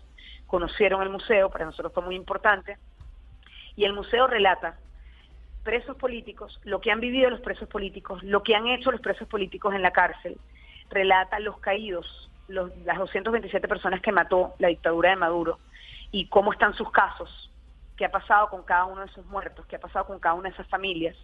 Conocieron 0.45 1.01
el 1.03 1.09
museo, 1.09 1.49
para 1.49 1.63
nosotros 1.63 1.93
fue 1.93 2.03
muy 2.03 2.15
importante. 2.15 2.77
Y 3.77 3.85
el 3.85 3.93
museo 3.93 4.27
relata 4.27 4.77
presos 5.63 5.95
políticos, 5.95 6.59
lo 6.65 6.81
que 6.81 6.91
han 6.91 6.99
vivido 6.99 7.29
los 7.29 7.39
presos 7.39 7.69
políticos, 7.69 8.21
lo 8.23 8.43
que 8.43 8.57
han 8.57 8.67
hecho 8.67 8.91
los 8.91 8.99
presos 8.99 9.29
políticos 9.29 9.73
en 9.73 9.83
la 9.83 9.91
cárcel, 9.91 10.37
relata 10.89 11.39
los 11.39 11.57
caídos, 11.59 12.28
los- 12.49 12.75
las 12.79 12.97
227 12.97 13.67
personas 13.67 14.01
que 14.01 14.11
mató 14.11 14.55
la 14.59 14.67
dictadura 14.67 15.11
de 15.11 15.15
Maduro 15.15 15.59
y 16.11 16.27
cómo 16.27 16.51
están 16.51 16.73
sus 16.73 16.91
casos, 16.91 17.51
qué 17.95 18.05
ha 18.05 18.11
pasado 18.11 18.49
con 18.49 18.63
cada 18.63 18.85
uno 18.85 19.01
de 19.01 19.07
esos 19.07 19.25
muertos, 19.27 19.65
qué 19.67 19.77
ha 19.77 19.79
pasado 19.79 20.05
con 20.05 20.19
cada 20.19 20.35
una 20.35 20.49
de 20.49 20.53
esas 20.53 20.67
familias. 20.67 21.15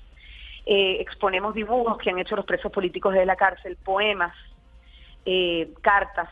Eh, 0.65 0.97
exponemos 0.99 1.53
dibujos 1.53 1.97
que 1.97 2.09
han 2.09 2.19
hecho 2.19 2.35
los 2.35 2.45
presos 2.45 2.71
políticos 2.71 3.13
de 3.13 3.25
la 3.25 3.35
cárcel, 3.35 3.77
poemas, 3.83 4.35
eh, 5.25 5.73
cartas 5.81 6.29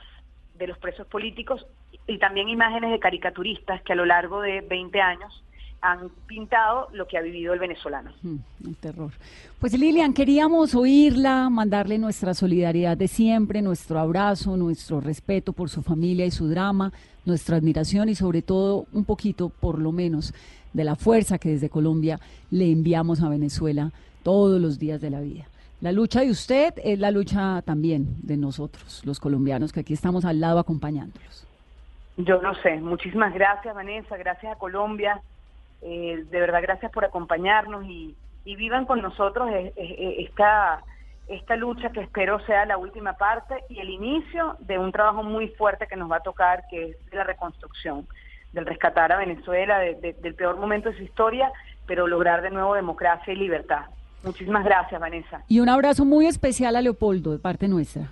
de 0.56 0.68
los 0.68 0.78
presos 0.78 1.08
políticos 1.08 1.66
y 2.08 2.18
también 2.18 2.50
imágenes 2.50 2.92
de 2.92 3.00
caricaturistas 3.00 3.82
que 3.82 3.94
a 3.94 3.96
lo 3.96 4.06
largo 4.06 4.42
de 4.42 4.62
20 4.62 5.02
años 5.02 5.44
han 5.84 6.10
pintado 6.28 6.88
lo 6.94 7.06
que 7.08 7.18
ha 7.18 7.22
vivido 7.22 7.54
el 7.54 7.60
venezolano. 7.60 8.12
Mm, 8.22 8.38
el 8.68 8.76
terror. 8.78 9.12
Pues 9.60 9.78
Lilian, 9.78 10.14
queríamos 10.14 10.76
oírla, 10.76 11.50
mandarle 11.50 11.98
nuestra 11.98 12.34
solidaridad 12.34 12.96
de 12.96 13.10
siempre, 13.10 13.62
nuestro 13.62 14.00
abrazo, 14.00 14.56
nuestro 14.56 15.02
respeto 15.02 15.52
por 15.52 15.70
su 15.70 15.84
familia 15.84 16.26
y 16.26 16.32
su 16.32 16.48
drama, 16.48 16.94
nuestra 17.26 17.58
admiración 17.58 18.08
y 18.08 18.16
sobre 18.16 18.42
todo 18.42 18.86
un 18.94 19.04
poquito, 19.04 19.50
por 19.50 19.78
lo 19.78 19.92
menos, 19.92 20.34
de 20.72 20.86
la 20.86 20.96
fuerza 20.96 21.38
que 21.38 21.50
desde 21.50 21.70
Colombia 21.70 22.18
le 22.50 22.72
enviamos 22.72 23.22
a 23.22 23.28
Venezuela 23.28 23.92
todos 24.24 24.62
los 24.62 24.80
días 24.80 25.02
de 25.02 25.10
la 25.10 25.20
vida. 25.20 25.44
La 25.82 25.92
lucha 25.92 26.22
de 26.22 26.30
usted 26.30 26.76
es 26.82 26.98
la 26.98 27.12
lucha 27.12 27.62
también 27.64 28.08
de 28.22 28.38
nosotros, 28.38 29.02
los 29.04 29.20
colombianos, 29.20 29.74
que 29.74 29.82
aquí 29.82 29.94
estamos 29.94 30.24
al 30.24 30.40
lado 30.40 30.60
acompañándolos. 30.60 31.46
Yo 32.16 32.42
no 32.42 32.56
sé, 32.56 32.80
muchísimas 32.80 33.34
gracias 33.34 33.76
Vanessa, 33.76 34.16
gracias 34.16 34.54
a 34.54 34.56
Colombia, 34.58 35.22
eh, 35.84 36.24
de 36.30 36.40
verdad 36.40 36.62
gracias 36.62 36.92
por 36.92 37.06
acompañarnos 37.06 37.86
y, 37.86 38.16
y 38.46 38.56
vivan 38.56 38.86
con 38.86 39.02
nosotros 39.02 39.50
esta, 39.76 40.84
esta 41.28 41.56
lucha 41.56 41.92
que 41.92 42.02
espero 42.02 42.40
sea 42.46 42.66
la 42.66 42.78
última 42.78 43.14
parte 43.14 43.64
y 43.70 43.80
el 43.80 43.90
inicio 43.90 44.58
de 44.60 44.78
un 44.78 44.92
trabajo 44.92 45.24
muy 45.24 45.50
fuerte 45.50 45.88
que 45.88 45.96
nos 45.96 46.12
va 46.12 46.18
a 46.18 46.24
tocar, 46.24 46.64
que 46.70 46.90
es 46.90 46.98
la 47.14 47.24
reconstrucción, 47.24 48.08
del 48.52 48.66
rescatar 48.66 49.12
a 49.12 49.18
Venezuela 49.18 49.80
del 49.80 50.36
peor 50.36 50.58
momento 50.58 50.90
de 50.90 50.98
su 50.98 51.04
historia, 51.04 51.52
pero 51.88 52.08
lograr 52.08 52.42
de 52.42 52.52
nuevo 52.52 52.76
democracia 52.76 53.34
y 53.34 53.36
libertad. 53.36 53.86
Muchísimas 54.24 54.64
gracias, 54.64 55.02
Vanessa. 55.02 55.44
Y 55.48 55.60
un 55.60 55.70
abrazo 55.70 56.06
muy 56.06 56.28
especial 56.28 56.76
a 56.76 56.82
Leopoldo 56.82 57.32
de 57.32 57.40
parte 57.40 57.68
nuestra. 57.68 58.12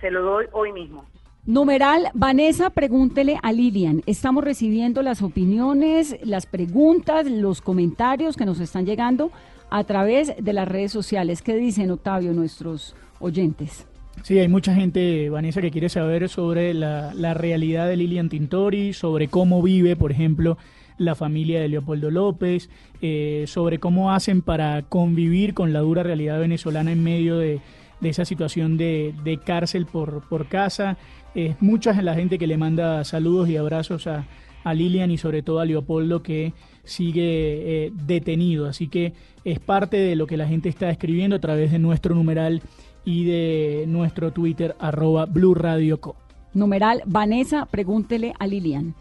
Se 0.00 0.10
lo 0.10 0.22
doy 0.22 0.46
hoy 0.52 0.72
mismo. 0.72 1.06
Numeral, 1.44 2.08
Vanessa, 2.14 2.70
pregúntele 2.70 3.36
a 3.42 3.50
Lilian. 3.50 4.04
Estamos 4.06 4.44
recibiendo 4.44 5.02
las 5.02 5.22
opiniones, 5.22 6.16
las 6.22 6.46
preguntas, 6.46 7.28
los 7.28 7.60
comentarios 7.60 8.36
que 8.36 8.46
nos 8.46 8.60
están 8.60 8.86
llegando 8.86 9.32
a 9.68 9.82
través 9.82 10.34
de 10.40 10.52
las 10.52 10.68
redes 10.68 10.92
sociales. 10.92 11.42
¿Qué 11.42 11.56
dicen, 11.56 11.90
Octavio, 11.90 12.32
nuestros 12.32 12.94
oyentes? 13.18 13.88
Sí, 14.22 14.38
hay 14.38 14.46
mucha 14.46 14.72
gente, 14.72 15.30
Vanessa, 15.30 15.60
que 15.60 15.72
quiere 15.72 15.88
saber 15.88 16.28
sobre 16.28 16.74
la, 16.74 17.34
realidad 17.34 17.88
de 17.88 17.96
Lilian 17.96 18.28
Tintori, 18.28 18.92
sobre 18.92 19.26
cómo 19.26 19.62
vive, 19.62 19.96
por 19.96 20.12
ejemplo, 20.12 20.58
la 20.96 21.16
familia 21.16 21.60
de 21.60 21.68
Leopoldo 21.68 22.12
López, 22.12 22.70
eh, 23.00 23.46
sobre 23.48 23.80
cómo 23.80 24.12
hacen 24.12 24.42
para 24.42 24.82
convivir 24.82 25.54
con 25.54 25.72
la 25.72 25.80
dura 25.80 26.04
realidad 26.04 26.38
venezolana 26.38 26.92
en 26.92 27.02
medio 27.02 27.36
de, 27.36 27.60
esa 28.00 28.24
situación 28.24 28.76
de, 28.76 29.40
cárcel 29.44 29.86
por, 29.86 30.28
por 30.28 30.46
casa. 30.46 30.98
Es 31.34 31.60
mucha 31.62 32.00
la 32.02 32.14
gente 32.14 32.38
que 32.38 32.46
le 32.46 32.56
manda 32.56 33.04
saludos 33.04 33.48
y 33.48 33.56
abrazos 33.56 34.06
a, 34.06 34.26
a 34.64 34.74
Lilian 34.74 35.10
y 35.10 35.18
sobre 35.18 35.42
todo 35.42 35.60
a 35.60 35.64
Leopoldo 35.64 36.22
que 36.22 36.52
sigue 36.84 37.86
eh, 37.86 37.92
detenido. 37.92 38.66
Así 38.66 38.88
que 38.88 39.14
es 39.44 39.58
parte 39.58 39.96
de 39.96 40.16
lo 40.16 40.26
que 40.26 40.36
la 40.36 40.46
gente 40.46 40.68
está 40.68 40.90
escribiendo 40.90 41.36
a 41.36 41.40
través 41.40 41.72
de 41.72 41.78
nuestro 41.78 42.14
numeral 42.14 42.62
y 43.04 43.24
de 43.24 43.84
nuestro 43.88 44.32
Twitter 44.32 44.76
arroba 44.78 45.26
Blue 45.26 45.54
Radio 45.54 46.00
Co. 46.00 46.16
Numeral 46.54 47.02
Vanessa, 47.06 47.66
pregúntele 47.66 48.34
a 48.38 48.46
Lilian. 48.46 48.94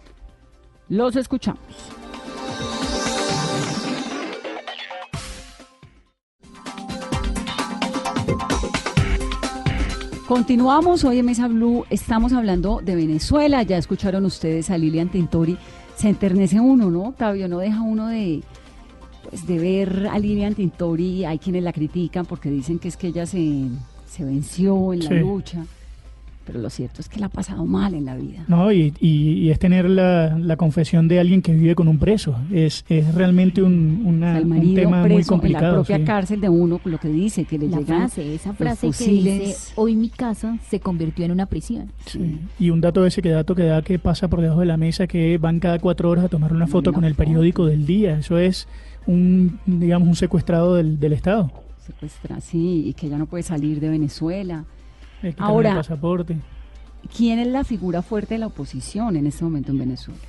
Los 0.87 1.15
escuchamos. 1.15 2.00
Continuamos 10.31 11.03
hoy 11.03 11.19
en 11.19 11.25
Mesa 11.25 11.49
Blue, 11.49 11.83
estamos 11.89 12.31
hablando 12.31 12.79
de 12.81 12.95
Venezuela, 12.95 13.63
ya 13.63 13.77
escucharon 13.77 14.23
ustedes 14.23 14.69
a 14.69 14.77
Lilian 14.77 15.09
Tintori, 15.09 15.57
se 15.97 16.07
enternece 16.07 16.57
uno, 16.57 16.89
¿no, 16.89 17.09
Octavio? 17.09 17.49
No 17.49 17.59
deja 17.59 17.81
uno 17.81 18.07
de, 18.07 18.41
pues, 19.29 19.45
de 19.45 19.59
ver 19.59 20.07
a 20.09 20.17
Lilian 20.17 20.55
Tintori, 20.55 21.25
hay 21.25 21.37
quienes 21.37 21.63
la 21.63 21.73
critican 21.73 22.25
porque 22.25 22.49
dicen 22.49 22.79
que 22.79 22.87
es 22.87 22.95
que 22.95 23.07
ella 23.07 23.25
se, 23.25 23.67
se 24.09 24.23
venció 24.23 24.93
en 24.93 25.03
la 25.03 25.11
lucha 25.15 25.65
pero 26.51 26.63
lo 26.63 26.69
cierto 26.69 26.99
es 26.99 27.07
que 27.07 27.17
la 27.17 27.27
ha 27.27 27.29
pasado 27.29 27.65
mal 27.65 27.93
en 27.93 28.03
la 28.03 28.17
vida. 28.17 28.43
No, 28.49 28.73
y, 28.73 28.93
y, 28.99 29.49
es 29.51 29.59
tener 29.59 29.89
la, 29.89 30.37
la, 30.37 30.57
confesión 30.57 31.07
de 31.07 31.17
alguien 31.17 31.41
que 31.41 31.53
vive 31.53 31.75
con 31.75 31.87
un 31.87 31.97
preso. 31.97 32.35
Es, 32.51 32.83
es 32.89 33.15
realmente 33.15 33.61
un, 33.63 34.03
una, 34.05 34.41
un 34.41 34.75
tema 34.75 35.07
muy 35.07 35.23
complicado. 35.23 35.65
En 35.65 35.77
la 35.77 35.83
propia 35.85 36.03
cárcel 36.03 36.41
de 36.41 36.49
uno, 36.49 36.81
lo 36.83 36.97
que 36.97 37.07
dice, 37.07 37.45
que 37.45 37.57
le 37.57 37.69
la 37.69 37.79
frase, 37.79 38.35
esa 38.35 38.51
frase 38.51 38.91
que 38.91 39.05
dice, 39.05 39.55
hoy 39.75 39.95
mi 39.95 40.09
casa 40.09 40.57
se 40.69 40.81
convirtió 40.81 41.23
en 41.23 41.31
una 41.31 41.45
prisión. 41.45 41.89
Sí. 42.05 42.39
Y 42.59 42.69
un 42.69 42.81
dato 42.81 43.05
ese 43.05 43.21
que 43.21 43.29
dato 43.29 43.55
que 43.55 43.63
da 43.63 43.81
que 43.81 43.97
pasa 43.97 44.27
por 44.27 44.41
debajo 44.41 44.59
de 44.59 44.65
la 44.65 44.75
mesa, 44.75 45.07
que 45.07 45.37
van 45.37 45.61
cada 45.61 45.79
cuatro 45.79 46.09
horas 46.09 46.25
a 46.25 46.27
tomar 46.27 46.51
una 46.51 46.67
foto 46.67 46.91
con 46.91 47.05
el 47.05 47.15
periódico 47.15 47.65
del 47.65 47.85
día. 47.85 48.19
Eso 48.19 48.37
es 48.37 48.67
un, 49.07 49.57
digamos, 49.65 50.05
un 50.05 50.15
secuestrado 50.15 50.75
del, 50.75 50.99
del 50.99 51.13
Estado. 51.13 51.49
Secuestra, 51.85 52.41
sí, 52.41 52.83
y 52.87 52.93
que 52.93 53.07
ya 53.07 53.17
no 53.17 53.25
puede 53.25 53.43
salir 53.43 53.79
de 53.79 53.87
Venezuela 53.87 54.65
Ahora, 55.37 55.75
pasaporte. 55.75 56.37
¿quién 57.15 57.39
es 57.39 57.47
la 57.47 57.63
figura 57.63 58.01
fuerte 58.01 58.35
de 58.35 58.39
la 58.39 58.47
oposición 58.47 59.15
en 59.15 59.27
este 59.27 59.43
momento 59.43 59.71
en 59.71 59.79
Venezuela? 59.79 60.19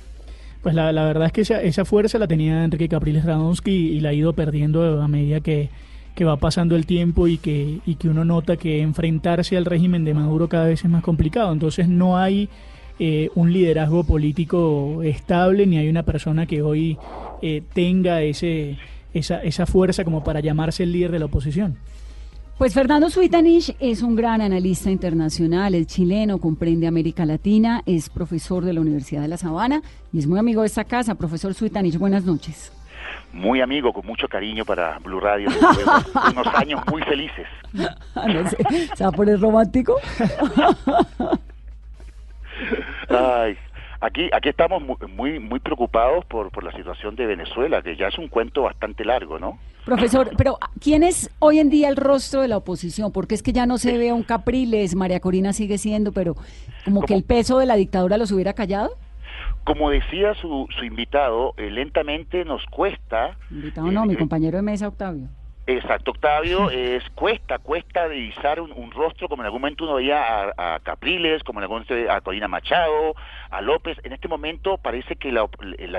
Pues 0.61 0.75
la, 0.75 0.91
verdad 0.91 1.25
es 1.25 1.33
que 1.33 1.41
esa, 1.41 1.61
esa, 1.61 1.83
fuerza 1.83 2.17
la 2.17 2.27
tenía 2.27 2.63
Enrique 2.63 2.87
Capriles 2.87 3.25
Radonsky 3.25 3.71
y, 3.71 3.99
la 3.99 4.09
ha 4.09 4.13
ido 4.13 4.31
perdiendo 4.31 5.01
a 5.01 5.07
medida 5.09 5.41
que, 5.41 5.69
va 6.25 6.37
pasando 6.37 6.77
el 6.77 6.85
tiempo 6.85 7.27
y 7.27 7.37
que, 7.37 7.79
y 7.85 7.95
que 7.95 8.07
uno 8.07 8.23
nota 8.23 8.55
que 8.55 8.81
enfrentarse 8.81 9.57
al 9.57 9.65
régimen 9.65 10.05
de 10.05 10.13
Maduro 10.13 10.47
cada 10.47 10.67
vez 10.67 10.85
es 10.85 10.89
más 10.89 11.03
complicado. 11.03 11.51
Entonces 11.51 11.89
no 11.89 12.17
hay 12.17 12.47
eh, 12.97 13.29
un 13.35 13.51
liderazgo 13.51 14.05
político 14.05 15.01
estable 15.03 15.65
ni 15.65 15.77
hay 15.77 15.89
una 15.89 16.03
persona 16.03 16.45
que 16.45 16.61
hoy 16.61 16.97
eh, 17.41 17.61
tenga 17.73 18.21
ese, 18.21 18.77
esa, 19.13 19.43
esa 19.43 19.65
fuerza 19.65 20.05
como 20.05 20.23
para 20.23 20.39
llamarse 20.39 20.83
el 20.83 20.93
líder 20.93 21.11
de 21.11 21.19
la 21.19 21.25
oposición. 21.25 21.75
Pues 22.57 22.73
Fernando 22.75 23.09
Suitanich 23.09 23.75
es 23.79 24.03
un 24.03 24.15
gran 24.15 24.39
analista 24.39 24.91
internacional, 24.91 25.73
es 25.73 25.87
chileno, 25.87 26.37
comprende 26.37 26.85
América 26.87 27.25
Latina, 27.25 27.81
es 27.85 28.09
profesor 28.09 28.63
de 28.63 28.73
la 28.73 28.81
Universidad 28.81 29.23
de 29.23 29.27
La 29.27 29.37
Sabana 29.37 29.81
y 30.13 30.19
es 30.19 30.27
muy 30.27 30.39
amigo 30.39 30.61
de 30.61 30.67
esta 30.67 30.83
casa. 30.83 31.15
Profesor 31.15 31.53
Suitanich, 31.55 31.97
buenas 31.97 32.25
noches. 32.25 32.71
Muy 33.33 33.59
amigo, 33.61 33.91
con 33.91 34.05
mucho 34.05 34.27
cariño 34.27 34.63
para 34.65 34.99
Blue 34.99 35.19
Radio, 35.19 35.49
unos 36.31 36.47
años 36.53 36.79
muy 36.91 37.01
felices. 37.01 37.47
no 37.73 38.49
sé, 38.49 38.57
¿Se 38.95 39.03
va 39.03 39.09
a 39.09 39.13
poner 39.13 39.39
romántico? 39.39 39.95
Ay, 43.09 43.57
Aquí, 43.99 44.29
aquí 44.33 44.49
estamos 44.49 44.83
muy, 45.15 45.39
muy 45.39 45.59
preocupados 45.61 46.25
por, 46.25 46.51
por 46.51 46.65
la 46.65 46.73
situación 46.73 47.15
de 47.15 47.25
Venezuela, 47.25 47.81
que 47.81 47.95
ya 47.95 48.09
es 48.09 48.17
un 48.17 48.27
cuento 48.27 48.63
bastante 48.63 49.05
largo, 49.05 49.39
¿no? 49.39 49.57
Profesor, 49.85 50.31
pero 50.37 50.57
¿quién 50.79 51.03
es 51.03 51.29
hoy 51.39 51.59
en 51.59 51.69
día 51.69 51.89
el 51.89 51.97
rostro 51.97 52.41
de 52.41 52.47
la 52.47 52.57
oposición? 52.57 53.11
Porque 53.11 53.35
es 53.35 53.43
que 53.43 53.51
ya 53.51 53.65
no 53.65 53.77
se 53.77 53.97
ve 53.97 54.13
un 54.13 54.23
Capriles, 54.23 54.95
María 54.95 55.19
Corina 55.19 55.51
sigue 55.51 55.77
siendo, 55.77 56.13
pero 56.13 56.35
como 56.85 57.01
que 57.01 57.13
el 57.13 57.23
peso 57.23 57.59
de 57.59 57.65
la 57.65 57.75
dictadura 57.75 58.17
los 58.17 58.31
hubiera 58.31 58.53
callado. 58.53 58.91
Como 59.65 59.89
decía 59.89 60.33
su, 60.35 60.67
su 60.77 60.85
invitado, 60.85 61.53
eh, 61.57 61.69
lentamente 61.69 62.45
nos 62.45 62.65
cuesta... 62.67 63.37
Invitado 63.49 63.91
no, 63.91 64.05
mi 64.05 64.13
eh, 64.13 64.17
compañero 64.17 64.57
de 64.57 64.61
mesa, 64.61 64.87
Octavio. 64.87 65.27
Exacto, 65.65 66.11
Octavio, 66.11 66.69
es 66.69 67.09
cuesta, 67.11 67.57
cuesta 67.57 68.09
divisar 68.09 68.59
un, 68.59 68.91
rostro, 68.91 69.29
como 69.29 69.43
en 69.43 69.45
algún 69.45 69.61
momento 69.61 69.85
uno 69.85 69.93
veía 69.93 70.51
a, 70.57 70.79
Capriles, 70.81 71.41
como 71.43 71.59
en 71.59 71.63
algún 71.63 71.85
momento 71.87 72.11
a 72.11 72.19
Corina 72.19 72.49
Machado, 72.49 73.15
a 73.49 73.61
López. 73.61 73.97
En 74.03 74.11
este 74.11 74.27
momento 74.27 74.77
parece 74.77 75.15
que 75.15 75.31
la, 75.31 75.47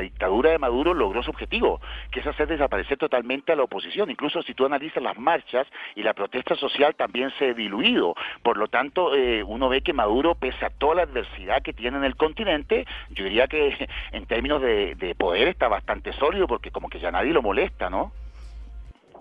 dictadura 0.02 0.50
de 0.50 0.58
Maduro 0.58 0.92
logró 0.92 1.22
su 1.22 1.30
objetivo, 1.30 1.80
que 2.10 2.20
es 2.20 2.26
hacer 2.26 2.46
desaparecer 2.46 2.98
totalmente 2.98 3.52
a 3.52 3.56
la 3.56 3.62
oposición. 3.62 4.10
Incluso 4.10 4.42
si 4.42 4.52
tú 4.52 4.66
analizas 4.66 5.02
las 5.02 5.18
marchas 5.18 5.66
y 5.94 6.02
la 6.02 6.12
protesta 6.12 6.56
social 6.56 6.94
también 6.94 7.32
se 7.38 7.48
ha 7.48 7.54
diluido. 7.54 8.14
Por 8.42 8.58
lo 8.58 8.68
tanto, 8.68 9.14
eh, 9.14 9.42
uno 9.42 9.70
ve 9.70 9.80
que 9.80 9.94
Maduro, 9.94 10.34
pese 10.34 10.66
a 10.66 10.70
toda 10.70 10.96
la 10.96 11.02
adversidad 11.04 11.62
que 11.62 11.72
tiene 11.72 11.96
en 11.96 12.04
el 12.04 12.16
continente, 12.16 12.86
yo 13.08 13.24
diría 13.24 13.46
que 13.46 13.88
en 14.12 14.26
términos 14.26 14.60
de, 14.60 14.94
de 14.94 15.14
poder 15.14 15.48
está 15.48 15.68
bastante 15.68 16.12
sólido, 16.12 16.46
porque 16.46 16.70
como 16.70 16.90
que 16.90 17.00
ya 17.00 17.10
nadie 17.10 17.32
lo 17.32 17.40
molesta, 17.40 17.88
¿no? 17.88 18.12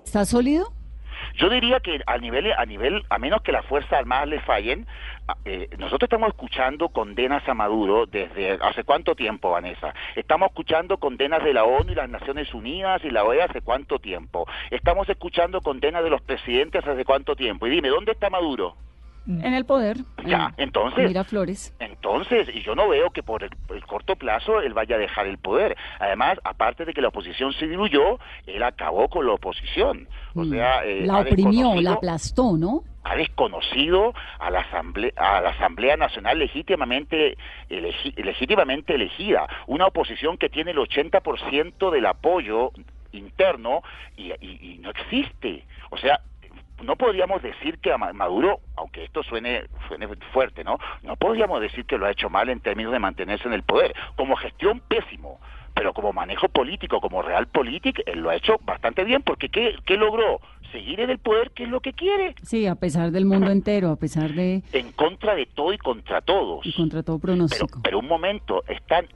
¿Está 0.04 0.26
sólido? 0.26 0.74
Yo 1.36 1.50
diría 1.50 1.80
que 1.80 2.00
a 2.06 2.18
nivel, 2.18 2.52
a 2.54 2.66
nivel, 2.66 3.04
a 3.10 3.18
menos 3.18 3.42
que 3.42 3.52
las 3.52 3.66
Fuerzas 3.66 3.94
Armadas 3.94 4.28
le 4.28 4.39
fallen, 4.42 4.86
eh, 5.46 5.70
nosotros 5.80 6.04
estamos 6.04 6.30
escuchando 6.30 6.89
condenas 6.89 7.48
a 7.48 7.54
Maduro 7.54 8.06
desde 8.06 8.52
hace 8.62 8.84
cuánto 8.84 9.16
tiempo, 9.16 9.50
Vanessa. 9.50 9.94
Estamos 10.16 10.50
escuchando 10.50 10.98
condenas 10.98 11.44
de 11.44 11.54
la 11.54 11.63
ONU 11.63 11.92
y 11.92 11.96
las 11.96 12.10
Naciones 12.10 12.54
Unidas 12.54 13.04
y 13.04 13.10
la 13.10 13.24
OEA 13.24 13.46
hace 13.46 13.62
cuánto 13.62 14.00
tiempo. 14.00 14.46
Estamos 14.70 15.10
escuchando 15.10 15.62
condenas 15.62 16.04
de 16.04 16.12
los 16.12 16.22
presidentes 16.22 16.86
hace 16.86 17.06
cuánto 17.06 17.36
tiempo. 17.36 17.66
Y 17.66 17.72
dime, 17.72 17.89
¿dónde 17.89 18.12
está 18.12 18.30
Maduro? 18.30 18.76
En 19.25 19.53
el 19.53 19.65
poder. 19.65 19.97
Ya, 20.25 20.53
entonces. 20.57 21.07
Mira 21.07 21.23
Flores. 21.23 21.73
Entonces, 21.79 22.49
y 22.53 22.62
yo 22.62 22.75
no 22.75 22.89
veo 22.89 23.09
que 23.12 23.23
por 23.23 23.43
el, 23.43 23.51
corto 23.88 24.17
plazo 24.17 24.59
él 24.59 24.73
vaya 24.73 24.97
a 24.97 24.99
dejar 24.99 25.27
el 25.27 25.38
poder. 25.38 25.77
Además, 25.99 26.39
aparte 26.43 26.83
de 26.83 26.93
que 26.93 27.01
la 27.01 27.07
oposición 27.07 27.53
se 27.53 27.67
diluyó, 27.67 28.19
él 28.45 28.63
acabó 28.63 29.07
con 29.07 29.25
la 29.25 29.33
oposición. 29.33 30.07
O 30.36 30.41
mm. 30.41 30.49
sea, 30.49 30.83
eh, 30.83 31.05
la 31.05 31.19
oprimió, 31.19 31.75
la 31.81 31.93
aplastó, 31.93 32.57
¿no? 32.57 32.83
Ha 33.05 33.15
desconocido 33.15 34.13
a 34.39 34.49
la 34.49 34.62
Asamblea, 34.62 35.12
a 35.15 35.41
la 35.41 35.49
Asamblea 35.49 35.95
Nacional 35.95 36.39
legítimamente, 36.39 37.38
legítimamente 37.69 38.95
elegida. 38.95 39.47
Una 39.67 39.88
oposición 39.88 40.38
que 40.38 40.49
tiene 40.49 40.71
el 40.71 40.77
80% 40.77 41.91
del 41.91 42.05
apoyo 42.05 42.71
interno 43.11 43.84
y, 44.17 44.32
y 44.41 44.80
no 44.80 44.89
existe. 44.89 45.65
O 45.91 45.97
sea, 45.97 46.19
no 46.82 46.95
podríamos 46.95 47.41
decir 47.41 47.80
que 47.80 47.91
a 47.91 47.97
Maduro, 47.97 48.59
aunque 48.76 49.03
esto 49.03 49.24
suene, 49.24 49.65
suene 49.88 50.07
fuerte, 50.32 50.63
¿no? 50.63 50.80
No 51.01 51.15
podríamos 51.15 51.61
decir 51.61 51.86
que 51.86 51.97
lo 51.97 52.05
ha 52.05 52.11
hecho 52.11 52.30
mal 52.30 52.49
en 52.49 52.59
términos 52.59 52.91
de 52.91 52.99
mantenerse 52.99 53.47
en 53.47 53.53
el 53.53 53.63
poder. 53.63 53.93
Como 54.15 54.36
gestión, 54.36 54.82
pésimo. 54.82 55.39
Pero 55.74 55.93
como 55.93 56.13
manejo 56.13 56.49
político, 56.49 57.01
como 57.01 57.21
real 57.21 57.47
político, 57.47 58.01
él 58.05 58.19
lo 58.19 58.30
ha 58.30 58.36
hecho 58.36 58.57
bastante 58.61 59.03
bien, 59.03 59.24
porque 59.24 59.49
¿qué, 59.49 59.76
qué 59.86 59.97
logró? 59.97 60.39
Seguir 60.74 60.99
en 60.99 61.09
el 61.09 61.19
poder, 61.19 61.51
que 61.51 61.63
es 61.63 61.69
lo 61.69 61.80
que 61.80 61.93
quiere. 61.93 62.36
Sí, 62.43 62.67
a 62.67 62.76
pesar 62.76 63.11
del 63.11 63.26
mundo 63.26 63.51
entero, 63.51 63.91
a 63.91 63.95
pesar 63.95 64.32
de... 64.34 64.63
En 64.74 64.91
contra 64.91 65.36
de 65.36 65.45
todo 65.45 65.71
y 65.71 65.78
contra 65.78 66.19
todos. 66.21 66.65
Y 66.65 66.74
contra 66.74 67.03
todo 67.03 67.19
pronóstico. 67.19 67.67
Pero, 67.67 67.82
pero 67.84 67.99
un 67.99 68.07
momento, 68.07 68.63
están, 68.67 69.07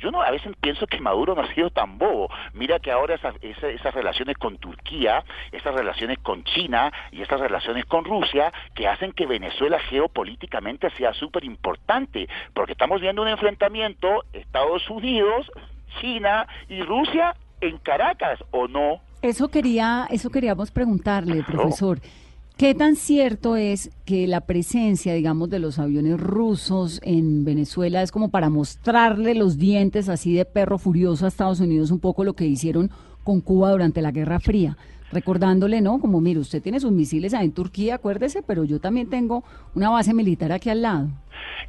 yo 0.00 0.10
no 0.10 0.22
a 0.22 0.30
veces 0.30 0.52
pienso 0.60 0.86
que 0.86 0.98
Maduro 1.00 1.34
no 1.34 1.42
ha 1.42 1.54
sido 1.54 1.70
tan 1.70 1.98
bobo. 1.98 2.28
Mira 2.54 2.80
que 2.80 2.90
ahora 2.90 3.14
esas, 3.14 3.34
esas, 3.42 3.64
esas 3.64 3.94
relaciones 3.94 4.36
con 4.38 4.56
Turquía, 4.56 5.24
esas 5.52 5.74
relaciones 5.74 6.18
con 6.18 6.42
China 6.44 6.92
y 7.12 7.22
esas 7.22 7.38
relaciones 7.38 7.84
con 7.84 8.04
Rusia, 8.04 8.52
que 8.74 8.88
hacen 8.88 9.12
que 9.12 9.26
Venezuela 9.26 9.78
geopolíticamente 9.78 10.90
sea 10.96 11.12
súper 11.12 11.44
importante, 11.44 12.28
porque 12.54 12.72
estamos 12.72 13.00
viendo 13.00 13.22
un 13.22 13.28
enfrentamiento 13.28 14.24
Estados 14.32 14.88
Unidos, 14.88 15.50
China 16.00 16.46
y 16.68 16.80
Rusia 16.82 17.36
en 17.60 17.78
Caracas, 17.78 18.42
¿o 18.50 18.66
no? 18.66 19.00
Eso 19.22 19.48
quería, 19.48 20.08
eso 20.10 20.30
queríamos 20.30 20.72
preguntarle, 20.72 21.44
profesor. 21.44 22.00
¿Qué 22.56 22.74
tan 22.74 22.96
cierto 22.96 23.56
es 23.56 23.90
que 24.04 24.26
la 24.26 24.42
presencia, 24.42 25.14
digamos, 25.14 25.48
de 25.48 25.60
los 25.60 25.78
aviones 25.78 26.18
rusos 26.20 27.00
en 27.04 27.44
Venezuela 27.44 28.02
es 28.02 28.10
como 28.10 28.30
para 28.30 28.50
mostrarle 28.50 29.34
los 29.34 29.58
dientes 29.58 30.08
así 30.08 30.34
de 30.34 30.44
perro 30.44 30.76
furioso 30.78 31.24
a 31.24 31.28
Estados 31.28 31.60
Unidos 31.60 31.92
un 31.92 32.00
poco 32.00 32.24
lo 32.24 32.34
que 32.34 32.46
hicieron 32.46 32.90
con 33.22 33.40
Cuba 33.40 33.70
durante 33.70 34.02
la 34.02 34.10
Guerra 34.10 34.40
Fría? 34.40 34.76
Recordándole, 35.12 35.80
¿no? 35.80 36.00
Como, 36.00 36.20
mire, 36.20 36.40
usted 36.40 36.62
tiene 36.62 36.80
sus 36.80 36.90
misiles 36.90 37.32
ahí 37.32 37.46
en 37.46 37.52
Turquía, 37.52 37.96
acuérdese, 37.96 38.42
pero 38.42 38.64
yo 38.64 38.80
también 38.80 39.08
tengo 39.08 39.44
una 39.74 39.90
base 39.90 40.14
militar 40.14 40.52
aquí 40.52 40.68
al 40.68 40.82
lado. 40.82 41.08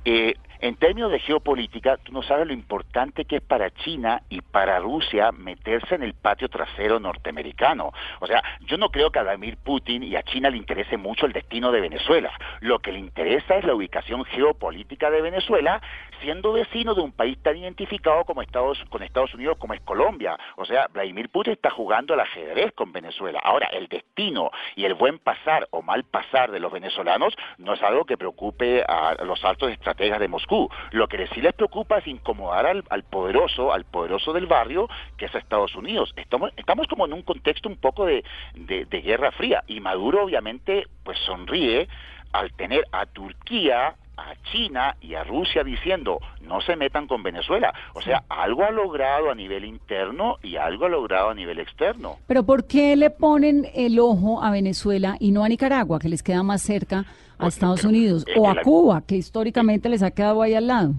Eh, 0.06 0.36
en 0.64 0.78
términos 0.78 1.12
de 1.12 1.20
geopolítica, 1.20 1.98
tú 1.98 2.14
no 2.14 2.24
sabes 2.24 2.48
lo 2.48 2.54
importante 2.54 3.26
que 3.26 3.36
es 3.36 3.42
para 3.42 3.70
China 3.72 4.22
y 4.30 4.40
para 4.40 4.80
Rusia 4.80 5.34
meterse 5.34 5.96
en 5.96 6.04
el 6.04 6.14
patio 6.14 6.48
trasero 6.48 7.02
norteamericano. 7.02 7.92
O 8.22 8.28
sea, 8.28 8.42
yo 8.62 8.78
no 8.78 8.88
creo 8.88 9.12
que 9.12 9.20
a 9.20 9.24
Vladimir 9.24 9.58
Putin 9.58 10.04
y 10.04 10.16
a 10.16 10.24
China 10.24 10.50
le 10.50 10.56
interese 10.56 10.96
mucho 10.96 11.26
el 11.26 11.34
destino 11.34 11.70
de 11.74 11.82
Venezuela. 11.82 12.32
Lo 12.62 12.80
que 12.80 12.94
le 12.94 13.00
interesa 13.00 13.58
es 13.58 13.66
la 13.66 13.76
ubicación 13.76 14.24
geopolítica 14.24 15.10
de 15.10 15.22
Venezuela, 15.22 15.82
siendo 16.22 16.54
vecino 16.54 16.96
de 16.96 17.02
un 17.02 17.12
país 17.12 17.38
tan 17.44 17.58
identificado 17.58 18.24
como 18.24 18.42
con 18.90 19.04
Estados 19.04 19.34
Unidos 19.34 19.58
como 19.58 19.74
es 19.74 19.82
Colombia. 19.82 20.38
O 20.56 20.64
sea, 20.64 20.88
Vladimir 20.94 21.28
Putin 21.28 21.54
está 21.54 21.72
jugando 21.72 22.14
al 22.14 22.22
ajedrez 22.22 22.72
con 22.72 22.94
Venezuela. 22.94 23.42
Ahora, 23.44 23.68
el 23.68 23.90
destino 23.90 24.50
y 24.78 24.86
el 24.86 24.94
buen 24.94 25.20
pasar 25.20 25.68
o 25.72 25.82
mal 25.82 26.06
pasar 26.06 26.52
de 26.52 26.62
los 26.62 26.72
venezolanos 26.72 27.36
no 27.58 27.74
es 27.74 27.84
algo 27.84 28.06
que 28.06 28.18
preocupe 28.18 28.82
a 28.88 29.16
los 29.26 29.44
altos 29.54 29.72
estrategas 29.72 30.20
de 30.20 30.28
Moscú. 30.28 30.70
Lo 30.92 31.08
que 31.08 31.28
sí 31.28 31.42
les 31.42 31.54
preocupa 31.54 32.00
es 32.00 32.08
incomodar 32.08 32.66
al, 32.66 32.84
al, 32.90 33.04
poderoso, 33.04 33.72
al 33.74 33.86
poderoso 33.86 34.34
del 34.34 34.48
barrio, 34.48 34.90
que 35.18 35.26
es 35.26 35.36
Estados 35.36 35.76
Unidos. 35.76 36.14
Estamos, 36.16 36.52
estamos 36.58 36.88
como 36.88 37.06
en 37.06 37.14
un 37.14 37.22
contexto 37.22 37.70
un 37.70 37.78
poco 37.78 38.06
de, 38.06 38.24
de, 38.56 38.86
de 38.86 39.02
guerra 39.02 39.32
fría 39.32 39.64
y 39.68 39.80
Maduro 39.80 40.24
obviamente 40.24 40.88
pues 41.04 41.18
sonríe 41.20 41.88
al 42.32 42.52
tener 42.54 42.84
a 42.92 43.06
Turquía, 43.06 43.96
a 44.18 44.34
China 44.52 44.96
y 45.02 45.16
a 45.16 45.24
Rusia 45.24 45.64
diciendo 45.64 46.20
no 46.42 46.62
se 46.62 46.76
metan 46.76 47.08
con 47.08 47.24
Venezuela. 47.24 47.74
O 47.94 48.02
sea, 48.02 48.24
algo 48.30 48.64
ha 48.64 48.72
logrado 48.72 49.32
a 49.32 49.36
nivel 49.36 49.66
interno 49.66 50.38
y 50.44 50.56
algo 50.58 50.86
ha 50.86 50.90
logrado 50.90 51.30
a 51.30 51.34
nivel 51.34 51.60
externo. 51.60 52.18
Pero 52.28 52.44
¿por 52.44 52.66
qué 52.66 52.96
le 52.96 53.10
ponen 53.10 53.68
el 53.74 54.00
ojo 54.00 54.44
a 54.44 54.52
Venezuela 54.52 55.18
y 55.20 55.32
no 55.32 55.44
a 55.44 55.50
Nicaragua, 55.50 56.00
que 56.00 56.10
les 56.10 56.24
queda 56.24 56.44
más 56.44 56.62
cerca 56.62 57.06
a 57.38 57.48
Estados 57.48 57.84
Unidos, 57.84 58.26
o 58.38 58.48
a 58.48 58.62
Cuba, 58.62 59.02
que 59.06 59.16
históricamente 59.16 59.90
les 59.90 60.04
ha 60.04 60.12
quedado 60.12 60.42
ahí 60.42 60.54
al 60.54 60.68
lado? 60.68 60.94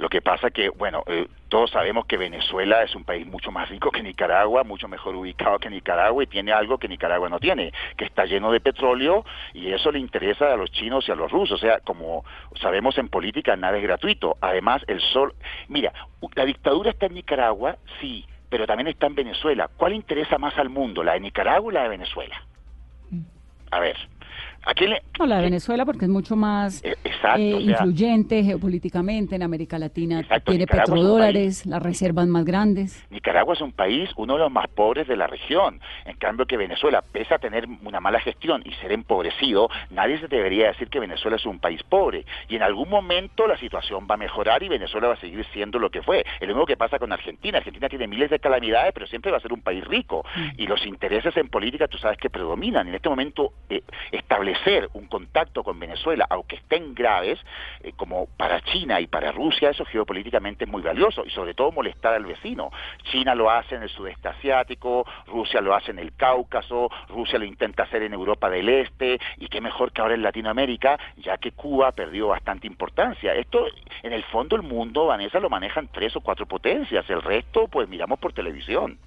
Lo 0.00 0.08
que 0.08 0.22
pasa 0.22 0.50
que, 0.50 0.70
bueno, 0.70 1.04
eh, 1.08 1.28
todos 1.50 1.70
sabemos 1.72 2.06
que 2.06 2.16
Venezuela 2.16 2.82
es 2.82 2.94
un 2.94 3.04
país 3.04 3.26
mucho 3.26 3.52
más 3.52 3.68
rico 3.68 3.90
que 3.90 4.02
Nicaragua, 4.02 4.64
mucho 4.64 4.88
mejor 4.88 5.14
ubicado 5.14 5.58
que 5.58 5.68
Nicaragua 5.68 6.24
y 6.24 6.26
tiene 6.26 6.52
algo 6.52 6.78
que 6.78 6.88
Nicaragua 6.88 7.28
no 7.28 7.38
tiene, 7.38 7.70
que 7.98 8.06
está 8.06 8.24
lleno 8.24 8.50
de 8.50 8.60
petróleo 8.60 9.26
y 9.52 9.70
eso 9.70 9.92
le 9.92 9.98
interesa 9.98 10.54
a 10.54 10.56
los 10.56 10.70
chinos 10.72 11.06
y 11.06 11.12
a 11.12 11.14
los 11.16 11.30
rusos. 11.30 11.58
O 11.58 11.60
sea, 11.60 11.80
como 11.80 12.24
sabemos 12.62 12.96
en 12.96 13.10
política 13.10 13.54
nada 13.56 13.76
es 13.76 13.82
gratuito. 13.82 14.38
Además, 14.40 14.82
el 14.86 15.02
sol... 15.02 15.34
Mira, 15.68 15.92
la 16.34 16.46
dictadura 16.46 16.92
está 16.92 17.04
en 17.04 17.14
Nicaragua, 17.14 17.76
sí, 18.00 18.24
pero 18.48 18.66
también 18.66 18.88
está 18.88 19.06
en 19.06 19.16
Venezuela. 19.16 19.68
¿Cuál 19.76 19.92
interesa 19.92 20.38
más 20.38 20.56
al 20.56 20.70
mundo, 20.70 21.04
la 21.04 21.12
de 21.12 21.20
Nicaragua 21.20 21.68
o 21.68 21.72
la 21.72 21.82
de 21.82 21.90
Venezuela? 21.90 22.42
A 23.70 23.80
ver. 23.80 23.98
¿A 24.64 24.74
quién 24.74 24.90
le, 24.90 25.02
no, 25.18 25.26
la 25.26 25.36
de 25.36 25.42
Venezuela 25.42 25.86
porque 25.86 26.04
es 26.04 26.10
mucho 26.10 26.36
más 26.36 26.84
eh, 26.84 26.94
exacto, 27.02 27.40
eh, 27.40 27.54
o 27.54 27.60
sea, 27.60 27.70
influyente 27.70 28.44
geopolíticamente 28.44 29.34
en 29.34 29.42
América 29.42 29.78
Latina. 29.78 30.20
Exacto, 30.20 30.52
Tiene 30.52 30.64
Nicaragua 30.64 30.94
petrodólares, 30.94 31.66
las 31.66 31.82
reservas 31.82 32.26
más 32.26 32.44
grandes. 32.44 33.06
Nicaragua 33.10 33.54
es 33.54 33.62
un 33.62 33.72
país, 33.72 34.10
uno 34.16 34.34
de 34.34 34.40
los 34.40 34.52
más 34.52 34.68
pobres 34.68 35.08
de 35.08 35.16
la 35.16 35.26
región. 35.26 35.80
En 36.04 36.16
cambio 36.16 36.46
que 36.46 36.58
Venezuela, 36.58 37.02
pese 37.02 37.34
a 37.34 37.38
tener 37.38 37.66
una 37.82 38.00
mala 38.00 38.20
gestión 38.20 38.62
y 38.64 38.72
ser 38.74 38.92
empobrecido, 38.92 39.70
nadie 39.90 40.18
se 40.20 40.28
debería 40.28 40.68
decir 40.68 40.88
que 40.88 41.00
Venezuela 41.00 41.36
es 41.36 41.46
un 41.46 41.58
país 41.58 41.82
pobre. 41.82 42.26
Y 42.48 42.56
en 42.56 42.62
algún 42.62 42.90
momento 42.90 43.46
la 43.46 43.56
situación 43.56 44.06
va 44.10 44.14
a 44.14 44.18
mejorar 44.18 44.62
y 44.62 44.68
Venezuela 44.68 45.08
va 45.08 45.14
a 45.14 45.20
seguir 45.20 45.44
siendo 45.52 45.78
lo 45.78 45.90
que 45.90 46.02
fue. 46.02 46.20
Es 46.38 46.48
lo 46.48 46.54
mismo 46.54 46.66
que 46.66 46.76
pasa 46.76 46.98
con 46.98 47.12
Argentina. 47.12 47.58
Argentina 47.58 47.88
tiene 47.88 48.06
miles 48.06 48.28
de 48.28 48.38
calamidades, 48.38 48.92
pero 48.92 49.06
siempre 49.06 49.30
va 49.30 49.38
a 49.38 49.40
ser 49.40 49.54
un 49.54 49.62
país 49.62 49.82
rico. 49.84 50.24
Y 50.58 50.66
los 50.66 50.84
intereses 50.84 51.34
en 51.38 51.48
política, 51.48 51.88
tú 51.88 51.96
sabes 51.96 52.18
que 52.18 52.28
predominan. 52.28 52.88
En 52.88 52.94
este 52.94 53.08
momento, 53.08 53.52
eh, 53.68 53.82
establecer 54.12 54.59
un 54.92 55.06
contacto 55.06 55.62
con 55.62 55.78
Venezuela, 55.78 56.26
aunque 56.28 56.56
estén 56.56 56.94
graves, 56.94 57.38
eh, 57.82 57.92
como 57.96 58.26
para 58.36 58.60
China 58.60 59.00
y 59.00 59.06
para 59.06 59.32
Rusia, 59.32 59.70
eso 59.70 59.84
geopolíticamente 59.84 60.64
es 60.64 60.70
muy 60.70 60.82
valioso 60.82 61.24
y 61.24 61.30
sobre 61.30 61.54
todo 61.54 61.72
molestar 61.72 62.14
al 62.14 62.26
vecino. 62.26 62.70
China 63.04 63.34
lo 63.34 63.50
hace 63.50 63.76
en 63.76 63.82
el 63.82 63.88
sudeste 63.88 64.28
asiático, 64.28 65.06
Rusia 65.26 65.60
lo 65.60 65.74
hace 65.74 65.90
en 65.90 65.98
el 65.98 66.14
Cáucaso, 66.14 66.90
Rusia 67.08 67.38
lo 67.38 67.44
intenta 67.44 67.84
hacer 67.84 68.02
en 68.02 68.12
Europa 68.12 68.50
del 68.50 68.68
Este 68.68 69.18
y 69.38 69.48
qué 69.48 69.60
mejor 69.60 69.92
que 69.92 70.02
ahora 70.02 70.14
en 70.14 70.22
Latinoamérica, 70.22 70.98
ya 71.16 71.38
que 71.38 71.52
Cuba 71.52 71.92
perdió 71.92 72.28
bastante 72.28 72.66
importancia. 72.66 73.34
Esto, 73.34 73.66
en 74.02 74.12
el 74.12 74.24
fondo, 74.24 74.56
el 74.56 74.62
mundo, 74.62 75.06
Vanessa, 75.06 75.40
lo 75.40 75.50
manejan 75.50 75.88
tres 75.88 76.14
o 76.16 76.20
cuatro 76.20 76.46
potencias, 76.46 77.08
el 77.08 77.22
resto, 77.22 77.68
pues 77.68 77.88
miramos 77.88 78.18
por 78.18 78.32
televisión. 78.32 78.98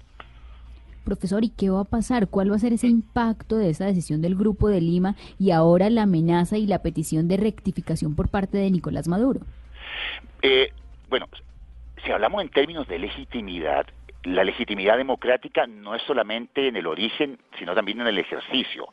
Profesor, 1.04 1.44
¿y 1.44 1.50
qué 1.50 1.70
va 1.70 1.80
a 1.80 1.84
pasar? 1.84 2.28
¿Cuál 2.28 2.50
va 2.50 2.56
a 2.56 2.58
ser 2.58 2.72
ese 2.72 2.86
impacto 2.86 3.56
de 3.56 3.70
esa 3.70 3.84
decisión 3.84 4.22
del 4.22 4.34
Grupo 4.34 4.68
de 4.68 4.80
Lima 4.80 5.16
y 5.38 5.50
ahora 5.50 5.90
la 5.90 6.02
amenaza 6.02 6.56
y 6.56 6.66
la 6.66 6.80
petición 6.80 7.28
de 7.28 7.36
rectificación 7.36 8.14
por 8.16 8.28
parte 8.28 8.58
de 8.58 8.70
Nicolás 8.70 9.06
Maduro? 9.06 9.40
Eh, 10.42 10.72
bueno, 11.08 11.26
si 12.04 12.10
hablamos 12.10 12.42
en 12.42 12.48
términos 12.48 12.88
de 12.88 12.98
legitimidad, 12.98 13.86
la 14.24 14.42
legitimidad 14.42 14.96
democrática 14.96 15.66
no 15.66 15.94
es 15.94 16.02
solamente 16.02 16.68
en 16.68 16.76
el 16.76 16.86
origen, 16.86 17.38
sino 17.58 17.74
también 17.74 18.00
en 18.00 18.06
el 18.06 18.18
ejercicio. 18.18 18.88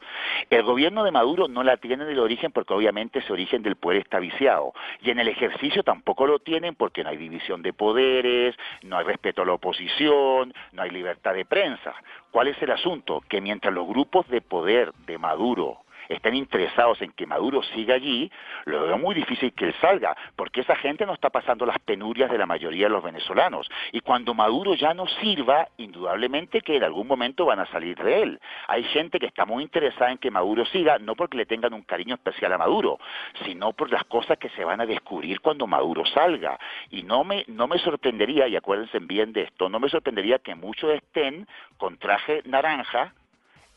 El 0.49 0.63
gobierno 0.63 1.03
de 1.03 1.11
Maduro 1.11 1.47
no 1.47 1.63
la 1.63 1.77
tiene 1.77 2.03
en 2.03 2.09
el 2.09 2.19
origen 2.19 2.51
porque 2.51 2.73
obviamente 2.73 3.19
ese 3.19 3.31
origen 3.31 3.63
del 3.63 3.77
poder 3.77 4.01
está 4.01 4.19
viciado. 4.19 4.73
Y 5.01 5.09
en 5.09 5.19
el 5.19 5.29
ejercicio 5.29 5.83
tampoco 5.83 6.27
lo 6.27 6.39
tienen 6.39 6.75
porque 6.75 7.03
no 7.03 7.09
hay 7.09 7.17
división 7.17 7.61
de 7.61 7.73
poderes, 7.73 8.55
no 8.83 8.97
hay 8.97 9.05
respeto 9.05 9.41
a 9.41 9.45
la 9.45 9.53
oposición, 9.53 10.53
no 10.73 10.81
hay 10.81 10.89
libertad 10.89 11.33
de 11.33 11.45
prensa. 11.45 11.95
¿Cuál 12.31 12.47
es 12.47 12.61
el 12.61 12.71
asunto? 12.71 13.21
Que 13.29 13.41
mientras 13.41 13.73
los 13.73 13.87
grupos 13.87 14.27
de 14.27 14.41
poder 14.41 14.93
de 15.05 15.17
Maduro 15.17 15.79
estén 16.13 16.35
interesados 16.35 17.01
en 17.01 17.11
que 17.11 17.25
Maduro 17.25 17.63
siga 17.63 17.95
allí, 17.95 18.31
lo 18.65 18.83
veo 18.83 18.97
muy 18.97 19.15
difícil 19.15 19.53
que 19.53 19.65
él 19.65 19.75
salga, 19.81 20.15
porque 20.35 20.61
esa 20.61 20.75
gente 20.75 21.05
no 21.05 21.13
está 21.13 21.29
pasando 21.29 21.65
las 21.65 21.79
penurias 21.79 22.29
de 22.29 22.37
la 22.37 22.45
mayoría 22.45 22.85
de 22.85 22.93
los 22.93 23.03
venezolanos. 23.03 23.69
Y 23.91 24.01
cuando 24.01 24.33
Maduro 24.33 24.75
ya 24.75 24.93
no 24.93 25.07
sirva, 25.07 25.67
indudablemente 25.77 26.61
que 26.61 26.77
en 26.77 26.83
algún 26.83 27.07
momento 27.07 27.45
van 27.45 27.59
a 27.59 27.65
salir 27.67 27.97
de 27.97 28.21
él. 28.23 28.39
Hay 28.67 28.83
gente 28.85 29.19
que 29.19 29.27
está 29.27 29.45
muy 29.45 29.63
interesada 29.63 30.11
en 30.11 30.17
que 30.17 30.31
Maduro 30.31 30.65
siga, 30.65 30.99
no 30.99 31.15
porque 31.15 31.37
le 31.37 31.45
tengan 31.45 31.73
un 31.73 31.83
cariño 31.83 32.15
especial 32.15 32.53
a 32.53 32.57
Maduro, 32.57 32.99
sino 33.45 33.73
por 33.73 33.91
las 33.91 34.03
cosas 34.05 34.37
que 34.37 34.49
se 34.49 34.63
van 34.63 34.81
a 34.81 34.85
descubrir 34.85 35.41
cuando 35.41 35.67
Maduro 35.67 36.05
salga. 36.05 36.59
Y 36.89 37.03
no 37.03 37.23
me, 37.23 37.45
no 37.47 37.67
me 37.67 37.77
sorprendería, 37.79 38.47
y 38.47 38.55
acuérdense 38.55 38.99
bien 38.99 39.33
de 39.33 39.43
esto, 39.43 39.69
no 39.69 39.79
me 39.79 39.89
sorprendería 39.89 40.39
que 40.39 40.55
muchos 40.55 40.91
estén 40.91 41.47
con 41.77 41.97
traje 41.97 42.41
naranja, 42.45 43.13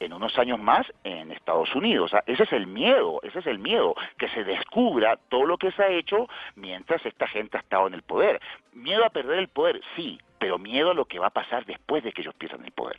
en 0.00 0.12
unos 0.12 0.38
años 0.38 0.58
más 0.60 0.86
en 1.04 1.30
Estados 1.32 1.74
Unidos. 1.74 2.06
O 2.06 2.08
sea, 2.08 2.24
ese 2.26 2.44
es 2.44 2.52
el 2.52 2.66
miedo, 2.66 3.20
ese 3.22 3.38
es 3.38 3.46
el 3.46 3.58
miedo, 3.58 3.94
que 4.18 4.28
se 4.28 4.44
descubra 4.44 5.18
todo 5.28 5.46
lo 5.46 5.58
que 5.58 5.72
se 5.72 5.82
ha 5.82 5.88
hecho 5.88 6.28
mientras 6.56 7.04
esta 7.06 7.26
gente 7.28 7.56
ha 7.56 7.60
estado 7.60 7.86
en 7.86 7.94
el 7.94 8.02
poder. 8.02 8.40
Miedo 8.72 9.04
a 9.04 9.10
perder 9.10 9.38
el 9.38 9.48
poder, 9.48 9.80
sí, 9.96 10.18
pero 10.38 10.58
miedo 10.58 10.90
a 10.90 10.94
lo 10.94 11.06
que 11.06 11.18
va 11.18 11.28
a 11.28 11.30
pasar 11.30 11.64
después 11.64 12.04
de 12.04 12.12
que 12.12 12.22
ellos 12.22 12.34
pierdan 12.34 12.64
el 12.64 12.72
poder. 12.72 12.98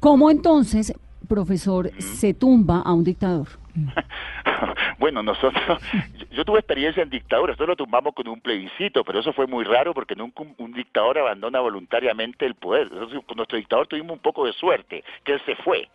¿Cómo 0.00 0.30
entonces, 0.30 0.92
profesor, 1.28 1.90
se 1.98 2.34
tumba 2.34 2.82
a 2.82 2.92
un 2.92 3.04
dictador? 3.04 3.48
bueno, 4.98 5.22
nosotros, 5.22 5.82
yo, 6.36 6.44
tuve 6.44 6.58
experiencia 6.58 7.02
en 7.02 7.10
dictadura, 7.10 7.52
nosotros 7.52 7.70
lo 7.70 7.76
tumbamos 7.76 8.14
con 8.14 8.28
un 8.28 8.40
plebiscito, 8.40 9.02
pero 9.04 9.20
eso 9.20 9.32
fue 9.32 9.46
muy 9.46 9.64
raro 9.64 9.94
porque 9.94 10.14
nunca 10.14 10.42
un, 10.58 10.72
dictador 10.72 11.18
abandona 11.18 11.60
voluntariamente 11.60 12.44
el 12.44 12.54
poder. 12.54 12.88
Con 12.88 13.36
nuestro 13.36 13.56
dictador 13.56 13.86
tuvimos 13.86 14.12
un 14.12 14.18
poco 14.18 14.44
de 14.44 14.52
suerte, 14.52 15.02
que 15.24 15.32
él 15.32 15.42
se 15.46 15.56
fue. 15.56 15.88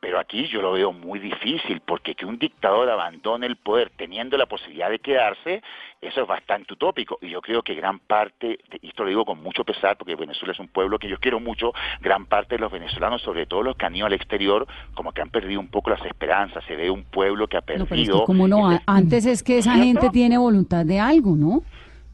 Pero 0.00 0.18
aquí 0.18 0.48
yo 0.48 0.62
lo 0.62 0.72
veo 0.72 0.92
muy 0.92 1.18
difícil, 1.18 1.82
porque 1.84 2.14
que 2.14 2.24
un 2.24 2.38
dictador 2.38 2.88
abandone 2.88 3.46
el 3.46 3.56
poder 3.56 3.92
teniendo 3.96 4.38
la 4.38 4.46
posibilidad 4.46 4.88
de 4.88 4.98
quedarse, 4.98 5.62
eso 6.00 6.22
es 6.22 6.26
bastante 6.26 6.72
utópico. 6.72 7.18
Y 7.20 7.28
yo 7.28 7.42
creo 7.42 7.62
que 7.62 7.74
gran 7.74 7.98
parte, 7.98 8.58
y 8.80 8.88
esto 8.88 9.02
lo 9.02 9.10
digo 9.10 9.26
con 9.26 9.42
mucho 9.42 9.62
pesar, 9.62 9.98
porque 9.98 10.16
Venezuela 10.16 10.52
es 10.52 10.58
un 10.58 10.68
pueblo 10.68 10.98
que 10.98 11.08
yo 11.08 11.18
quiero 11.18 11.38
mucho, 11.38 11.74
gran 12.00 12.24
parte 12.24 12.54
de 12.54 12.62
los 12.62 12.72
venezolanos, 12.72 13.20
sobre 13.20 13.44
todo 13.44 13.62
los 13.62 13.76
que 13.76 13.84
han 13.84 13.94
ido 13.94 14.06
al 14.06 14.14
exterior, 14.14 14.66
como 14.94 15.12
que 15.12 15.20
han 15.20 15.28
perdido 15.28 15.60
un 15.60 15.68
poco 15.68 15.90
las 15.90 16.04
esperanzas. 16.06 16.64
Se 16.64 16.76
ve 16.76 16.90
un 16.90 17.04
pueblo 17.04 17.46
que 17.46 17.58
ha 17.58 17.60
perdido. 17.60 17.84
No, 17.84 17.88
pero 17.88 18.00
es 18.00 18.08
que 18.08 18.24
como 18.24 18.48
no, 18.48 18.80
antes 18.86 19.26
es 19.26 19.42
que 19.42 19.58
esa 19.58 19.74
gente 19.74 20.08
tiene 20.08 20.38
voluntad 20.38 20.86
de 20.86 20.98
algo, 20.98 21.36
¿no? 21.36 21.62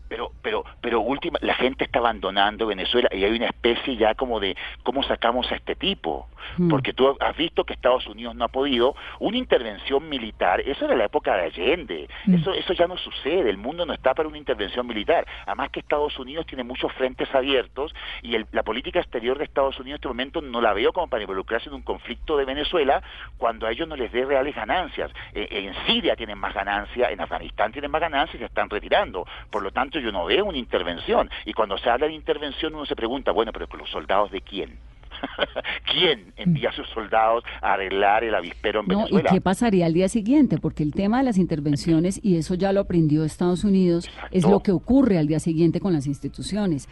Pero 0.08 0.30
pero 0.42 0.64
pero 0.80 1.00
última 1.00 1.38
la 1.42 1.54
gente 1.54 1.84
está 1.84 1.98
abandonando 1.98 2.66
Venezuela 2.66 3.08
y 3.12 3.24
hay 3.24 3.32
una 3.36 3.46
especie 3.46 3.96
ya 3.96 4.14
como 4.14 4.40
de 4.40 4.56
cómo 4.82 5.02
sacamos 5.02 5.50
a 5.52 5.56
este 5.56 5.74
tipo 5.74 6.28
Mm. 6.58 6.68
porque 6.68 6.92
tú 6.92 7.16
has 7.18 7.36
visto 7.36 7.64
que 7.64 7.72
Estados 7.72 8.06
Unidos 8.06 8.36
no 8.36 8.44
ha 8.44 8.48
podido 8.48 8.94
una 9.18 9.36
intervención 9.36 10.08
militar 10.08 10.60
eso 10.60 10.84
era 10.84 10.94
la 10.94 11.06
época 11.06 11.34
de 11.34 11.42
Allende 11.46 12.08
Mm. 12.26 12.34
eso 12.36 12.52
eso 12.52 12.72
ya 12.72 12.86
no 12.86 12.96
sucede 12.96 13.50
el 13.50 13.56
mundo 13.56 13.84
no 13.84 13.92
está 13.92 14.14
para 14.14 14.28
una 14.28 14.38
intervención 14.38 14.86
militar 14.86 15.26
además 15.44 15.70
que 15.70 15.80
Estados 15.80 16.16
Unidos 16.20 16.46
tiene 16.46 16.62
muchos 16.62 16.92
frentes 16.92 17.34
abiertos 17.34 17.92
y 18.22 18.36
el- 18.36 18.46
la 18.52 18.62
política 18.62 19.00
exterior 19.00 19.38
de 19.38 19.44
Estados 19.44 19.78
Unidos 19.80 19.96
en 19.96 20.02
este 20.02 20.08
momento 20.08 20.40
no 20.40 20.60
la 20.60 20.72
veo 20.72 20.92
como 20.92 21.08
para 21.08 21.22
involucrarse 21.24 21.68
en 21.68 21.74
un 21.74 21.82
conflicto 21.82 22.36
de 22.36 22.44
Venezuela 22.44 23.02
cuando 23.38 23.66
a 23.66 23.72
ellos 23.72 23.88
no 23.88 23.96
les 23.96 24.12
dé 24.12 24.24
reales 24.24 24.54
ganancias 24.54 25.10
Eh, 25.34 25.48
en 25.50 25.74
Siria 25.86 26.14
tienen 26.14 26.38
más 26.38 26.54
ganancia 26.54 27.10
en 27.10 27.20
Afganistán 27.20 27.72
tienen 27.72 27.90
más 27.90 28.00
ganancias 28.00 28.36
y 28.36 28.38
se 28.38 28.44
están 28.44 28.70
retirando 28.70 29.26
por 29.50 29.62
lo 29.62 29.72
tanto 29.72 29.95
yo 30.00 30.12
no 30.12 30.24
veo 30.24 30.44
una 30.44 30.58
intervención 30.58 31.30
y 31.44 31.52
cuando 31.52 31.78
se 31.78 31.90
habla 31.90 32.06
de 32.06 32.14
intervención 32.14 32.74
uno 32.74 32.86
se 32.86 32.96
pregunta 32.96 33.32
bueno 33.32 33.52
pero 33.52 33.66
los 33.76 33.90
soldados 33.90 34.30
de 34.30 34.40
quién 34.40 34.78
¿Quién 35.92 36.32
envía 36.36 36.70
a 36.70 36.72
sus 36.72 36.88
soldados 36.90 37.44
a 37.62 37.74
arreglar 37.74 38.24
el 38.24 38.34
avispero 38.34 38.80
en 38.80 38.86
No, 38.86 38.92
¿y 38.92 39.02
Venezuela? 39.02 39.30
qué 39.32 39.40
pasaría 39.40 39.86
al 39.86 39.94
día 39.94 40.08
siguiente? 40.08 40.58
Porque 40.58 40.82
el 40.82 40.92
tema 40.92 41.18
de 41.18 41.24
las 41.24 41.38
intervenciones, 41.38 42.20
y 42.22 42.36
eso 42.36 42.54
ya 42.54 42.72
lo 42.72 42.80
aprendió 42.80 43.24
Estados 43.24 43.64
Unidos, 43.64 44.08
es 44.30 44.44
lo 44.44 44.60
que 44.60 44.72
ocurre 44.72 45.18
al 45.18 45.26
día 45.26 45.40
siguiente 45.40 45.80
con 45.80 45.92
las 45.92 46.06
instituciones. 46.06 46.88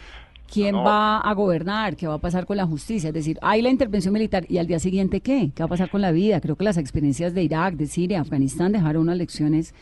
¿Quién 0.53 0.73
no. 0.73 0.85
va 0.85 1.19
a 1.19 1.33
gobernar? 1.33 1.97
¿Qué 1.97 2.07
va 2.07 2.15
a 2.15 2.19
pasar 2.19 2.47
con 2.47 2.57
la 2.57 2.67
justicia? 2.67 3.09
Es 3.09 3.15
decir, 3.15 3.39
hay 3.41 3.63
la 3.63 3.71
intervención 3.71 4.13
militar 4.13 4.45
y 4.49 4.59
al 4.59 4.67
día 4.67 4.79
siguiente 4.79 5.21
¿qué? 5.21 5.51
¿Qué 5.55 5.63
va 5.63 5.67
a 5.67 5.69
pasar 5.69 5.91
con 5.91 6.03
la 6.03 6.13
vida? 6.13 6.41
Creo 6.41 6.55
que 6.57 6.65
las 6.65 6.77
experiencias 6.77 7.35
de 7.35 7.43
Irak, 7.43 7.75
de 7.75 7.87
Siria, 7.87 8.21
Afganistán 8.21 8.73
dejaron 8.73 9.03
unas 9.05 9.17
lecciones 9.17 9.75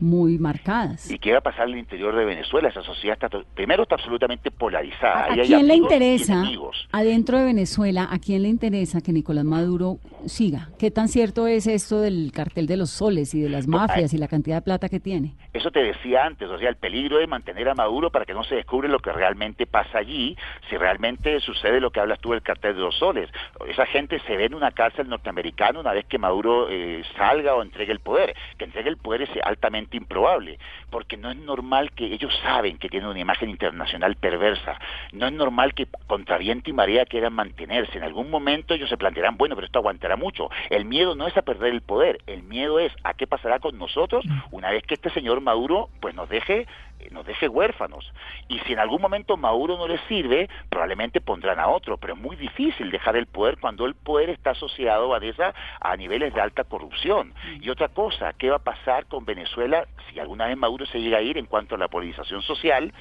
muy 0.00 0.38
marcadas. 0.38 1.10
¿Y 1.10 1.18
qué 1.18 1.32
va 1.32 1.38
a 1.38 1.42
pasar 1.42 1.68
en 1.68 1.74
el 1.74 1.80
interior 1.80 2.14
de 2.14 2.24
Venezuela? 2.24 2.68
Esa 2.68 2.82
sociedad 2.82 3.18
está, 3.20 3.42
primero 3.54 3.82
está 3.84 3.96
absolutamente 3.96 4.50
polarizada. 4.50 5.26
¿A, 5.26 5.34
quién 5.34 5.66
le 5.66 5.74
interesa, 5.74 6.44
adentro 6.92 7.38
de 7.38 7.44
Venezuela, 7.44 8.08
a 8.10 8.18
quién 8.18 8.42
le 8.42 8.48
interesa 8.48 9.00
que 9.00 9.12
Nicolás 9.12 9.44
Maduro 9.44 9.98
siga? 10.26 10.70
¿Qué 10.78 10.90
tan 10.90 11.08
cierto 11.08 11.46
es 11.46 11.66
esto 11.66 12.00
del 12.00 12.32
cartel 12.32 12.66
de 12.66 12.76
los 12.76 12.90
soles 12.90 13.34
y 13.34 13.40
de 13.40 13.48
las 13.48 13.66
mafias 13.66 14.12
y 14.14 14.18
la 14.18 14.28
cantidad 14.28 14.56
de 14.56 14.62
plata 14.62 14.88
que 14.88 15.00
tiene? 15.00 15.34
Eso 15.52 15.70
te 15.70 15.82
decía 15.82 16.24
antes, 16.24 16.48
o 16.48 16.58
sea, 16.58 16.68
el 16.68 16.76
peligro 16.76 17.18
de 17.18 17.26
mantener 17.26 17.68
a 17.68 17.74
Maduro 17.74 18.10
para 18.10 18.24
que 18.24 18.34
no 18.34 18.44
se 18.44 18.54
descubre 18.54 18.88
lo 18.88 18.98
que 19.00 19.12
realmente 19.12 19.66
pasa 19.66 19.98
allí, 19.98 20.36
si 20.68 20.76
realmente 20.76 21.40
sucede 21.40 21.80
lo 21.80 21.90
que 21.90 22.00
hablas 22.00 22.20
tú 22.20 22.30
del 22.32 22.42
cartel 22.42 22.74
de 22.74 22.80
los 22.80 22.96
soles. 22.96 23.30
Esa 23.68 23.86
gente 23.86 24.20
se 24.20 24.36
ve 24.36 24.46
en 24.46 24.54
una 24.54 24.70
cárcel 24.70 25.08
norteamericana 25.08 25.80
una 25.80 25.92
vez 25.92 26.06
que 26.06 26.18
Maduro 26.18 26.68
eh, 26.70 27.02
salga 27.16 27.54
o 27.54 27.62
entregue 27.62 27.92
el 27.92 28.00
poder. 28.00 28.34
Que 28.58 28.64
entregue 28.64 28.88
el 28.88 28.96
poder 28.96 29.22
es 29.22 29.30
altamente 29.42 29.89
improbable, 29.96 30.58
porque 30.90 31.16
no 31.16 31.30
es 31.30 31.36
normal 31.36 31.90
que 31.92 32.06
ellos 32.06 32.32
saben 32.42 32.78
que 32.78 32.88
tienen 32.88 33.08
una 33.08 33.20
imagen 33.20 33.50
internacional 33.50 34.16
perversa. 34.16 34.78
No 35.12 35.26
es 35.26 35.32
normal 35.32 35.74
que 35.74 35.86
contra 36.06 36.38
viento 36.38 36.70
y 36.70 36.72
marea 36.72 37.04
quieran 37.04 37.34
mantenerse. 37.34 37.98
En 37.98 38.04
algún 38.04 38.30
momento 38.30 38.74
ellos 38.74 38.88
se 38.88 38.96
plantearán, 38.96 39.36
bueno, 39.36 39.54
pero 39.54 39.66
esto 39.66 39.78
aguantará 39.78 40.16
mucho. 40.16 40.50
El 40.68 40.84
miedo 40.84 41.14
no 41.14 41.26
es 41.26 41.36
a 41.36 41.42
perder 41.42 41.72
el 41.72 41.80
poder, 41.80 42.20
el 42.26 42.42
miedo 42.42 42.78
es 42.78 42.92
a 43.04 43.14
qué 43.14 43.26
pasará 43.26 43.58
con 43.58 43.78
nosotros 43.78 44.24
una 44.50 44.70
vez 44.70 44.82
que 44.84 44.94
este 44.94 45.10
señor 45.10 45.40
Maduro 45.40 45.88
pues 46.00 46.14
nos 46.14 46.28
deje 46.28 46.66
nos 47.10 47.26
deje 47.26 47.48
huérfanos. 47.48 48.10
Y 48.48 48.58
si 48.60 48.72
en 48.72 48.78
algún 48.78 49.00
momento 49.00 49.36
Maduro 49.36 49.76
no 49.76 49.88
les 49.88 50.00
sirve, 50.02 50.48
probablemente 50.68 51.20
pondrán 51.20 51.58
a 51.58 51.68
otro, 51.68 51.96
pero 51.96 52.14
es 52.14 52.20
muy 52.20 52.36
difícil 52.36 52.90
dejar 52.90 53.16
el 53.16 53.26
poder 53.26 53.58
cuando 53.58 53.86
el 53.86 53.94
poder 53.94 54.30
está 54.30 54.50
asociado, 54.50 55.08
Vanessa, 55.08 55.54
a 55.80 55.96
niveles 55.96 56.34
de 56.34 56.40
alta 56.40 56.64
corrupción. 56.64 57.34
Y 57.60 57.70
otra 57.70 57.88
cosa, 57.88 58.32
¿qué 58.34 58.50
va 58.50 58.56
a 58.56 58.60
pasar 58.60 59.06
con 59.06 59.24
Venezuela 59.24 59.86
si 60.08 60.20
alguna 60.20 60.46
vez 60.46 60.56
Maduro 60.56 60.86
se 60.86 61.00
llega 61.00 61.18
a 61.18 61.22
ir 61.22 61.38
en 61.38 61.46
cuanto 61.46 61.74
a 61.74 61.78
la 61.78 61.88
polarización 61.88 62.42
social, 62.42 62.92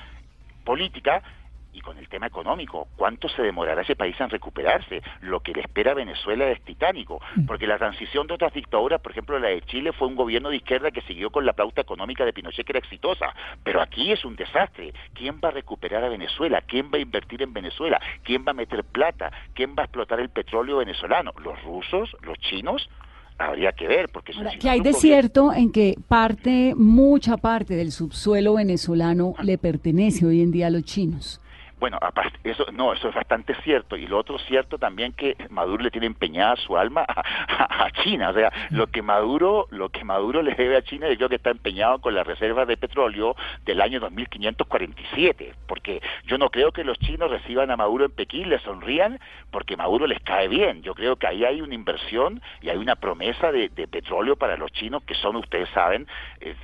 política? 0.64 1.24
Y 1.72 1.82
con 1.82 1.98
el 1.98 2.10
tema 2.10 2.28
económico, 2.28 2.88
¿cuánto 2.96 3.30
se 3.30 3.42
demorará 3.42 3.84
ese 3.84 3.96
país 3.96 4.20
en 4.20 4.30
recuperarse? 4.30 5.02
Lo 5.22 5.42
que 5.42 5.54
le 5.54 5.62
espera 5.62 5.92
a 5.92 5.96
Venezuela 5.96 6.50
es 6.50 6.62
titánico, 6.64 7.22
porque 7.46 7.68
la 7.68 7.78
transición 7.78 8.28
de 8.28 8.34
otras 8.34 8.54
dictaduras, 8.54 9.00
por 9.02 9.12
ejemplo 9.12 9.38
la 9.40 9.50
de 9.50 9.62
Chile, 9.62 9.94
fue 9.94 10.08
un 10.08 10.16
gobierno 10.16 10.50
de 10.50 10.58
izquierda 10.58 10.92
que 10.92 11.02
siguió 11.02 11.30
con 11.30 11.46
la 11.46 11.54
pauta 11.54 11.82
económica 11.82 12.26
de 12.26 12.34
Pinochet 12.34 12.66
que 12.66 12.72
era 12.72 12.80
exitosa, 12.80 13.34
pero 13.64 13.82
aquí 13.82 14.12
es 14.12 14.26
un 14.26 14.36
desastre. 14.36 14.94
¿Quién 15.14 15.40
va 15.44 15.50
a 15.50 15.52
recuperar 15.52 16.04
a 16.04 16.10
Venezuela? 16.10 16.62
¿Quién 16.62 16.92
va 16.92 16.98
a 16.98 17.02
invertir 17.02 17.42
en 17.42 17.54
Venezuela? 17.54 18.00
¿Quién 18.24 18.44
va 18.46 18.52
a 18.52 18.56
meter 18.56 18.84
plata? 18.84 19.32
¿Quién 19.54 19.76
va 19.78 19.84
a 19.84 19.86
explotar 19.86 20.20
el 20.20 20.30
petróleo 20.30 20.78
venezolano? 20.78 21.34
¿Los 21.44 21.62
rusos? 21.64 22.16
¿Los 22.22 22.38
chinos? 22.40 22.90
Habría 23.38 23.72
que 23.72 23.88
ver, 23.88 24.10
porque 24.10 24.34
Ahora, 24.36 24.52
que 24.60 24.70
hay 24.70 24.82
de 24.82 24.92
cierto 24.92 25.54
en 25.54 25.72
que 25.72 25.96
parte, 26.10 26.74
mucha 26.76 27.38
parte 27.38 27.76
del 27.76 27.94
subsuelo 27.94 28.56
venezolano 28.56 29.34
le 29.42 29.58
pertenece 29.58 30.26
hoy 30.26 30.42
en 30.42 30.52
día 30.52 30.68
a 30.68 30.70
los 30.70 30.84
chinos. 30.84 31.40
Bueno, 31.80 31.98
aparte, 32.02 32.38
eso 32.44 32.66
no, 32.74 32.92
eso 32.92 33.08
es 33.08 33.16
bastante 33.16 33.56
cierto. 33.64 33.96
Y 33.96 34.06
lo 34.06 34.18
otro 34.18 34.38
cierto 34.40 34.78
también 34.78 35.14
que 35.14 35.38
Maduro 35.50 35.84
le 35.84 35.92
tiene 35.92 36.08
empeñada 36.08 36.58
su 36.58 36.78
alma 36.78 37.06
a, 37.08 37.90
China. 38.04 38.30
O 38.30 38.34
sea, 38.34 38.52
lo 38.70 38.88
que 38.88 39.02
Maduro, 39.02 39.68
lo 39.72 39.90
que 39.90 40.04
Maduro 40.04 40.42
le 40.42 40.56
debe 40.56 40.78
a 40.78 40.82
China, 40.82 41.08
yo 41.10 41.16
creo 41.16 41.30
que 41.30 41.36
está 41.36 41.52
empeñado 41.52 42.00
con 42.00 42.14
las 42.14 42.28
reservas 42.28 42.68
de 42.68 42.78
petróleo 42.78 43.36
del 43.66 43.82
año 43.82 44.00
2547. 44.02 45.56
Porque 45.68 46.02
yo 46.26 46.38
no 46.38 46.50
creo 46.50 46.72
que 46.72 46.84
los 46.84 47.00
chinos 47.00 47.32
reciban 47.32 47.72
a 47.72 47.78
Maduro 47.78 48.06
en 48.06 48.12
Pekín, 48.12 48.50
le 48.50 48.60
sonrían, 48.60 49.20
porque 49.50 49.78
Maduro 49.78 50.06
les 50.06 50.20
cae 50.22 50.50
bien. 50.50 50.82
Yo 50.82 50.94
creo 50.94 51.16
que 51.16 51.28
ahí 51.28 51.46
hay 51.46 51.62
una 51.62 51.76
inversión 51.76 52.42
y 52.62 52.70
hay 52.70 52.78
una 52.78 52.96
promesa 52.96 53.52
de, 53.52 53.70
de 53.70 53.88
petróleo 53.88 54.36
para 54.36 54.58
los 54.58 54.72
chinos 54.74 55.04
que 55.04 55.16
son, 55.16 55.38
ustedes 55.38 55.70
saben, 55.70 56.08
eh, 56.42 56.56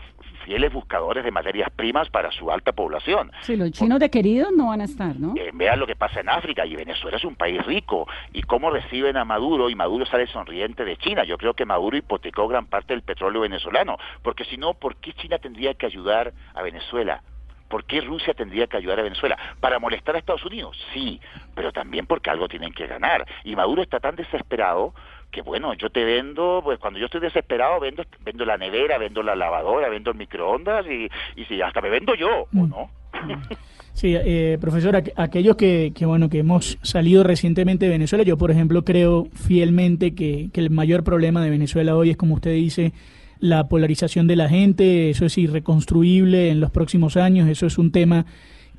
fieles 0.45 0.71
buscadores 0.71 1.25
de 1.25 1.31
materias 1.31 1.69
primas 1.75 2.07
para 2.09 2.31
su 2.31 2.51
alta 2.51 2.71
población. 2.71 3.31
Sí, 3.41 3.55
los 3.55 3.71
chinos 3.71 3.99
de 3.99 4.09
queridos 4.09 4.51
no 4.55 4.67
van 4.67 4.81
a 4.81 4.85
estar, 4.85 5.19
¿no? 5.19 5.33
Eh, 5.35 5.49
vean 5.53 5.79
lo 5.79 5.87
que 5.87 5.95
pasa 5.95 6.19
en 6.19 6.29
África 6.29 6.65
y 6.65 6.75
Venezuela 6.75 7.17
es 7.17 7.25
un 7.25 7.35
país 7.35 7.65
rico 7.65 8.07
y 8.31 8.43
cómo 8.43 8.69
reciben 8.69 9.17
a 9.17 9.25
Maduro 9.25 9.69
y 9.69 9.75
Maduro 9.75 10.05
sale 10.05 10.27
sonriente 10.27 10.85
de 10.85 10.97
China. 10.97 11.23
Yo 11.23 11.37
creo 11.37 11.55
que 11.55 11.65
Maduro 11.65 11.97
hipotecó 11.97 12.47
gran 12.47 12.67
parte 12.67 12.93
del 12.93 13.01
petróleo 13.01 13.41
venezolano, 13.41 13.97
porque 14.21 14.45
si 14.45 14.57
no, 14.57 14.75
¿por 14.75 14.95
qué 14.97 15.13
China 15.13 15.39
tendría 15.39 15.73
que 15.73 15.87
ayudar 15.87 16.31
a 16.53 16.61
Venezuela? 16.61 17.23
¿Por 17.67 17.83
qué 17.85 18.01
Rusia 18.01 18.33
tendría 18.35 18.67
que 18.67 18.77
ayudar 18.77 18.99
a 18.99 19.03
Venezuela? 19.03 19.37
¿Para 19.59 19.79
molestar 19.79 20.15
a 20.15 20.19
Estados 20.19 20.45
Unidos? 20.45 20.77
Sí, 20.93 21.19
pero 21.55 21.71
también 21.71 22.05
porque 22.05 22.29
algo 22.29 22.47
tienen 22.47 22.71
que 22.71 22.85
ganar. 22.85 23.25
Y 23.43 23.55
Maduro 23.55 23.81
está 23.81 23.99
tan 23.99 24.15
desesperado 24.15 24.93
que 25.35 25.41
bueno, 25.41 25.73
yo 25.73 25.89
te 25.89 26.03
vendo, 26.05 26.61
pues 26.63 26.79
cuando 26.79 26.97
yo 26.97 27.05
estoy 27.07 27.19
desesperado 27.21 27.79
vendo 27.81 28.03
vendo 28.23 28.45
la 28.45 28.57
nevera, 28.57 28.97
vendo 28.97 29.21
la 29.21 29.35
lavadora, 29.35 29.89
vendo 29.89 30.11
el 30.11 30.17
microondas 30.17 30.85
y, 30.87 31.09
y 31.39 31.45
si 31.45 31.61
hasta 31.61 31.81
me 31.81 31.89
vendo 31.89 32.15
yo, 32.15 32.29
¿o 32.43 32.47
Mm. 32.51 32.69
no? 32.69 32.89
Sí, 33.93 34.13
eh, 34.13 34.57
profesor, 34.59 34.93
aqu- 34.95 35.13
aquellos 35.15 35.55
que, 35.55 35.93
que, 35.95 36.05
bueno, 36.05 36.29
que 36.29 36.39
hemos 36.39 36.77
salido 36.81 37.23
recientemente 37.23 37.85
de 37.85 37.91
Venezuela, 37.91 38.25
yo, 38.25 38.37
por 38.37 38.51
ejemplo, 38.51 38.83
creo 38.83 39.27
fielmente 39.33 40.13
que, 40.13 40.49
que 40.51 40.59
el 40.59 40.69
mayor 40.69 41.03
problema 41.05 41.41
de 41.41 41.49
Venezuela 41.49 41.95
hoy 41.95 42.09
es, 42.09 42.17
como 42.17 42.33
usted 42.35 42.51
dice, 42.53 42.91
la 43.39 43.69
polarización 43.69 44.27
de 44.27 44.35
la 44.35 44.49
gente, 44.49 45.09
eso 45.11 45.25
es 45.25 45.37
irreconstruible 45.37 46.49
en 46.49 46.59
los 46.59 46.71
próximos 46.71 47.15
años, 47.15 47.47
eso 47.47 47.67
es 47.67 47.77
un 47.77 47.93
tema 47.93 48.25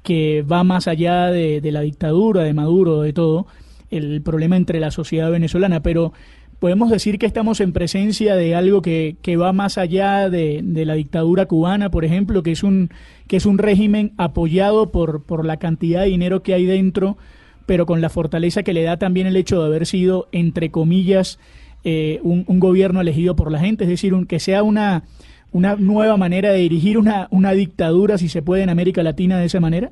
que 0.02 0.42
va 0.42 0.64
más 0.64 0.86
allá 0.86 1.26
de, 1.30 1.62
de 1.62 1.72
la 1.72 1.80
dictadura, 1.80 2.42
de 2.42 2.52
Maduro, 2.52 3.00
de 3.00 3.14
todo, 3.14 3.46
el 3.90 4.20
problema 4.20 4.56
entre 4.58 4.80
la 4.80 4.90
sociedad 4.90 5.30
venezolana, 5.30 5.80
pero 5.80 6.12
podemos 6.58 6.90
decir 6.90 7.18
que 7.18 7.26
estamos 7.26 7.60
en 7.60 7.72
presencia 7.72 8.34
de 8.36 8.54
algo 8.54 8.82
que, 8.82 9.16
que 9.22 9.36
va 9.36 9.52
más 9.52 9.78
allá 9.78 10.30
de, 10.30 10.60
de 10.62 10.84
la 10.84 10.94
dictadura 10.94 11.46
cubana, 11.46 11.90
por 11.90 12.04
ejemplo, 12.04 12.42
que 12.42 12.52
es 12.52 12.62
un, 12.62 12.90
que 13.26 13.36
es 13.36 13.46
un 13.46 13.58
régimen 13.58 14.12
apoyado 14.16 14.90
por, 14.90 15.22
por 15.24 15.44
la 15.44 15.58
cantidad 15.58 16.02
de 16.02 16.08
dinero 16.08 16.42
que 16.42 16.54
hay 16.54 16.64
dentro, 16.64 17.16
pero 17.66 17.86
con 17.86 18.00
la 18.00 18.08
fortaleza 18.08 18.62
que 18.62 18.72
le 18.72 18.82
da 18.82 18.96
también 18.96 19.26
el 19.26 19.36
hecho 19.36 19.60
de 19.60 19.66
haber 19.66 19.86
sido, 19.86 20.28
entre 20.32 20.70
comillas, 20.70 21.38
eh, 21.84 22.20
un, 22.22 22.44
un 22.46 22.60
gobierno 22.60 23.00
elegido 23.00 23.36
por 23.36 23.52
la 23.52 23.60
gente, 23.60 23.84
es 23.84 23.90
decir, 23.90 24.14
un, 24.14 24.26
que 24.26 24.40
sea 24.40 24.62
una, 24.62 25.04
una 25.52 25.76
nueva 25.76 26.16
manera 26.16 26.50
de 26.50 26.58
dirigir 26.58 26.98
una, 26.98 27.28
una 27.30 27.52
dictadura, 27.52 28.18
si 28.18 28.28
se 28.28 28.42
puede, 28.42 28.62
en 28.62 28.70
América 28.70 29.02
Latina 29.02 29.38
de 29.38 29.46
esa 29.46 29.60
manera. 29.60 29.90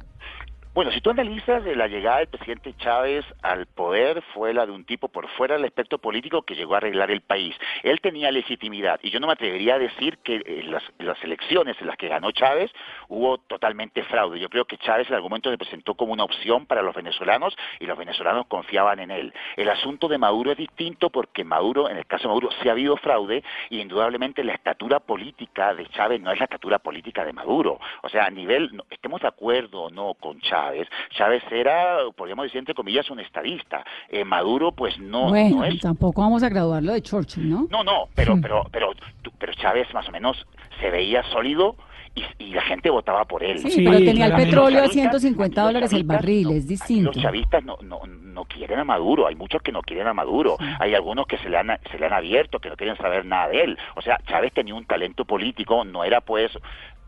Bueno, 0.75 0.91
si 0.91 1.01
tú 1.01 1.11
analizas 1.11 1.65
eh, 1.67 1.77
la 1.77 1.87
llegada 1.87 2.19
del 2.19 2.27
presidente 2.27 2.75
Chávez 2.79 3.25
al 3.43 3.67
poder 3.67 4.21
fue 4.35 4.53
la 4.53 4.67
de 4.67 4.73
un 4.73 4.85
tipo 4.85 5.07
por 5.07 5.29
fuera 5.29 5.55
del 5.55 5.67
aspecto 5.67 5.99
político 5.99 6.43
que 6.43 6.57
llegó 6.57 6.75
a 6.75 6.79
arreglar 6.79 7.13
el 7.13 7.21
país. 7.21 7.55
Él 7.85 8.01
tenía 8.01 8.33
legitimidad 8.33 8.99
y 9.01 9.11
yo 9.11 9.21
no 9.21 9.29
me 9.29 9.35
atrevería 9.35 9.77
a 9.77 9.79
decir 9.79 10.19
que 10.25 10.43
en 10.45 10.73
las, 10.73 10.83
las 10.99 11.23
elecciones 11.23 11.77
en 11.81 11.87
las 11.87 11.97
que 11.97 12.09
ganó 12.09 12.33
Chávez 12.33 12.73
hubo 13.07 13.39
totalmente 13.39 14.03
fraude. 14.03 14.41
Yo 14.41 14.49
creo 14.49 14.65
que 14.65 14.77
Chávez 14.79 15.09
en 15.09 15.15
algún 15.15 15.31
momento 15.31 15.49
se 15.49 15.59
presentó 15.59 15.95
como 15.95 16.13
una 16.13 16.25
opción 16.25 16.67
para 16.67 16.83
los 16.83 16.93
venezolanos 16.93 17.57
y 17.79 17.87
los 17.87 17.97
venezolanos 17.97 18.47
confiaban 18.49 18.99
en 18.99 19.13
él. 19.13 19.33
El 19.55 19.69
asunto 19.69 20.09
de 20.09 20.19
Maduro 20.19 20.51
es 20.51 20.59
distinto 20.59 21.09
porque 21.09 21.45
Maduro, 21.45 21.89
en 21.89 21.99
el 21.99 22.07
caso 22.07 22.25
de 22.25 22.29
Maduro, 22.31 22.49
sí 22.61 22.69
ha 22.69 22.73
habido 22.73 22.97
fraude 22.97 23.45
y 23.71 23.81
indudablemente 23.81 24.43
la 24.43 24.55
estatura 24.55 24.99
política 24.99 25.73
de 25.73 25.87
Chávez 25.91 26.21
no 26.21 26.33
es 26.33 26.39
la 26.41 26.47
estatura 26.47 26.81
política 26.81 27.25
de 27.25 27.33
Maduro. 27.33 27.79
O 28.03 28.09
sea, 28.09 28.25
a 28.25 28.31
nivel, 28.31 28.83
estemos 28.91 29.21
de 29.21 29.29
acuerdo 29.29 29.83
o 29.83 29.91
no 29.91 30.15
con 30.15 30.41
Chávez, 30.41 30.64
Chávez 31.11 31.43
era, 31.51 31.99
podríamos 32.17 32.45
decir 32.45 32.59
entre 32.59 32.75
comillas, 32.75 33.11
un 33.11 33.21
estadista. 33.21 33.85
Eh, 34.09 34.25
Maduro, 34.25 34.73
pues 34.73 34.99
no, 34.99 35.29
bueno, 35.29 35.57
no 35.59 35.65
es 35.65 35.81
tampoco 35.81 36.21
vamos 36.23 36.43
a 36.43 36.49
graduarlo 36.49 36.93
de 36.93 37.03
Churchill, 37.03 37.49
¿no? 37.49 37.67
no, 37.71 37.85
no, 37.85 38.09
pero, 38.15 38.37
pero, 38.41 38.65
pero, 38.71 38.93
tú- 39.23 39.33
pero 39.39 39.53
Chávez 39.55 39.93
más 39.95 40.09
o 40.09 40.13
menos 40.13 40.47
se 40.81 40.91
veía 40.91 41.23
sólido 41.25 41.77
y, 42.17 42.23
y 42.45 42.51
la 42.55 42.63
gente 42.63 42.91
votaba 42.91 43.25
por 43.25 43.43
él. 43.43 43.59
Sí, 43.59 43.71
Sí, 43.71 43.85
pero 43.85 43.99
tenía 43.99 44.27
el 44.27 44.35
petróleo 44.35 44.79
a 44.79 44.83
Los 44.87 44.93
chavistas- 44.95 45.21
150 45.21 45.61
los 45.63 45.69
dólares 45.69 45.93
el 45.93 46.05
barril, 46.05 46.45
no, 46.49 46.53
es 46.53 46.69
distinto. 46.69 47.11
Los 47.13 47.21
chavistas 47.21 47.65
no, 47.65 47.77
no, 47.83 48.01
no 48.07 48.45
quieren 48.45 48.79
a 48.79 48.85
Maduro, 48.85 49.27
hay 49.27 49.35
muchos 49.35 49.61
que 49.63 49.73
no 49.73 49.81
quieren 49.83 50.07
a 50.07 50.15
Maduro, 50.15 50.57
hay 50.79 50.95
algunos 50.95 51.27
que 51.27 51.39
se 51.39 51.49
le, 51.49 51.57
han, 51.59 51.77
se 51.91 51.99
le 51.99 52.07
han 52.07 52.13
abierto, 52.13 52.61
que 52.61 52.69
no 52.69 52.77
quieren 52.77 52.97
saber 52.97 53.25
nada 53.25 53.49
de 53.49 53.63
él. 53.65 53.79
O 53.97 54.03
sea, 54.03 54.19
Chávez 54.29 54.53
tenía 54.53 54.75
un 54.77 54.85
talento 54.87 55.25
político, 55.25 55.85
no 55.85 56.05
era 56.05 56.21
pues 56.21 56.53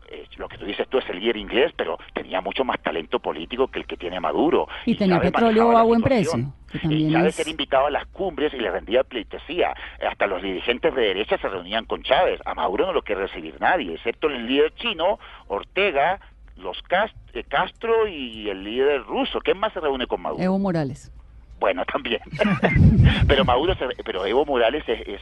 eh, 0.07 0.25
lo 0.37 0.47
que 0.47 0.57
tú 0.57 0.65
dices 0.65 0.87
tú 0.89 0.97
es 0.97 1.09
el 1.09 1.19
líder 1.19 1.37
inglés, 1.37 1.71
pero 1.75 1.97
tenía 2.13 2.41
mucho 2.41 2.63
más 2.63 2.79
talento 2.81 3.19
político 3.19 3.67
que 3.67 3.79
el 3.79 3.85
que 3.85 3.97
tiene 3.97 4.19
Maduro. 4.19 4.67
Y 4.85 4.95
tenía 4.95 5.19
petróleo 5.19 5.77
a 5.77 5.83
buen 5.83 6.01
precio, 6.01 6.53
y 6.89 7.11
Chávez 7.11 7.33
es- 7.35 7.39
era 7.39 7.49
invitado 7.49 7.87
a 7.87 7.91
las 7.91 8.05
cumbres 8.07 8.53
y 8.53 8.57
le 8.57 8.69
rendía 8.71 9.03
pleitesía. 9.03 9.73
Hasta 10.09 10.27
los 10.27 10.41
dirigentes 10.41 10.93
de 10.95 11.01
derecha 11.01 11.37
se 11.37 11.47
reunían 11.49 11.85
con 11.85 12.03
Chávez. 12.03 12.39
A 12.45 12.53
Maduro 12.53 12.85
no 12.87 12.93
lo 12.93 13.01
quiere 13.03 13.21
recibir 13.27 13.55
nadie, 13.59 13.93
excepto 13.95 14.27
el 14.27 14.45
líder 14.47 14.73
chino, 14.75 15.19
Ortega, 15.47 16.19
los 16.57 16.81
Cas- 16.83 17.13
eh, 17.33 17.43
Castro 17.47 18.07
y 18.07 18.49
el 18.49 18.63
líder 18.63 19.03
ruso. 19.03 19.39
¿Quién 19.41 19.57
más 19.59 19.73
se 19.73 19.79
reúne 19.79 20.07
con 20.07 20.21
Maduro? 20.21 20.43
Evo 20.43 20.57
Morales. 20.59 21.11
Bueno, 21.59 21.83
también. 21.91 22.19
pero 23.27 23.45
Maduro, 23.45 23.75
se- 23.75 24.03
pero 24.03 24.25
Evo 24.25 24.45
Morales 24.45 24.83
es, 24.87 25.07
es, 25.07 25.21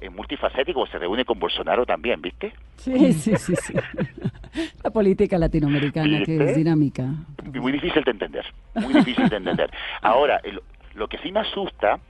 es 0.00 0.12
multifacético, 0.12 0.86
se 0.86 0.98
reúne 0.98 1.24
con 1.24 1.38
Bolsonaro 1.38 1.84
también, 1.84 2.22
¿viste? 2.22 2.52
Sí, 2.76 3.12
sí, 3.12 3.36
sí, 3.36 3.54
sí. 3.56 3.74
La 4.82 4.90
política 4.90 5.38
latinoamericana 5.38 6.22
que 6.24 6.36
es 6.36 6.56
dinámica. 6.56 7.04
Muy 7.52 7.72
difícil 7.72 8.02
de 8.04 8.10
entender, 8.10 8.44
muy 8.74 8.94
difícil 8.94 9.28
de 9.28 9.36
entender. 9.36 9.70
Ahora, 10.00 10.40
lo 10.94 11.08
que 11.08 11.18
sí 11.18 11.32
me 11.32 11.40
asusta 11.40 12.00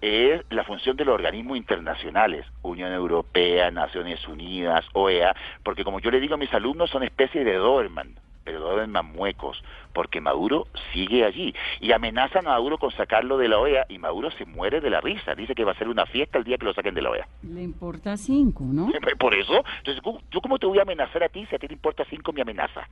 es 0.00 0.42
la 0.50 0.64
función 0.64 0.96
de 0.96 1.04
los 1.04 1.14
organismos 1.14 1.56
internacionales, 1.56 2.44
Unión 2.62 2.92
Europea, 2.92 3.70
Naciones 3.70 4.26
Unidas, 4.28 4.84
OEA, 4.92 5.34
porque 5.62 5.84
como 5.84 6.00
yo 6.00 6.10
le 6.10 6.20
digo 6.20 6.34
a 6.34 6.38
mis 6.38 6.52
alumnos, 6.52 6.90
son 6.90 7.02
especies 7.02 7.44
de 7.44 7.54
Doberman, 7.54 8.14
pero 8.46 8.60
Doberman 8.60 9.12
muecos, 9.12 9.60
porque 9.92 10.20
Maduro 10.20 10.68
sigue 10.92 11.24
allí 11.24 11.52
y 11.80 11.90
amenazan 11.90 12.46
a 12.46 12.50
Maduro 12.50 12.78
con 12.78 12.92
sacarlo 12.92 13.36
de 13.38 13.48
la 13.48 13.58
OEA 13.58 13.86
y 13.88 13.98
Maduro 13.98 14.30
se 14.30 14.44
muere 14.46 14.80
de 14.80 14.88
la 14.88 15.00
risa, 15.00 15.34
dice 15.34 15.54
que 15.56 15.64
va 15.64 15.72
a 15.72 15.78
ser 15.78 15.88
una 15.88 16.06
fiesta 16.06 16.38
el 16.38 16.44
día 16.44 16.56
que 16.56 16.64
lo 16.64 16.72
saquen 16.72 16.94
de 16.94 17.02
la 17.02 17.10
OEA. 17.10 17.26
Le 17.42 17.62
importa 17.64 18.16
cinco, 18.16 18.62
¿no? 18.64 18.88
Por 19.18 19.34
eso, 19.34 19.64
entonces, 19.78 20.00
¿cómo- 20.00 20.20
¿yo 20.30 20.40
cómo 20.40 20.58
te 20.60 20.66
voy 20.66 20.78
a 20.78 20.82
amenazar 20.82 21.24
a 21.24 21.28
ti 21.28 21.44
si 21.50 21.56
a 21.56 21.58
ti 21.58 21.66
te 21.66 21.74
importa 21.74 22.04
cinco 22.08 22.32
mi 22.32 22.40
amenaza? 22.40 22.88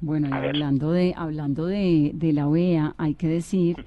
Bueno, 0.00 0.28
y 0.28 0.32
hablando 0.32 0.92
de 0.92 1.12
hablando 1.16 1.66
de, 1.66 2.12
de 2.14 2.32
la 2.32 2.46
OEA, 2.48 2.94
hay 2.96 3.14
que 3.14 3.26
decir 3.28 3.84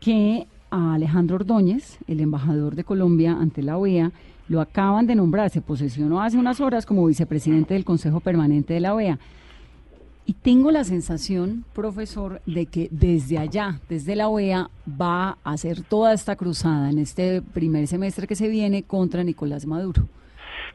que 0.00 0.46
a 0.70 0.92
Alejandro 0.94 1.36
Ordóñez, 1.36 1.98
el 2.06 2.20
embajador 2.20 2.74
de 2.74 2.84
Colombia 2.84 3.32
ante 3.32 3.62
la 3.62 3.78
OEA, 3.78 4.10
lo 4.48 4.60
acaban 4.60 5.06
de 5.06 5.14
nombrar, 5.14 5.48
se 5.50 5.60
posesionó 5.62 6.20
hace 6.20 6.36
unas 6.36 6.60
horas 6.60 6.84
como 6.84 7.06
vicepresidente 7.06 7.74
del 7.74 7.84
Consejo 7.84 8.20
Permanente 8.20 8.74
de 8.74 8.80
la 8.80 8.94
OEA. 8.94 9.18
Y 10.28 10.32
tengo 10.32 10.72
la 10.72 10.82
sensación, 10.82 11.64
profesor, 11.72 12.42
de 12.46 12.66
que 12.66 12.88
desde 12.90 13.38
allá, 13.38 13.78
desde 13.88 14.16
la 14.16 14.28
OEA, 14.28 14.70
va 15.00 15.38
a 15.44 15.52
hacer 15.52 15.82
toda 15.82 16.12
esta 16.12 16.34
cruzada 16.34 16.90
en 16.90 16.98
este 16.98 17.42
primer 17.42 17.86
semestre 17.86 18.26
que 18.26 18.34
se 18.34 18.48
viene 18.48 18.82
contra 18.82 19.22
Nicolás 19.22 19.66
Maduro, 19.66 20.02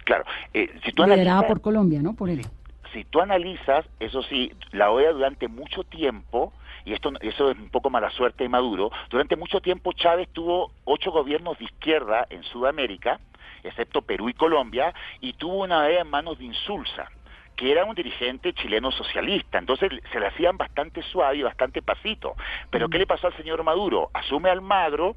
Claro, 0.05 0.23
eh, 0.53 0.69
si 0.83 0.93
tú 0.93 1.03
liderada 1.03 1.39
analizas- 1.39 1.47
por 1.47 1.61
Colombia, 1.61 2.01
¿no? 2.01 2.13
Por 2.13 2.29
él. 2.29 2.41
si 2.93 3.03
tú 3.05 3.19
analizas, 3.21 3.85
eso 3.99 4.21
sí, 4.23 4.51
la 4.71 4.89
OEA 4.91 5.11
durante 5.11 5.47
mucho 5.47 5.83
tiempo, 5.83 6.51
y 6.85 6.93
esto 6.93 7.11
eso 7.21 7.51
es 7.51 7.57
un 7.57 7.69
poco 7.69 7.89
mala 7.89 8.09
suerte 8.09 8.43
de 8.43 8.49
Maduro, 8.49 8.89
durante 9.09 9.35
mucho 9.35 9.59
tiempo 9.61 9.91
Chávez 9.93 10.27
tuvo 10.33 10.71
ocho 10.85 11.11
gobiernos 11.11 11.57
de 11.59 11.65
izquierda 11.65 12.25
en 12.29 12.43
Sudamérica, 12.43 13.19
excepto 13.63 14.01
Perú 14.01 14.27
y 14.29 14.33
Colombia, 14.33 14.93
y 15.21 15.33
tuvo 15.33 15.63
una 15.63 15.79
OEA 15.79 16.01
en 16.01 16.09
manos 16.09 16.39
de 16.39 16.45
Insulza 16.45 17.09
que 17.61 17.71
era 17.71 17.85
un 17.85 17.93
dirigente 17.93 18.53
chileno 18.53 18.91
socialista, 18.91 19.59
entonces 19.59 19.91
se 20.11 20.19
le 20.19 20.25
hacían 20.25 20.57
bastante 20.57 21.03
suave 21.03 21.37
y 21.37 21.43
bastante 21.43 21.83
pasito. 21.83 22.35
Pero 22.71 22.89
¿qué 22.89 22.97
le 22.97 23.05
pasó 23.05 23.27
al 23.27 23.37
señor 23.37 23.63
Maduro? 23.63 24.09
Asume 24.15 24.49
Almagro, 24.49 25.15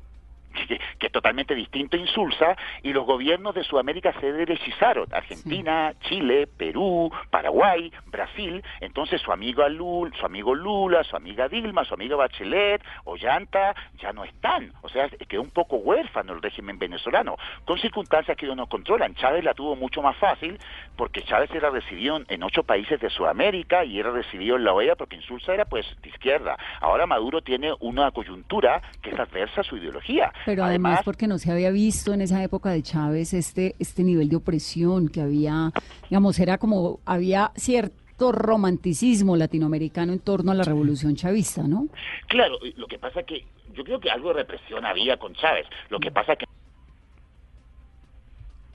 que, 0.55 0.79
que 0.99 1.07
es 1.07 1.13
totalmente 1.13 1.55
distinto 1.55 1.97
a 1.97 2.01
Insulza, 2.01 2.57
y 2.83 2.93
los 2.93 3.05
gobiernos 3.05 3.55
de 3.55 3.65
Sudamérica 3.65 4.13
se 4.21 4.33
derechizaron. 4.33 5.07
Argentina, 5.13 5.93
Chile, 6.09 6.47
Perú, 6.47 7.11
Paraguay, 7.31 7.93
Brasil. 8.07 8.63
Entonces 8.81 9.21
su 9.21 9.33
amigo 9.33 9.69
Lula, 9.69 10.11
su 10.19 10.25
amigo 10.27 10.55
Lula, 10.55 11.05
su 11.05 11.17
amiga 11.17 11.49
Dilma, 11.49 11.85
su 11.85 11.95
amiga 11.95 12.17
Bachelet, 12.17 12.83
Ollanta, 13.05 13.75
ya 14.01 14.13
no 14.13 14.25
están. 14.25 14.73
O 14.83 14.89
sea, 14.89 15.09
quedó 15.09 15.43
un 15.43 15.51
poco 15.51 15.77
huérfano 15.77 16.33
el 16.33 16.43
régimen 16.43 16.79
venezolano, 16.79 17.37
con 17.65 17.79
circunstancias 17.79 18.37
que 18.37 18.47
ellos 18.47 18.57
no 18.57 18.67
controlan. 18.67 19.15
Chávez 19.15 19.45
la 19.45 19.55
tuvo 19.55 19.77
mucho 19.77 20.03
más 20.03 20.17
fácil, 20.17 20.59
porque 20.97 21.23
Chávez 21.23 21.51
era 21.55 21.71
recibido 21.71 22.21
en- 22.29 22.43
ocho 22.45 22.63
países 22.63 23.01
de 23.01 23.09
Sudamérica 23.09 23.85
y 23.85 23.99
era 23.99 24.11
recibido 24.11 24.57
en 24.57 24.65
la 24.65 24.75
OEA 24.75 24.97
porque 24.97 25.17
Insulza 25.17 25.55
era 25.55 25.65
pues 25.65 25.87
de 26.03 26.11
izquierda. 26.11 26.57
Ahora 26.81 27.07
Maduro 27.07 27.41
tiene 27.41 27.73
una 27.81 28.11
coyuntura 28.11 28.83
que 29.03 29.11
es 29.11 29.19
adversa 29.19 29.63
a 29.63 29.65
su 29.65 29.77
ideología. 29.79 30.31
Pero 30.47 30.65
además, 30.65 31.01
porque 31.05 31.27
no 31.27 31.39
se 31.39 31.51
había 31.51 31.71
visto 31.71 32.13
en 32.13 32.21
esa 32.21 32.43
época 32.43 32.71
de 32.71 32.83
Chávez 32.83 33.33
este, 33.35 33.75
este 33.79 34.05
nivel 34.05 34.29
de 34.29 34.37
opresión 34.37 35.09
que 35.09 35.21
había, 35.21 35.73
digamos, 36.11 36.39
era 36.39 36.59
como, 36.59 37.01
había 37.05 37.51
cierto 37.57 38.31
romanticismo 38.33 39.37
latinoamericano 39.37 40.13
en 40.13 40.21
torno 40.21 40.53
a 40.53 40.55
la 40.55 40.65
revolución 40.65 41.17
chavista, 41.17 41.63
¿no? 41.63 41.89
Claro, 42.29 42.59
lo 42.77 42.87
que 42.87 42.99
pasa 42.99 43.23
que 43.23 43.45
yo 43.75 43.83
creo 43.85 43.99
que 44.01 44.11
algo 44.11 44.29
de 44.29 44.35
represión 44.35 44.85
había 44.85 45.17
con 45.17 45.35
Chávez. 45.35 45.67
Lo 45.91 45.99
que 45.99 46.11
pasa 46.11 46.37
que 46.37 46.47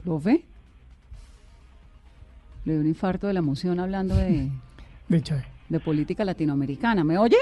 Profe, 0.04 0.44
le 2.66 2.74
dio 2.74 2.82
un 2.82 2.88
infarto 2.88 3.28
de 3.28 3.34
la 3.34 3.40
emoción 3.40 3.80
hablando 3.80 4.16
de, 4.16 4.50
De 5.08 5.22
Chávez. 5.22 5.46
de 5.68 5.80
política 5.80 6.24
latinoamericana. 6.26 7.04
¿Me 7.04 7.18
oye? 7.18 7.38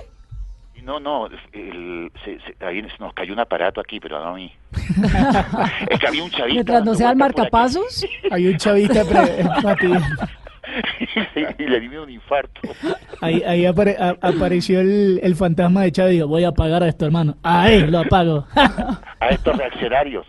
No, 0.83 0.99
no, 0.99 1.27
el- 1.53 2.11
se- 2.23 2.39
se- 2.39 2.65
ahí 2.65 2.81
se 2.81 2.97
nos 2.99 3.13
cayó 3.13 3.33
un 3.33 3.39
aparato 3.39 3.79
aquí, 3.81 3.99
pero 3.99 4.19
no 4.19 4.29
a 4.29 4.35
mí. 4.35 4.51
es 5.89 5.99
que 5.99 6.07
había 6.07 6.23
un 6.23 6.29
chavista. 6.31 6.53
Mientras 6.53 6.85
no 6.85 6.95
sea 6.95 7.11
el 7.11 7.17
marcapasos. 7.17 8.05
Hay 8.31 8.47
un 8.47 8.57
chavista 8.57 9.03
pre- 9.05 9.43
Mati, 9.63 9.87
y 11.57 11.63
le 11.63 11.79
dio 11.79 12.03
un 12.03 12.09
infarto. 12.09 12.61
Ahí, 13.21 13.41
ahí 13.43 13.63
apare- 13.65 13.97
a- 13.99 14.17
apareció 14.27 14.79
el, 14.81 15.19
el 15.23 15.35
fantasma 15.35 15.83
de 15.83 15.91
Chávez 15.91 16.13
y 16.13 16.15
dijo, 16.17 16.27
voy 16.27 16.43
a 16.43 16.49
apagar 16.49 16.83
a 16.83 16.87
esto, 16.89 17.05
hermano. 17.05 17.37
Ahí 17.43 17.85
lo 17.87 17.99
apago. 17.99 18.45
A 19.19 19.29
estos 19.29 19.57
reaccionarios. 19.57 20.25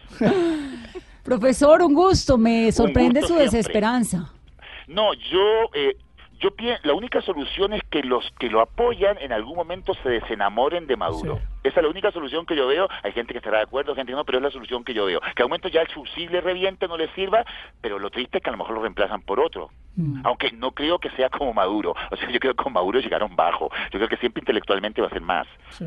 Profesor, 1.23 1.83
un 1.83 1.95
gusto. 1.95 2.39
Me 2.39 2.73
sorprende 2.73 3.21
gusto 3.21 3.35
su 3.35 3.41
siempre. 3.41 3.57
desesperanza. 3.59 4.33
No, 4.87 5.13
yo, 5.15 5.39
eh, 5.75 5.95
yo 6.39 6.51
pienso, 6.53 6.81
la 6.87 6.95
única 6.95 7.21
solución 7.23 7.73
es 7.73 7.83
que 7.91 8.03
los 8.03 8.25
que 8.39 8.49
lo 8.49 8.61
apoyan 8.61 9.19
en 9.19 9.33
algún 9.33 9.57
momento 9.57 9.95
se 10.03 10.09
desenamoren 10.09 10.87
de 10.87 10.97
Maduro. 10.97 11.37
Sí. 11.37 11.43
Esa 11.65 11.81
es 11.81 11.85
la 11.85 11.91
única 11.91 12.13
solución 12.13 12.47
que 12.47 12.57
yo 12.57 12.67
veo. 12.67 12.89
Hay 13.03 13.13
gente 13.13 13.33
que 13.33 13.39
estará 13.39 13.59
de 13.59 13.65
acuerdo, 13.65 13.95
gente 13.95 14.13
que 14.13 14.17
no, 14.17 14.25
pero 14.25 14.39
es 14.39 14.45
la 14.45 14.51
solución 14.51 14.85
que 14.85 14.95
yo 14.95 15.07
veo. 15.07 15.21
Que 15.35 15.43
al 15.43 15.49
momento 15.49 15.69
ya 15.69 15.81
el 15.81 15.89
fusible 15.89 16.41
reviente, 16.41 16.87
no 16.87 16.97
le 16.97 17.09
sirva, 17.15 17.45
pero 17.81 17.99
lo 17.99 18.11
triste 18.11 18.39
es 18.39 18.45
que 18.45 18.51
a 18.51 18.53
lo 18.53 18.59
mejor 18.59 18.77
lo 18.77 18.83
reemplazan 18.83 19.23
por 19.23 19.41
otro. 19.41 19.71
Mm. 19.97 20.21
Aunque 20.25 20.53
no 20.53 20.71
creo 20.71 20.99
que 20.99 21.11
sea 21.11 21.29
como 21.29 21.53
Maduro. 21.53 21.95
O 22.11 22.17
sea, 22.17 22.31
yo 22.31 22.39
creo 22.39 22.55
que 22.55 22.63
con 22.63 22.73
Maduro 22.73 23.01
llegaron 23.01 23.35
bajo. 23.35 23.71
Yo 23.91 23.99
creo 23.99 24.09
que 24.09 24.17
siempre 24.17 24.41
intelectualmente 24.41 25.01
va 25.01 25.09
a 25.09 25.11
ser 25.11 25.23
más. 25.23 25.47
Sí. 25.71 25.87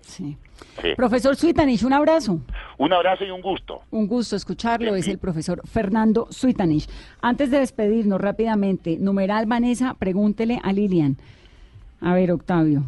Sí. 0.00 0.38
Sí. 0.80 0.94
Profesor 0.96 1.36
Suitanich, 1.36 1.82
un 1.84 1.92
abrazo. 1.92 2.40
Un 2.80 2.94
abrazo 2.94 3.26
y 3.26 3.30
un 3.30 3.42
gusto. 3.42 3.82
Un 3.90 4.06
gusto 4.06 4.36
escucharlo, 4.36 4.96
es 4.96 5.06
el 5.06 5.18
profesor 5.18 5.60
Fernando 5.68 6.28
Suitanich. 6.30 6.88
Antes 7.20 7.50
de 7.50 7.58
despedirnos 7.58 8.18
rápidamente, 8.18 8.96
numeral 8.98 9.44
Vanessa, 9.44 9.92
pregúntele 9.92 10.58
a 10.62 10.72
Lilian. 10.72 11.18
A 12.00 12.14
ver, 12.14 12.32
Octavio. 12.32 12.84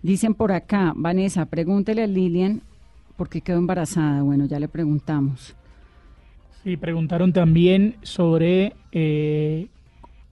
Dicen 0.00 0.32
por 0.32 0.50
acá, 0.50 0.94
Vanessa, 0.96 1.44
pregúntele 1.44 2.04
a 2.04 2.06
Lilian 2.06 2.62
por 3.18 3.28
qué 3.28 3.42
quedó 3.42 3.58
embarazada. 3.58 4.22
Bueno, 4.22 4.46
ya 4.46 4.58
le 4.58 4.68
preguntamos. 4.68 5.54
Sí, 6.62 6.78
preguntaron 6.78 7.34
también 7.34 7.96
sobre 8.00 8.72
eh, 8.92 9.66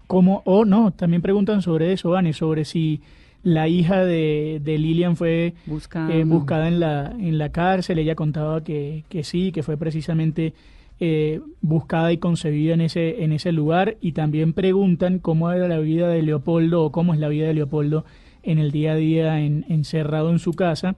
cómo, 0.07 0.41
o 0.47 0.65
no, 0.65 0.91
también 0.93 1.21
preguntan 1.21 1.61
sobre 1.61 1.93
eso, 1.93 2.09
Vane, 2.09 2.33
sobre 2.33 2.65
si 2.65 3.03
la 3.43 3.69
hija 3.69 4.05
de, 4.05 4.61
de 4.63 4.79
Lilian 4.79 5.17
fue 5.17 5.55
Buscada. 5.67 6.15
eh, 6.15 6.25
buscada 6.25 6.69
en 6.69 6.79
la, 6.81 7.13
en 7.19 7.39
la 7.39 7.51
cárcel. 7.51 7.99
Ella 7.99 8.15
contaba 8.15 8.63
que, 8.63 9.05
que 9.09 9.25
sí, 9.25 9.51
que 9.53 9.63
fue 9.63 9.77
precisamente 9.77 10.53
eh, 11.01 11.41
buscada 11.61 12.13
y 12.13 12.19
concebida 12.19 12.75
en 12.75 12.81
ese, 12.83 13.25
en 13.25 13.33
ese 13.33 13.51
lugar. 13.53 13.97
Y 14.01 14.13
también 14.13 14.53
preguntan 14.53 15.19
cómo 15.19 15.51
era 15.51 15.67
la 15.69 15.79
vida 15.79 16.09
de 16.09 16.23
Leopoldo 16.23 16.85
o 16.85 16.93
cómo 16.93 17.15
es 17.15 17.21
la 17.21 17.29
vida 17.29 17.47
de 17.49 17.55
Leopoldo 17.55 18.05
en 18.45 18.59
el 18.59 18.71
día 18.71 18.93
a 18.93 18.97
día 18.97 19.41
en- 19.41 19.65
encerrado 19.69 20.31
en 20.31 20.39
su 20.39 20.53
casa. 20.53 20.95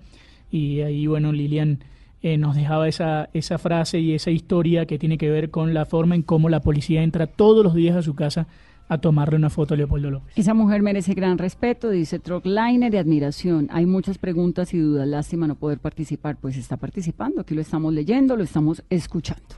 Y 0.50 0.80
ahí, 0.80 1.06
bueno, 1.06 1.32
Lilian 1.32 1.78
eh, 2.22 2.36
nos 2.36 2.54
dejaba 2.56 2.88
esa, 2.88 3.28
esa 3.32 3.58
frase 3.58 4.00
y 4.00 4.12
esa 4.14 4.30
historia 4.30 4.86
que 4.86 4.98
tiene 4.98 5.16
que 5.18 5.30
ver 5.30 5.50
con 5.50 5.72
la 5.74 5.84
forma 5.86 6.14
en 6.14 6.22
cómo 6.22 6.48
la 6.48 6.60
policía 6.60 7.02
entra 7.02 7.26
todos 7.26 7.64
los 7.64 7.74
días 7.74 7.96
a 7.96 8.02
su 8.02 8.14
casa 8.14 8.46
a 8.88 8.98
tomarle 8.98 9.36
una 9.36 9.50
foto 9.50 9.74
a 9.74 9.76
Leopoldo 9.76 10.10
López. 10.10 10.32
Esa 10.36 10.54
mujer 10.54 10.82
merece 10.82 11.14
gran 11.14 11.38
respeto, 11.38 11.90
dice 11.90 12.18
Trockliner, 12.18 12.92
y 12.92 12.96
admiración. 12.96 13.68
Hay 13.70 13.86
muchas 13.86 14.18
preguntas 14.18 14.74
y 14.74 14.78
dudas. 14.78 15.08
Lástima 15.08 15.46
no 15.46 15.54
poder 15.54 15.78
participar. 15.78 16.36
Pues 16.36 16.56
está 16.56 16.76
participando. 16.76 17.40
Aquí 17.40 17.54
lo 17.54 17.60
estamos 17.60 17.92
leyendo, 17.92 18.36
lo 18.36 18.44
estamos 18.44 18.82
escuchando. 18.90 19.56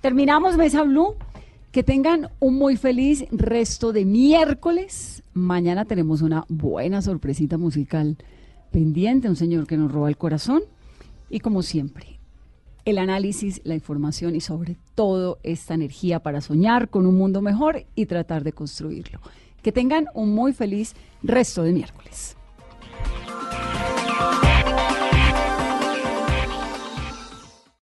Terminamos 0.00 0.56
Mesa 0.56 0.82
Blue. 0.82 1.16
Que 1.72 1.82
tengan 1.82 2.30
un 2.40 2.54
muy 2.54 2.76
feliz 2.76 3.26
resto 3.30 3.92
de 3.92 4.06
miércoles. 4.06 5.22
Mañana 5.34 5.84
tenemos 5.84 6.22
una 6.22 6.46
buena 6.48 7.02
sorpresita 7.02 7.58
musical 7.58 8.16
pendiente, 8.70 9.28
un 9.28 9.36
señor 9.36 9.66
que 9.66 9.76
nos 9.76 9.92
roba 9.92 10.08
el 10.08 10.16
corazón. 10.16 10.62
Y 11.28 11.40
como 11.40 11.60
siempre, 11.60 12.17
el 12.88 12.96
análisis, 12.96 13.60
la 13.64 13.74
información 13.74 14.34
y 14.34 14.40
sobre 14.40 14.76
todo 14.94 15.38
esta 15.42 15.74
energía 15.74 16.20
para 16.20 16.40
soñar 16.40 16.88
con 16.88 17.04
un 17.04 17.18
mundo 17.18 17.42
mejor 17.42 17.84
y 17.94 18.06
tratar 18.06 18.44
de 18.44 18.52
construirlo. 18.52 19.20
Que 19.62 19.72
tengan 19.72 20.06
un 20.14 20.34
muy 20.34 20.54
feliz 20.54 20.94
resto 21.22 21.62
de 21.62 21.72
miércoles. 21.72 22.34